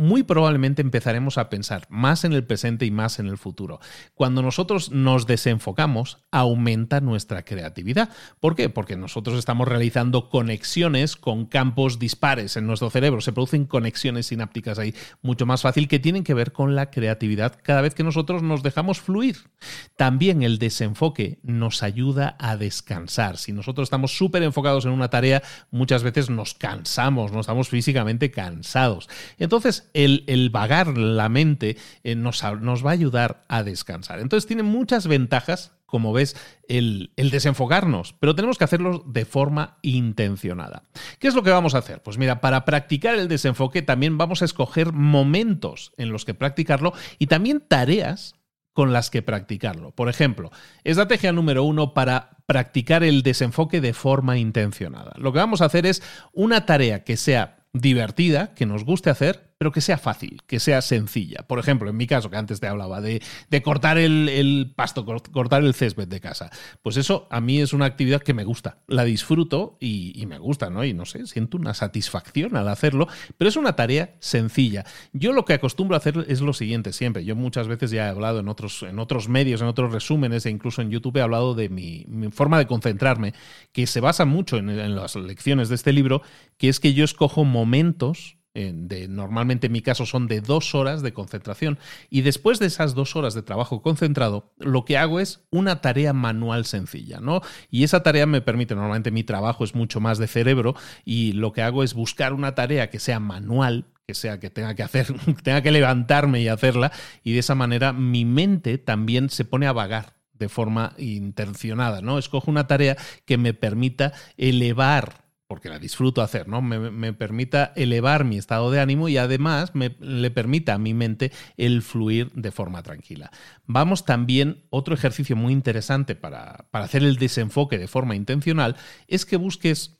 muy 0.00 0.22
probablemente 0.22 0.82
empezaremos 0.82 1.38
a 1.38 1.48
pensar 1.50 1.86
más 1.90 2.24
en 2.24 2.32
el 2.32 2.44
presente 2.44 2.86
y 2.86 2.90
más 2.90 3.18
en 3.18 3.26
el 3.26 3.38
futuro. 3.38 3.80
Cuando 4.14 4.42
nosotros 4.42 4.90
nos 4.90 5.26
desenfocamos, 5.26 6.18
aumenta 6.30 7.00
nuestra 7.00 7.44
creatividad. 7.44 8.08
¿Por 8.40 8.56
qué? 8.56 8.68
Porque 8.70 8.96
nosotros 8.96 9.38
estamos 9.38 9.68
realizando 9.68 10.30
conexiones 10.30 11.16
con 11.16 11.46
campos 11.46 11.98
dispares 11.98 12.56
en 12.56 12.66
nuestro 12.66 12.90
cerebro. 12.90 13.20
Se 13.20 13.32
producen 13.32 13.66
conexiones 13.66 14.26
sinápticas 14.26 14.78
ahí 14.78 14.94
mucho 15.22 15.44
más 15.46 15.62
fácil 15.62 15.86
que 15.86 15.98
tienen 15.98 16.24
que 16.24 16.34
ver 16.34 16.52
con 16.52 16.74
la 16.74 16.90
creatividad 16.90 17.58
cada 17.62 17.82
vez 17.82 17.94
que 17.94 18.02
nosotros 18.02 18.42
nos 18.42 18.62
dejamos 18.62 19.00
fluir. 19.00 19.50
También 19.96 20.42
el 20.42 20.58
desenfoque 20.58 21.38
nos 21.42 21.82
ayuda 21.82 22.36
a 22.38 22.56
descansar. 22.56 23.36
Si 23.36 23.52
nosotros 23.52 23.86
estamos 23.86 24.16
súper 24.16 24.42
enfocados 24.42 24.86
en 24.86 24.92
una 24.92 25.10
tarea, 25.10 25.42
muchas 25.70 26.02
veces 26.02 26.30
nos 26.30 26.54
cansamos, 26.54 27.32
no 27.32 27.40
estamos 27.40 27.68
físicamente 27.68 28.30
cansados. 28.30 29.08
Entonces, 29.38 29.89
el, 29.94 30.50
vagar 30.50 30.96
la 30.96 31.28
mente 31.28 31.76
eh, 32.04 32.14
nos, 32.14 32.42
va 32.42 32.90
a 32.90 32.92
ayudar 32.92 33.44
a 33.48 33.62
descansar. 33.62 34.20
Entonces 34.20 34.46
tiene 34.46 34.62
muchas 34.62 35.06
ventajas, 35.06 35.72
como 35.86 36.12
ves, 36.12 36.36
el, 36.68 37.12
el, 37.16 37.30
desenfocarnos, 37.30 38.14
pero 38.20 38.34
tenemos 38.34 38.58
que 38.58 38.64
hacerlo 38.64 39.04
de 39.06 39.24
forma 39.24 39.78
intencionada. 39.82 40.84
¿Qué 41.18 41.28
es 41.28 41.34
lo 41.34 41.42
que 41.42 41.50
vamos 41.50 41.74
a 41.74 41.78
hacer? 41.78 42.02
Pues 42.02 42.18
mira, 42.18 42.40
para 42.40 42.64
practicar 42.64 43.16
el 43.16 43.28
desenfoque 43.28 43.82
también 43.82 44.18
vamos 44.18 44.42
a 44.42 44.44
escoger 44.44 44.92
momentos 44.92 45.92
en 45.96 46.10
los 46.10 46.24
que 46.24 46.34
practicarlo 46.34 46.92
y 47.18 47.26
también 47.26 47.64
tareas 47.66 48.34
con 48.72 48.92
las 48.92 49.10
que 49.10 49.22
practicarlo. 49.22 49.90
Por 49.90 50.08
ejemplo, 50.08 50.50
estrategia 50.84 51.32
número 51.32 51.64
uno 51.64 51.92
para 51.92 52.38
practicar 52.46 53.04
el 53.04 53.22
desenfoque 53.22 53.80
de 53.80 53.92
forma 53.92 54.38
intencionada. 54.38 55.12
Lo 55.16 55.32
que 55.32 55.38
vamos 55.38 55.60
a 55.60 55.66
hacer 55.66 55.86
es 55.86 56.02
una 56.32 56.66
tarea 56.66 57.04
que 57.04 57.16
sea 57.16 57.66
divertida, 57.72 58.54
que 58.54 58.66
nos 58.66 58.84
guste 58.84 59.10
hacer, 59.10 59.49
pero 59.60 59.72
que 59.72 59.82
sea 59.82 59.98
fácil, 59.98 60.40
que 60.46 60.58
sea 60.58 60.80
sencilla. 60.80 61.44
Por 61.46 61.58
ejemplo, 61.58 61.90
en 61.90 61.96
mi 61.98 62.06
caso, 62.06 62.30
que 62.30 62.38
antes 62.38 62.60
te 62.60 62.66
hablaba 62.66 63.02
de, 63.02 63.20
cortar 63.62 63.98
el, 63.98 64.72
pasto, 64.74 65.04
cortar 65.04 65.62
el 65.62 65.74
césped 65.74 66.08
de 66.08 66.18
casa. 66.18 66.48
Pues 66.80 66.96
eso 66.96 67.28
a 67.30 67.42
mí 67.42 67.60
es 67.60 67.74
una 67.74 67.84
actividad 67.84 68.22
que 68.22 68.32
me 68.32 68.44
gusta, 68.44 68.78
la 68.86 69.04
disfruto 69.04 69.76
y, 69.78 70.24
me 70.26 70.38
gusta, 70.38 70.70
¿no? 70.70 70.82
Y 70.82 70.94
no 70.94 71.04
sé, 71.04 71.26
siento 71.26 71.58
una 71.58 71.74
satisfacción 71.74 72.56
al 72.56 72.68
hacerlo, 72.68 73.06
pero 73.36 73.50
es 73.50 73.56
una 73.56 73.76
tarea 73.76 74.14
sencilla. 74.18 74.86
Yo 75.12 75.34
lo 75.34 75.44
que 75.44 75.52
acostumbro 75.52 75.94
a 75.94 75.98
hacer 75.98 76.24
es 76.26 76.40
lo 76.40 76.54
siguiente 76.54 76.94
siempre. 76.94 77.26
Yo 77.26 77.36
muchas 77.36 77.68
veces 77.68 77.90
ya 77.90 78.06
he 78.06 78.08
hablado 78.08 78.40
en 78.40 78.48
otros, 78.48 78.82
en 78.84 78.98
otros 78.98 79.28
medios, 79.28 79.60
en 79.60 79.66
otros 79.66 79.92
resúmenes 79.92 80.46
e 80.46 80.50
incluso 80.50 80.80
en 80.80 80.88
YouTube 80.88 81.18
he 81.18 81.20
hablado 81.20 81.54
de 81.54 81.68
mi, 81.68 82.06
forma 82.32 82.58
de 82.58 82.66
concentrarme, 82.66 83.34
que 83.72 83.86
se 83.86 84.00
basa 84.00 84.24
mucho 84.24 84.56
en, 84.56 84.70
en 84.70 84.96
las 84.96 85.16
lecciones 85.16 85.68
de 85.68 85.74
este 85.74 85.92
libro, 85.92 86.22
que 86.56 86.70
es 86.70 86.80
que 86.80 86.94
yo 86.94 87.04
escojo 87.04 87.44
momentos 87.44 88.39
normalmente 88.54 89.68
en 89.68 89.72
mi 89.72 89.80
caso 89.80 90.06
son 90.06 90.26
de 90.26 90.40
dos 90.40 90.74
horas 90.74 91.02
de 91.02 91.12
concentración. 91.12 91.78
Y 92.08 92.22
después 92.22 92.58
de 92.58 92.66
esas 92.66 92.94
dos 92.94 93.14
horas 93.16 93.34
de 93.34 93.42
trabajo 93.42 93.82
concentrado, 93.82 94.52
lo 94.58 94.84
que 94.84 94.98
hago 94.98 95.20
es 95.20 95.40
una 95.50 95.80
tarea 95.80 96.12
manual 96.12 96.64
sencilla, 96.64 97.20
¿no? 97.20 97.42
Y 97.70 97.84
esa 97.84 98.02
tarea 98.02 98.26
me 98.26 98.40
permite, 98.40 98.74
normalmente 98.74 99.10
mi 99.10 99.24
trabajo 99.24 99.64
es 99.64 99.74
mucho 99.74 100.00
más 100.00 100.18
de 100.18 100.26
cerebro, 100.26 100.74
y 101.04 101.32
lo 101.32 101.52
que 101.52 101.62
hago 101.62 101.84
es 101.84 101.94
buscar 101.94 102.32
una 102.32 102.54
tarea 102.54 102.90
que 102.90 102.98
sea 102.98 103.20
manual, 103.20 103.86
que 104.06 104.14
sea 104.14 104.40
que 104.40 104.50
tenga 104.50 104.74
que 104.74 104.82
hacer, 104.82 105.06
tenga 105.42 105.62
que 105.62 105.70
levantarme 105.70 106.40
y 106.40 106.48
hacerla, 106.48 106.90
y 107.22 107.32
de 107.32 107.38
esa 107.38 107.54
manera 107.54 107.92
mi 107.92 108.24
mente 108.24 108.78
también 108.78 109.30
se 109.30 109.44
pone 109.44 109.66
a 109.66 109.72
vagar 109.72 110.14
de 110.34 110.48
forma 110.48 110.94
intencionada, 110.98 112.00
¿no? 112.00 112.18
Escojo 112.18 112.50
una 112.50 112.66
tarea 112.66 112.96
que 113.26 113.36
me 113.38 113.54
permita 113.54 114.12
elevar 114.36 115.29
porque 115.50 115.68
la 115.68 115.80
disfruto 115.80 116.22
hacer, 116.22 116.46
¿no? 116.46 116.62
Me, 116.62 117.12
permita 117.12 117.72
elevar 117.74 118.24
mi 118.24 118.38
estado 118.38 118.70
de 118.70 118.78
ánimo 118.78 119.08
y 119.08 119.16
además 119.16 119.74
me, 119.74 119.96
le 119.98 120.30
permita 120.30 120.74
a 120.74 120.78
mi 120.78 120.94
mente 120.94 121.32
el 121.56 121.82
fluir 121.82 122.30
de 122.34 122.52
forma 122.52 122.84
tranquila. 122.84 123.32
Vamos 123.66 124.04
también, 124.04 124.62
otro 124.70 124.94
ejercicio 124.94 125.34
muy 125.34 125.52
interesante 125.52 126.14
para, 126.14 126.66
hacer 126.70 127.02
el 127.02 127.16
desenfoque 127.16 127.78
de 127.78 127.88
forma 127.88 128.14
intencional, 128.14 128.76
es 129.08 129.26
que 129.26 129.36
busques 129.36 129.98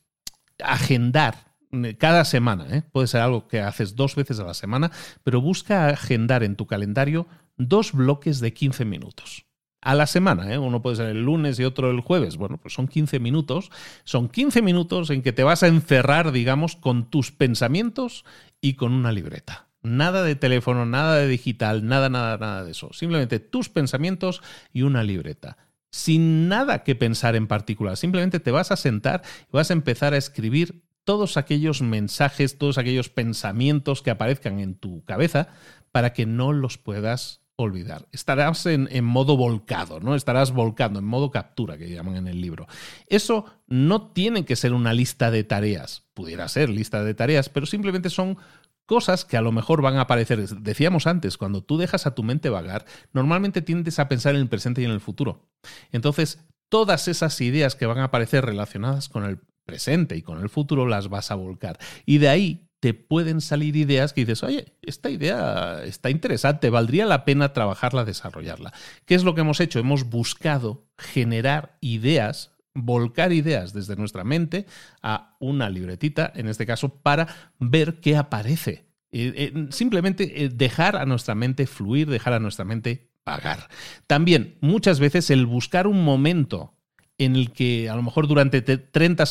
agendar 0.63 1.53
eh, 1.73 1.97
cada 1.99 2.25
semana, 2.25 2.69
¿eh? 2.71 2.83
puede 2.93 3.09
ser 3.09 3.21
algo 3.21 3.49
que 3.49 3.61
haces 3.61 3.97
dos 3.97 4.15
veces 4.15 4.39
a 4.39 4.45
la 4.45 4.55
semana, 4.55 4.93
pero 5.25 5.41
busca 5.41 5.89
agendar 5.89 6.45
en 6.45 6.55
tu 6.55 6.69
calendario 6.69 7.27
dos 7.57 7.91
bloques 7.91 8.39
de 8.39 8.55
15 8.55 8.85
minutos 8.85 9.50
a 9.81 9.95
la 9.95 10.07
semana. 10.07 10.53
¿eh? 10.53 10.59
Uno 10.59 10.83
puede 10.83 10.97
ser 10.97 11.09
el 11.09 11.23
lunes 11.23 11.59
y 11.59 11.65
otro 11.65 11.91
el 11.91 12.01
jueves. 12.01 12.37
Bueno, 12.37 12.59
pues 12.59 12.75
son 12.75 12.89
15 12.89 13.19
minutos. 13.19 13.71
Son 14.05 14.29
15 14.29 14.63
minutos 14.63 15.11
en 15.11 15.23
que 15.23 15.33
te 15.33 15.45
vas 15.45 15.63
a 15.63 15.69
encerrar, 15.69 16.33
digamos, 16.33 16.77
con 16.77 17.11
tus 17.11 17.33
pensamientos 17.33 18.25
y 18.61 18.75
con 18.75 18.93
una 18.93 19.13
libreta. 19.13 19.67
Nada 19.83 20.23
de 20.23 20.37
teléfono, 20.37 20.85
nada 20.85 21.17
de 21.17 21.27
digital, 21.27 21.87
nada, 21.87 22.11
nada, 22.11 22.37
nada 22.37 22.65
de 22.65 22.73
eso. 22.73 22.93
Simplemente 22.93 23.41
tus 23.41 23.71
pensamientos 23.71 24.43
y 24.73 24.83
una 24.83 25.03
libreta. 25.03 25.57
Sin 25.91 26.49
nada 26.49 26.85
que 26.85 26.95
pensar 26.95 27.35
en 27.35 27.47
particular. 27.47 27.97
Simplemente 27.97 28.41
te 28.41 28.51
vas 28.51 28.71
a 28.71 28.77
sentar 28.77 29.23
y 29.49 29.57
vas 29.57 29.71
a 29.71 29.75
empezar 29.75 30.13
a 30.13 30.19
escribir 30.19 30.83
todos 31.05 31.39
aquellos 31.39 31.81
mensajes, 31.81 32.59
todos 32.59 32.79
aquellos 32.79 33.09
pensamientos 33.09 34.03
que 34.03 34.11
aparezcan 34.11 34.61
en 34.61 34.75
tu 34.75 35.03
cabeza 35.05 35.49
para 35.91 36.13
que 36.13 36.27
no 36.27 36.53
los 36.53 36.79
puedas 36.79 37.40
olvidar. 37.63 38.09
Estarás 38.13 38.67
en, 38.67 39.05
modo 39.05 39.37
volcado, 39.37 40.01
¿no? 40.01 40.15
Estarás 40.15 40.53
volcando, 40.53 40.99
en 40.99 41.05
modo 41.05 41.31
captura, 41.31 41.79
que 41.79 41.91
llaman 41.91 42.17
en 42.17 42.27
el 42.27 42.41
libro. 42.41 42.67
Eso 43.07 43.45
no 43.67 44.09
tiene 44.13 44.45
que 44.45 44.57
ser 44.57 44.73
una 44.73 44.93
lista 44.93 45.31
de 45.31 45.45
tareas. 45.45 46.05
Pudiera 46.15 46.49
ser 46.49 46.71
lista 46.71 47.05
de 47.05 47.15
tareas, 47.15 47.49
pero 47.49 47.67
simplemente 47.67 48.11
son 48.11 48.39
cosas 48.87 49.25
que 49.25 49.37
a 49.37 49.43
lo 49.43 49.53
mejor 49.53 49.83
van 49.83 49.97
a 49.97 50.03
aparecer. 50.03 50.47
Decíamos 50.49 51.07
antes, 51.07 51.37
cuando 51.37 51.63
tú 51.63 51.79
dejas 51.79 52.07
a 52.07 52.15
tu 52.15 52.23
mente 52.23 52.49
vagar, 52.49 52.87
normalmente 53.13 53.63
tiendes 53.63 53.99
a 53.99 54.09
pensar 54.09 54.35
en 54.35 54.41
el 54.41 54.49
presente 54.49 54.83
y 54.83 54.85
en 54.85 54.91
el 54.91 55.01
futuro. 55.01 55.49
Entonces, 55.93 56.45
todas 56.69 57.09
esas 57.09 57.41
ideas 57.41 57.77
que 57.77 57.87
van 57.87 57.99
a 57.99 58.05
aparecer 58.05 58.45
relacionadas 58.45 59.09
con 59.09 59.25
el 59.25 59.41
presente 59.65 60.17
y 60.17 60.23
con 60.23 60.41
el 60.41 60.49
futuro 60.49 60.87
las 60.87 61.09
vas 61.09 61.31
a 61.31 61.37
volcar. 61.37 61.79
Y 62.07 62.19
de 62.19 62.29
ahí 62.29 62.70
te 62.81 62.95
pueden 62.95 63.43
salir 63.43 63.77
ideas 63.77 64.15
que 64.15 64.23
dices, 64.23 64.43
oye, 64.43 64.73
esta 64.83 65.11
idea 65.11 65.85
está 65.85 66.09
interesante, 66.11 66.71
valdría 66.71 67.05
la 67.05 67.27
pena 67.27 67.53
trabajarla, 67.53 68.07
desarrollarla. 68.07 68.73
¿Qué 69.05 69.15
es 69.15 69.23
lo 69.23 69.35
que 69.35 69.43
hemos 69.43 69.61
hecho? 69.61 69.79
Hemos 69.79 70.09
buscado 70.09 70.87
generar 70.97 71.77
ideas, 71.83 72.53
volcar 72.75 73.33
ideas 73.33 73.75
desde 73.75 73.97
nuestra 73.97 74.25
mente 74.25 74.67
a 75.03 75.37
una 75.41 75.69
libretita, 75.69 76.33
en 76.35 76.49
este 76.49 76.65
caso, 76.65 76.89
para 76.89 77.29
ver 77.59 78.01
qué 78.01 78.17
aparece. 78.17 78.87
Eh, 79.13 79.53
eh, 79.55 79.67
simplemente 79.71 80.45
eh, 80.45 80.49
dejar 80.49 80.97
a 80.97 81.05
nuestra 81.05 81.35
mente 81.35 81.67
fluir, 81.67 82.09
dejar 82.09 82.33
a 82.33 82.41
nuestra 82.41 82.65
mente 82.65 83.11
pagar. 83.25 83.69
También, 84.07 84.57
muchas 84.63 85.01
veces, 85.01 85.29
el 85.29 85.45
buscar 85.45 85.87
un 85.87 86.03
momento 86.03 86.80
en 87.21 87.37
el 87.37 87.53
que 87.53 87.91
a 87.91 87.95
lo 87.95 88.03
mejor 88.03 88.27
durante 88.27 88.63
30, 88.63 89.25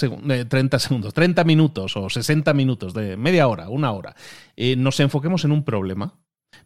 30 0.47 0.77
eh, 0.77 0.79
segundos, 0.79 1.13
30 1.13 1.43
minutos 1.43 1.97
o 1.97 2.09
60 2.09 2.53
minutos, 2.53 2.93
de 2.93 3.17
media 3.17 3.47
hora, 3.47 3.69
una 3.69 3.91
hora, 3.91 4.15
eh, 4.55 4.75
nos 4.75 4.99
enfoquemos 4.99 5.43
en 5.43 5.51
un 5.51 5.63
problema 5.63 6.19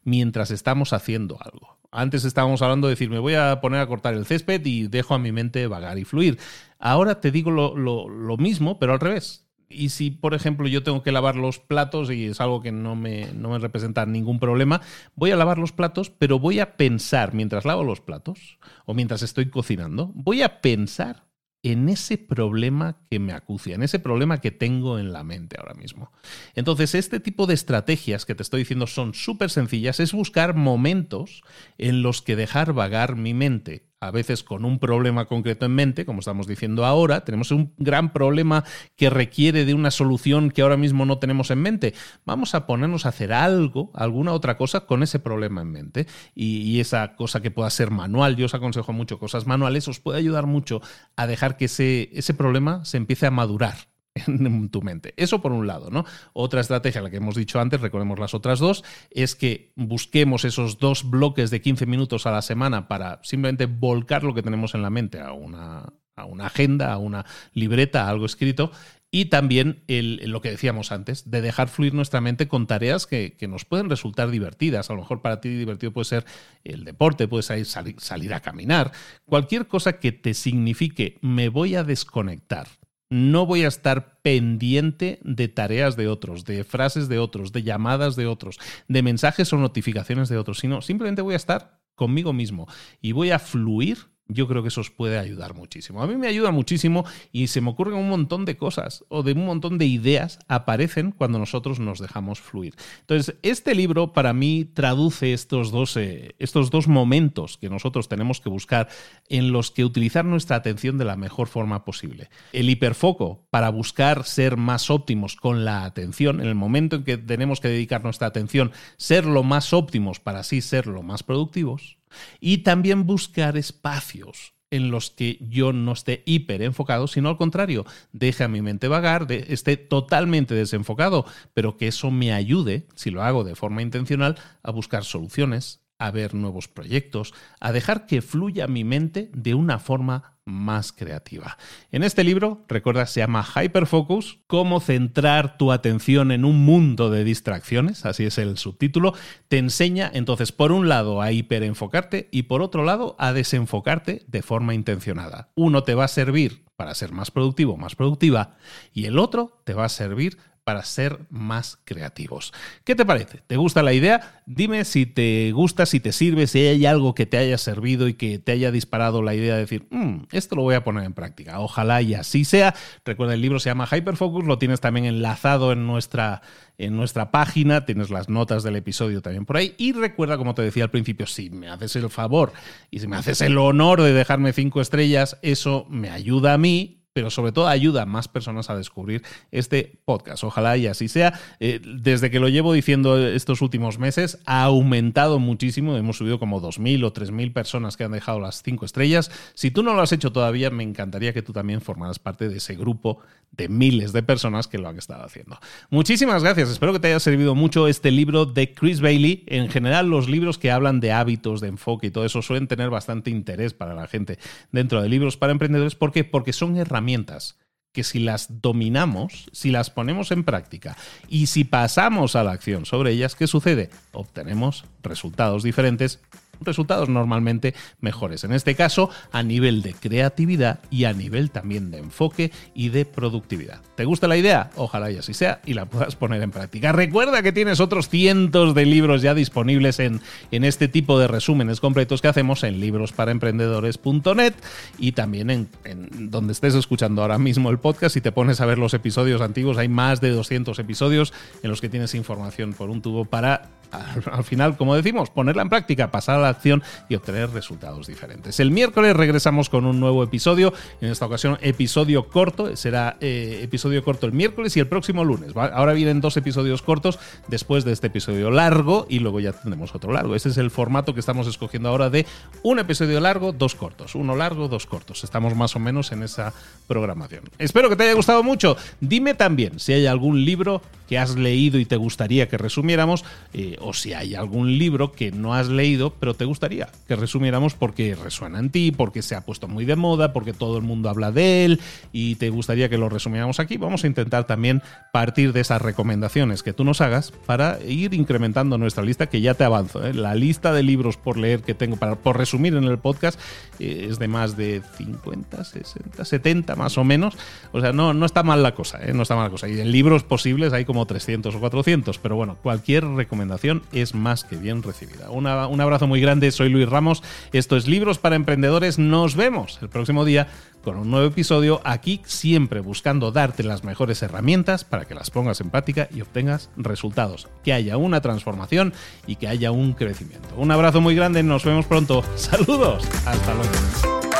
mientras 0.03 0.51
estamos 0.51 0.91
haciendo 0.91 1.37
algo. 1.39 1.79
Antes 1.91 2.25
estábamos 2.25 2.61
hablando 2.61 2.87
de 2.87 2.93
decir, 2.93 3.09
me 3.09 3.19
voy 3.19 3.35
a 3.35 3.61
poner 3.61 3.79
a 3.79 3.87
cortar 3.87 4.15
el 4.15 4.25
césped 4.25 4.65
y 4.65 4.87
dejo 4.87 5.13
a 5.13 5.19
mi 5.19 5.31
mente 5.31 5.65
vagar 5.67 5.97
y 5.97 6.03
fluir. 6.03 6.39
Ahora 6.77 7.21
te 7.21 7.31
digo 7.31 7.51
lo 7.51 8.37
mismo, 8.37 8.79
pero 8.79 8.93
al 8.93 8.99
revés 8.99 9.42
y 9.73 9.89
si, 9.89 10.11
por 10.11 10.33
ejemplo, 10.33 10.67
yo 10.67 10.83
tengo 10.83 11.03
que 11.03 11.11
lavar 11.11 11.35
los 11.35 11.59
platos 11.59 12.11
y 12.11 12.25
es 12.25 12.41
algo 12.41 12.61
que 12.61 12.71
no 12.71 12.95
me, 12.95 13.31
no 13.33 13.49
me 13.49 13.59
representa 13.59 14.05
ningún 14.05 14.39
problema, 14.39 14.81
voy 15.15 15.31
a 15.31 15.35
lavar 15.35 15.57
los 15.57 15.71
platos, 15.71 16.09
pero 16.09 16.39
voy 16.39 16.59
a 16.59 16.77
pensar 16.77 17.33
mientras 17.33 17.65
lavo 17.65 17.83
los 17.83 18.01
platos 18.01 18.59
o 18.85 18.93
mientras 18.93 19.21
estoy 19.21 19.49
cocinando, 19.49 20.11
voy 20.15 20.41
a 20.41 20.61
pensar 20.61 21.25
en 21.63 21.87
ese 21.87 22.17
problema 22.17 22.97
que 23.09 23.19
me 23.19 23.31
acucia, 23.31 23.73
en 23.73 23.83
ese 23.83 23.97
problema 23.97 24.41
que 24.41 24.51
tengo 24.51 24.99
en 24.99 25.13
la 25.13 25.23
mente 25.23 25.55
ahora 25.57 25.73
mismo. 25.73 26.11
Entonces, 26.55 26.93
este 26.93 27.21
tipo 27.21 27.47
de 27.47 27.53
estrategias 27.53 28.25
que 28.25 28.35
te 28.35 28.43
estoy 28.43 28.59
diciendo 28.59 28.85
son 28.85 29.13
súper 29.13 29.49
sencillas, 29.49 30.01
es 30.01 30.11
buscar 30.11 30.55
momentos 30.55 31.41
en 31.77 32.01
los 32.01 32.21
que 32.21 32.35
dejar 32.35 32.73
vagar 32.73 33.15
mi 33.15 33.33
mente 33.33 33.87
a 34.07 34.11
veces 34.11 34.43
con 34.43 34.65
un 34.65 34.79
problema 34.79 35.25
concreto 35.25 35.65
en 35.65 35.75
mente, 35.75 36.05
como 36.05 36.19
estamos 36.19 36.47
diciendo 36.47 36.85
ahora, 36.85 37.23
tenemos 37.23 37.51
un 37.51 37.73
gran 37.77 38.11
problema 38.11 38.63
que 38.95 39.09
requiere 39.09 39.65
de 39.65 39.73
una 39.73 39.91
solución 39.91 40.51
que 40.51 40.61
ahora 40.61 40.77
mismo 40.77 41.05
no 41.05 41.19
tenemos 41.19 41.51
en 41.51 41.61
mente. 41.61 41.93
Vamos 42.25 42.55
a 42.55 42.65
ponernos 42.65 43.05
a 43.05 43.09
hacer 43.09 43.33
algo, 43.33 43.91
alguna 43.93 44.33
otra 44.33 44.57
cosa 44.57 44.81
con 44.81 45.03
ese 45.03 45.19
problema 45.19 45.61
en 45.61 45.71
mente. 45.71 46.07
Y, 46.35 46.73
esa 46.83 47.15
cosa 47.15 47.41
que 47.41 47.51
pueda 47.51 47.69
ser 47.69 47.91
manual, 47.91 48.35
yo 48.35 48.45
os 48.45 48.53
aconsejo 48.53 48.91
mucho 48.93 49.19
cosas 49.19 49.45
manuales, 49.45 49.87
os 49.87 49.99
puede 49.99 50.19
ayudar 50.19 50.47
mucho 50.47 50.81
a 51.15 51.27
dejar 51.27 51.55
que 51.55 51.65
ese, 51.65 52.09
ese 52.13 52.33
problema 52.33 52.83
se 52.83 52.97
empiece 52.97 53.25
a 53.25 53.31
madurar 53.31 53.92
en 54.27 54.69
tu 54.69 54.81
mente. 54.81 55.13
Eso 55.17 55.41
por 55.41 55.51
un 55.51 55.67
lado, 55.67 55.89
¿no? 55.89 56.05
Otra 56.33 56.61
estrategia, 56.61 57.01
la 57.01 57.09
que 57.09 57.17
hemos 57.17 57.35
dicho 57.35 57.59
antes, 57.59 57.81
recordemos 57.81 58.19
las 58.19 58.33
otras 58.33 58.59
dos, 58.59 58.83
es 59.09 59.35
que 59.35 59.71
busquemos 59.75 60.45
esos 60.45 60.77
dos 60.77 61.09
bloques 61.09 61.49
de 61.49 61.61
15 61.61 61.85
minutos 61.85 62.25
a 62.25 62.31
la 62.31 62.41
semana 62.41 62.87
para 62.87 63.19
simplemente 63.23 63.65
volcar 63.65 64.23
lo 64.23 64.33
que 64.33 64.43
tenemos 64.43 64.75
en 64.75 64.81
la 64.81 64.89
mente 64.89 65.19
a 65.19 65.33
una, 65.33 65.93
a 66.15 66.25
una 66.25 66.47
agenda, 66.47 66.93
a 66.93 66.97
una 66.97 67.25
libreta, 67.53 68.05
a 68.05 68.09
algo 68.09 68.25
escrito, 68.25 68.71
y 69.15 69.25
también 69.25 69.83
lo 69.87 70.41
que 70.41 70.49
decíamos 70.49 70.91
antes, 70.91 71.29
de 71.29 71.41
dejar 71.41 71.67
fluir 71.67 71.93
nuestra 71.93 72.19
mente 72.19 72.47
con 72.47 72.65
tareas 72.65 73.05
que, 73.05 73.37
nos 73.47 73.63
pueden 73.63 73.87
resultar 73.87 74.31
divertidas. 74.31 74.89
A 74.89 74.93
lo 74.93 75.01
mejor 75.01 75.21
para 75.21 75.39
ti 75.39 75.49
divertido 75.49 75.93
puede 75.93 76.05
ser 76.05 76.25
el 76.63 76.83
deporte, 76.83 77.27
puede 77.27 77.43
salir, 77.43 77.67
salir 77.99 78.33
a 78.33 78.39
caminar, 78.39 78.91
cualquier 79.25 79.67
cosa 79.67 79.99
que 79.99 80.13
te 80.13 80.33
signifique 80.33 81.19
me 81.21 81.49
voy 81.49 81.75
a 81.75 81.83
desconectar. 81.83 82.67
No 83.13 83.45
voy 83.45 83.63
a 83.63 83.67
estar 83.67 84.19
pendiente 84.23 85.19
de 85.21 85.47
tareas 85.47 85.95
de 85.95 86.07
otros, 86.07 86.45
de 86.45 86.63
frases 86.63 87.09
de 87.09 87.19
otros, 87.19 87.51
de 87.51 87.61
llamadas 87.61 88.15
de 88.15 88.25
otros, 88.25 88.57
de 88.87 89.03
mensajes 89.03 89.53
o 89.53 89.57
notificaciones 89.57 90.29
de 90.29 90.39
otros, 90.39 90.57
sino 90.57 90.81
simplemente 90.81 91.21
voy 91.21 91.35
a 91.35 91.37
estar 91.37 91.79
conmigo 91.93 92.33
mismo 92.33 92.67
y 93.01 93.11
voy 93.11 93.29
a 93.29 93.37
fluir 93.37 93.99
yo 94.27 94.47
creo 94.47 94.61
que 94.61 94.69
eso 94.69 94.81
os 94.81 94.89
puede 94.89 95.19
ayudar 95.19 95.53
muchísimo. 95.53 96.01
A 96.01 96.07
mí 96.07 96.15
me 96.15 96.27
ayuda 96.27 96.51
muchísimo 96.51 97.05
y 97.31 97.47
se 97.47 97.61
me 97.61 97.69
ocurren 97.69 97.95
un 97.95 98.09
montón 98.09 98.45
de 98.45 98.57
cosas 98.57 99.03
o 99.09 99.21
de 99.21 99.33
un 99.33 99.45
montón 99.45 99.77
de 99.77 99.85
ideas 99.85 100.39
aparecen 100.47 101.11
cuando 101.11 101.39
nosotros 101.39 101.79
nos 101.79 101.99
dejamos 101.99 102.39
fluir. 102.39 102.75
Entonces, 103.01 103.35
este 103.41 103.75
libro 103.75 104.13
para 104.13 104.33
mí 104.33 104.65
traduce 104.65 105.33
estos 105.33 105.71
dos, 105.71 105.97
eh, 105.97 106.35
estos 106.39 106.69
dos 106.69 106.87
momentos 106.87 107.57
que 107.57 107.69
nosotros 107.69 108.07
tenemos 108.07 108.39
que 108.39 108.49
buscar 108.49 108.87
en 109.29 109.51
los 109.51 109.71
que 109.71 109.83
utilizar 109.83 110.25
nuestra 110.25 110.55
atención 110.55 110.97
de 110.97 111.05
la 111.05 111.17
mejor 111.17 111.47
forma 111.47 111.83
posible. 111.83 112.29
El 112.53 112.69
hiperfoco 112.69 113.45
para 113.49 113.69
buscar 113.69 114.23
ser 114.23 114.57
más 114.57 114.89
óptimos 114.89 115.35
con 115.35 115.65
la 115.65 115.83
atención, 115.83 116.39
en 116.39 116.47
el 116.47 116.55
momento 116.55 116.95
en 116.95 117.03
que 117.03 117.17
tenemos 117.17 117.59
que 117.59 117.67
dedicar 117.67 118.03
nuestra 118.03 118.27
atención, 118.27 118.71
ser 118.97 119.25
lo 119.25 119.43
más 119.43 119.73
óptimos 119.73 120.19
para 120.19 120.39
así 120.39 120.61
ser 120.61 120.87
lo 120.87 121.03
más 121.03 121.23
productivos 121.23 121.97
y 122.39 122.59
también 122.59 123.05
buscar 123.05 123.57
espacios 123.57 124.53
en 124.73 124.89
los 124.89 125.11
que 125.11 125.37
yo 125.39 125.71
no 125.71 125.91
esté 125.91 126.23
hiper 126.25 126.63
enfocado, 126.63 127.07
sino 127.07 127.29
al 127.29 127.37
contrario, 127.37 127.85
deje 128.11 128.43
a 128.43 128.47
mi 128.47 128.63
mente 128.63 128.87
vagar, 128.87 129.27
esté 129.31 129.77
totalmente 129.77 130.55
desenfocado, 130.55 131.25
pero 131.53 131.77
que 131.77 131.87
eso 131.87 132.09
me 132.09 132.33
ayude, 132.33 132.87
si 132.95 133.11
lo 133.11 133.21
hago 133.21 133.43
de 133.43 133.55
forma 133.55 133.83
intencional, 133.83 134.35
a 134.63 134.71
buscar 134.71 135.03
soluciones, 135.03 135.82
a 136.03 136.11
ver 136.11 136.33
nuevos 136.33 136.67
proyectos, 136.67 137.33
a 137.61 137.71
dejar 137.71 138.05
que 138.05 138.21
fluya 138.21 138.67
mi 138.67 138.83
mente 138.83 139.29
de 139.33 139.53
una 139.53 139.79
forma 139.79 140.33
más 140.43 140.91
creativa. 140.91 141.57
En 141.93 142.03
este 142.03 142.25
libro, 142.25 142.65
recuerda, 142.67 143.05
se 143.05 143.21
llama 143.21 143.45
Hyperfocus, 143.45 144.39
cómo 144.47 144.81
centrar 144.81 145.57
tu 145.57 145.71
atención 145.71 146.33
en 146.33 146.43
un 146.43 146.65
mundo 146.65 147.09
de 147.09 147.23
distracciones, 147.23 148.05
así 148.05 148.25
es 148.25 148.37
el 148.37 148.57
subtítulo, 148.57 149.13
te 149.47 149.59
enseña 149.59 150.11
entonces 150.13 150.51
por 150.51 150.73
un 150.73 150.89
lado 150.89 151.21
a 151.21 151.31
hiperenfocarte 151.31 152.27
y 152.31 152.43
por 152.43 152.61
otro 152.61 152.83
lado 152.83 153.15
a 153.17 153.31
desenfocarte 153.31 154.25
de 154.27 154.41
forma 154.41 154.73
intencionada. 154.73 155.51
Uno 155.55 155.83
te 155.83 155.95
va 155.95 156.03
a 156.03 156.09
servir 156.09 156.65
para 156.75 156.95
ser 156.95 157.13
más 157.13 157.31
productivo, 157.31 157.77
más 157.77 157.95
productiva, 157.95 158.57
y 158.91 159.05
el 159.05 159.19
otro 159.19 159.61
te 159.63 159.73
va 159.73 159.85
a 159.85 159.89
servir 159.89 160.37
para 160.63 160.83
ser 160.83 161.19
más 161.29 161.77
creativos. 161.83 162.53
¿Qué 162.83 162.95
te 162.95 163.05
parece? 163.05 163.41
¿Te 163.47 163.57
gusta 163.57 163.83
la 163.83 163.93
idea? 163.93 164.41
Dime 164.45 164.85
si 164.85 165.05
te 165.05 165.51
gusta, 165.51 165.85
si 165.85 165.99
te 165.99 166.11
sirve, 166.13 166.47
si 166.47 166.59
hay 166.59 166.85
algo 166.85 167.13
que 167.13 167.25
te 167.25 167.37
haya 167.37 167.57
servido 167.57 168.07
y 168.07 168.13
que 168.13 168.39
te 168.39 168.53
haya 168.53 168.71
disparado 168.71 169.21
la 169.21 169.35
idea 169.35 169.55
de 169.55 169.61
decir, 169.61 169.87
mm, 169.89 170.27
esto 170.31 170.55
lo 170.55 170.61
voy 170.61 170.75
a 170.75 170.83
poner 170.83 171.03
en 171.03 171.13
práctica. 171.13 171.59
Ojalá 171.59 172.01
y 172.01 172.13
así 172.13 172.45
sea. 172.45 172.73
Recuerda, 173.03 173.33
el 173.33 173.41
libro 173.41 173.59
se 173.59 173.69
llama 173.69 173.87
Hyperfocus, 173.91 174.45
lo 174.45 174.57
tienes 174.57 174.79
también 174.79 175.05
enlazado 175.05 175.73
en 175.73 175.85
nuestra, 175.85 176.41
en 176.77 176.95
nuestra 176.95 177.31
página, 177.31 177.85
tienes 177.85 178.09
las 178.09 178.29
notas 178.29 178.63
del 178.63 178.77
episodio 178.77 179.21
también 179.21 179.45
por 179.45 179.57
ahí. 179.57 179.75
Y 179.77 179.91
recuerda, 179.91 180.37
como 180.37 180.55
te 180.55 180.61
decía 180.61 180.85
al 180.85 180.91
principio, 180.91 181.27
si 181.27 181.49
me 181.49 181.67
haces 181.67 181.95
el 181.97 182.09
favor 182.09 182.53
y 182.89 182.99
si 182.99 183.07
me 183.07 183.17
haces 183.17 183.41
el 183.41 183.57
honor 183.57 184.01
de 184.01 184.13
dejarme 184.13 184.53
cinco 184.53 184.79
estrellas, 184.79 185.37
eso 185.41 185.85
me 185.89 186.09
ayuda 186.09 186.53
a 186.53 186.57
mí 186.57 187.02
pero 187.13 187.29
sobre 187.29 187.51
todo 187.51 187.67
ayuda 187.67 188.01
a 188.01 188.05
más 188.07 188.27
personas 188.27 188.71
a 188.71 188.75
descubrir 188.75 189.21
este 189.51 189.99
podcast. 190.03 190.43
Ojalá 190.43 190.75
y 190.77 190.87
así 190.87 191.07
sea. 191.07 191.39
Eh, 191.59 191.79
desde 191.83 192.31
que 192.31 192.39
lo 192.39 192.49
llevo 192.49 192.73
diciendo 192.73 193.19
estos 193.19 193.61
últimos 193.61 193.99
meses, 193.99 194.39
ha 194.45 194.63
aumentado 194.63 195.37
muchísimo. 195.37 195.95
Hemos 195.95 196.17
subido 196.17 196.39
como 196.39 196.59
2.000 196.59 197.05
o 197.05 197.13
3.000 197.13 197.53
personas 197.53 197.97
que 197.97 198.03
han 198.03 198.11
dejado 198.11 198.39
las 198.39 198.63
5 198.63 198.85
estrellas. 198.85 199.29
Si 199.53 199.69
tú 199.69 199.83
no 199.83 199.93
lo 199.93 200.01
has 200.01 200.11
hecho 200.11 200.31
todavía, 200.31 200.71
me 200.71 200.83
encantaría 200.83 201.33
que 201.33 201.43
tú 201.43 201.53
también 201.53 201.81
formaras 201.81 202.17
parte 202.17 202.49
de 202.49 202.57
ese 202.57 202.75
grupo 202.75 203.19
de 203.51 203.69
miles 203.69 204.13
de 204.13 204.23
personas 204.23 204.67
que 204.67 204.79
lo 204.79 204.89
han 204.89 204.97
estado 204.97 205.23
haciendo. 205.23 205.59
Muchísimas 205.91 206.41
gracias. 206.41 206.71
Espero 206.71 206.93
que 206.93 206.99
te 206.99 207.09
haya 207.09 207.19
servido 207.19 207.53
mucho 207.53 207.87
este 207.87 208.09
libro 208.09 208.47
de 208.47 208.73
Chris 208.73 208.99
Bailey. 208.99 209.43
En 209.45 209.69
general, 209.69 210.09
los 210.09 210.27
libros 210.27 210.57
que 210.57 210.71
hablan 210.71 210.99
de 210.99 211.11
hábitos, 211.11 211.61
de 211.61 211.67
enfoque 211.67 212.07
y 212.07 212.11
todo 212.11 212.25
eso 212.25 212.41
suelen 212.41 212.67
tener 212.67 212.89
bastante 212.89 213.29
interés 213.29 213.75
para 213.75 213.93
la 213.93 214.07
gente 214.07 214.39
dentro 214.71 215.03
de 215.03 215.09
libros 215.09 215.37
para 215.37 215.51
emprendedores. 215.51 215.93
¿Por 215.93 216.11
qué? 216.11 216.23
Porque 216.23 216.51
son 216.51 216.77
herramientas 216.77 217.02
herramientas 217.03 217.57
que 217.93 218.03
si 218.03 218.19
las 218.19 218.61
dominamos, 218.61 219.49
si 219.51 219.69
las 219.69 219.91
ponemos 219.91 220.31
en 220.31 220.43
práctica 220.43 220.97
y 221.29 221.45
si 221.45 221.63
pasamos 221.63 222.35
a 222.35 222.43
la 222.43 222.51
acción 222.53 222.85
sobre 222.85 223.11
ellas, 223.11 223.35
¿qué 223.35 223.45
sucede? 223.45 223.91
Obtenemos 224.13 224.85
resultados 225.03 225.61
diferentes 225.61 226.19
resultados 226.65 227.09
normalmente 227.09 227.73
mejores. 227.99 228.43
En 228.43 228.53
este 228.53 228.75
caso, 228.75 229.09
a 229.31 229.43
nivel 229.43 229.81
de 229.81 229.93
creatividad 229.93 230.79
y 230.89 231.05
a 231.05 231.13
nivel 231.13 231.51
también 231.51 231.91
de 231.91 231.99
enfoque 231.99 232.51
y 232.73 232.89
de 232.89 233.05
productividad. 233.05 233.81
¿Te 233.95 234.05
gusta 234.05 234.27
la 234.27 234.37
idea? 234.37 234.71
Ojalá 234.75 235.11
y 235.11 235.17
así 235.17 235.33
sea 235.33 235.61
y 235.65 235.73
la 235.73 235.85
puedas 235.85 236.15
poner 236.15 236.41
en 236.41 236.51
práctica. 236.51 236.91
Recuerda 236.91 237.41
que 237.41 237.51
tienes 237.51 237.79
otros 237.79 238.09
cientos 238.09 238.73
de 238.73 238.85
libros 238.85 239.21
ya 239.21 239.33
disponibles 239.33 239.99
en, 239.99 240.21
en 240.51 240.63
este 240.63 240.87
tipo 240.87 241.19
de 241.19 241.27
resúmenes 241.27 241.79
completos 241.79 242.21
que 242.21 242.27
hacemos 242.27 242.63
en 242.63 242.79
librosparaemprendedores.net 242.79 244.53
y 244.97 245.11
también 245.13 245.49
en, 245.49 245.69
en 245.83 246.31
donde 246.31 246.53
estés 246.53 246.75
escuchando 246.75 247.21
ahora 247.21 247.37
mismo 247.37 247.69
el 247.69 247.79
podcast. 247.79 248.13
Si 248.13 248.21
te 248.21 248.31
pones 248.31 248.61
a 248.61 248.65
ver 248.65 248.77
los 248.77 248.93
episodios 248.93 249.41
antiguos, 249.41 249.77
hay 249.77 249.87
más 249.87 250.21
de 250.21 250.29
200 250.29 250.77
episodios 250.79 251.33
en 251.61 251.69
los 251.69 251.81
que 251.81 251.89
tienes 251.89 252.15
información 252.15 252.73
por 252.73 252.89
un 252.89 253.01
tubo 253.01 253.25
para 253.25 253.69
al, 254.31 254.43
final, 254.43 254.77
como 254.77 254.95
decimos, 254.95 255.29
ponerla 255.29 255.61
en 255.61 255.69
práctica, 255.69 256.11
pasar 256.11 256.37
a 256.37 256.41
la 256.41 256.49
acción 256.49 256.83
y 257.09 257.15
obtener 257.15 257.49
resultados 257.51 258.07
diferentes. 258.07 258.59
El 258.59 258.71
miércoles 258.71 259.15
regresamos 259.15 259.69
con 259.69 259.85
un 259.85 259.99
nuevo 259.99 260.23
episodio, 260.23 260.73
en 261.01 261.11
esta 261.11 261.25
ocasión 261.25 261.57
episodio 261.61 262.27
corto, 262.27 262.75
será 262.75 263.17
eh, 263.21 263.59
episodio 263.63 264.03
corto 264.03 264.25
el 264.25 264.33
miércoles 264.33 264.75
y 264.77 264.79
el 264.79 264.87
próximo 264.87 265.23
lunes. 265.23 265.51
Ahora 265.55 265.93
vienen 265.93 266.21
dos 266.21 266.37
episodios 266.37 266.81
cortos 266.81 267.19
después 267.47 267.85
de 267.85 267.91
este 267.91 268.07
episodio 268.07 268.51
largo 268.51 269.05
y 269.09 269.19
luego 269.19 269.39
ya 269.39 269.53
tendremos 269.53 269.95
otro 269.95 270.11
largo. 270.11 270.35
Ese 270.35 270.49
es 270.49 270.57
el 270.57 270.71
formato 270.71 271.13
que 271.13 271.19
estamos 271.19 271.47
escogiendo 271.47 271.89
ahora 271.89 272.09
de 272.09 272.25
un 272.63 272.79
episodio 272.79 273.19
largo, 273.19 273.51
dos 273.51 273.75
cortos, 273.75 274.15
uno 274.15 274.35
largo, 274.35 274.67
dos 274.67 274.85
cortos. 274.85 275.23
Estamos 275.23 275.55
más 275.55 275.75
o 275.75 275.79
menos 275.79 276.11
en 276.11 276.23
esa 276.23 276.53
programación. 276.87 277.43
Espero 277.57 277.89
que 277.89 277.95
te 277.95 278.03
haya 278.03 278.13
gustado 278.13 278.43
mucho. 278.43 278.77
Dime 278.99 279.33
también 279.33 279.79
si 279.79 279.93
hay 279.93 280.05
algún 280.05 280.43
libro 280.45 280.81
que 281.07 281.17
has 281.17 281.35
leído 281.35 281.79
y 281.79 281.85
te 281.85 281.97
gustaría 281.97 282.47
que 282.47 282.57
resumiéramos. 282.57 283.23
Eh, 283.53 283.77
o 283.83 283.93
si 283.93 284.13
hay 284.13 284.35
algún 284.35 284.77
libro 284.77 285.11
que 285.11 285.31
no 285.31 285.53
has 285.53 285.69
leído, 285.69 286.13
pero 286.19 286.33
te 286.33 286.45
gustaría 286.45 286.89
que 287.07 287.15
resumiéramos 287.15 287.73
porque 287.73 288.15
resuena 288.15 288.59
en 288.59 288.69
ti, 288.69 288.91
porque 288.91 289.21
se 289.21 289.35
ha 289.35 289.41
puesto 289.41 289.67
muy 289.67 289.85
de 289.85 289.95
moda, 289.95 290.33
porque 290.33 290.53
todo 290.53 290.77
el 290.77 290.83
mundo 290.83 291.09
habla 291.09 291.31
de 291.31 291.65
él 291.65 291.81
y 292.11 292.35
te 292.35 292.49
gustaría 292.49 292.89
que 292.89 292.97
lo 292.97 293.09
resumiéramos 293.09 293.59
aquí. 293.59 293.77
Vamos 293.77 294.03
a 294.03 294.07
intentar 294.07 294.45
también 294.45 294.81
partir 295.11 295.53
de 295.53 295.61
esas 295.61 295.81
recomendaciones 295.81 296.63
que 296.63 296.73
tú 296.73 296.83
nos 296.83 297.01
hagas 297.01 297.31
para 297.45 297.79
ir 297.83 298.13
incrementando 298.13 298.77
nuestra 298.77 299.03
lista, 299.03 299.27
que 299.27 299.41
ya 299.41 299.53
te 299.53 299.63
avanzo. 299.63 300.05
¿eh? 300.05 300.13
La 300.13 300.35
lista 300.35 300.73
de 300.73 300.83
libros 300.83 301.17
por 301.17 301.37
leer 301.37 301.61
que 301.61 301.73
tengo 301.73 301.97
para, 301.97 302.15
por 302.15 302.37
resumir 302.37 302.75
en 302.75 302.85
el 302.85 302.97
podcast 302.97 303.39
eh, 303.79 304.07
es 304.09 304.19
de 304.19 304.27
más 304.27 304.57
de 304.57 304.81
50, 304.97 305.63
60, 305.63 306.25
70 306.25 306.75
más 306.75 306.97
o 306.97 307.03
menos. 307.03 307.35
O 307.71 307.81
sea, 307.81 307.93
no, 307.93 308.13
no 308.13 308.25
está 308.25 308.43
mal 308.43 308.63
la 308.63 308.73
cosa, 308.75 308.99
¿eh? 309.03 309.13
no 309.13 309.23
está 309.23 309.35
mal 309.35 309.45
la 309.45 309.49
cosa. 309.49 309.67
Y 309.67 309.79
en 309.79 309.91
libros 309.91 310.23
posibles 310.23 310.73
hay 310.73 310.85
como 310.85 311.05
300 311.05 311.53
o 311.55 311.59
400, 311.59 312.17
pero 312.19 312.35
bueno, 312.35 312.57
cualquier 312.61 313.05
recomendación 313.05 313.72
es 313.91 314.13
más 314.13 314.43
que 314.43 314.55
bien 314.55 314.83
recibida. 314.83 315.29
un 315.29 315.47
abrazo 315.47 316.07
muy 316.07 316.21
grande, 316.21 316.51
soy 316.51 316.69
Luis 316.69 316.87
Ramos, 316.87 317.23
esto 317.51 317.77
es 317.77 317.87
Libros 317.87 318.19
para 318.19 318.35
Emprendedores, 318.35 318.99
nos 318.99 319.35
vemos 319.35 319.79
el 319.81 319.89
próximo 319.89 320.25
día 320.25 320.47
con 320.83 320.97
un 320.97 321.09
nuevo 321.09 321.27
episodio, 321.27 321.81
aquí 321.85 322.21
siempre 322.25 322.81
buscando 322.81 323.31
darte 323.31 323.63
las 323.63 323.83
mejores 323.83 324.21
herramientas 324.21 324.83
para 324.83 325.05
que 325.05 325.15
las 325.15 325.31
pongas 325.31 325.61
en 325.61 325.69
práctica 325.69 326.09
y 326.13 326.21
obtengas 326.21 326.69
resultados, 326.75 327.47
que 327.63 327.73
haya 327.73 327.97
una 327.97 328.21
transformación 328.21 328.93
y 329.25 329.37
que 329.37 329.47
haya 329.47 329.71
un 329.71 329.93
crecimiento. 329.93 330.49
Un 330.57 330.71
abrazo 330.71 330.99
muy 330.99 331.15
grande, 331.15 331.41
nos 331.41 331.63
vemos 331.63 331.85
pronto, 331.85 332.23
saludos, 332.35 333.07
hasta 333.25 333.53
luego. 333.53 334.32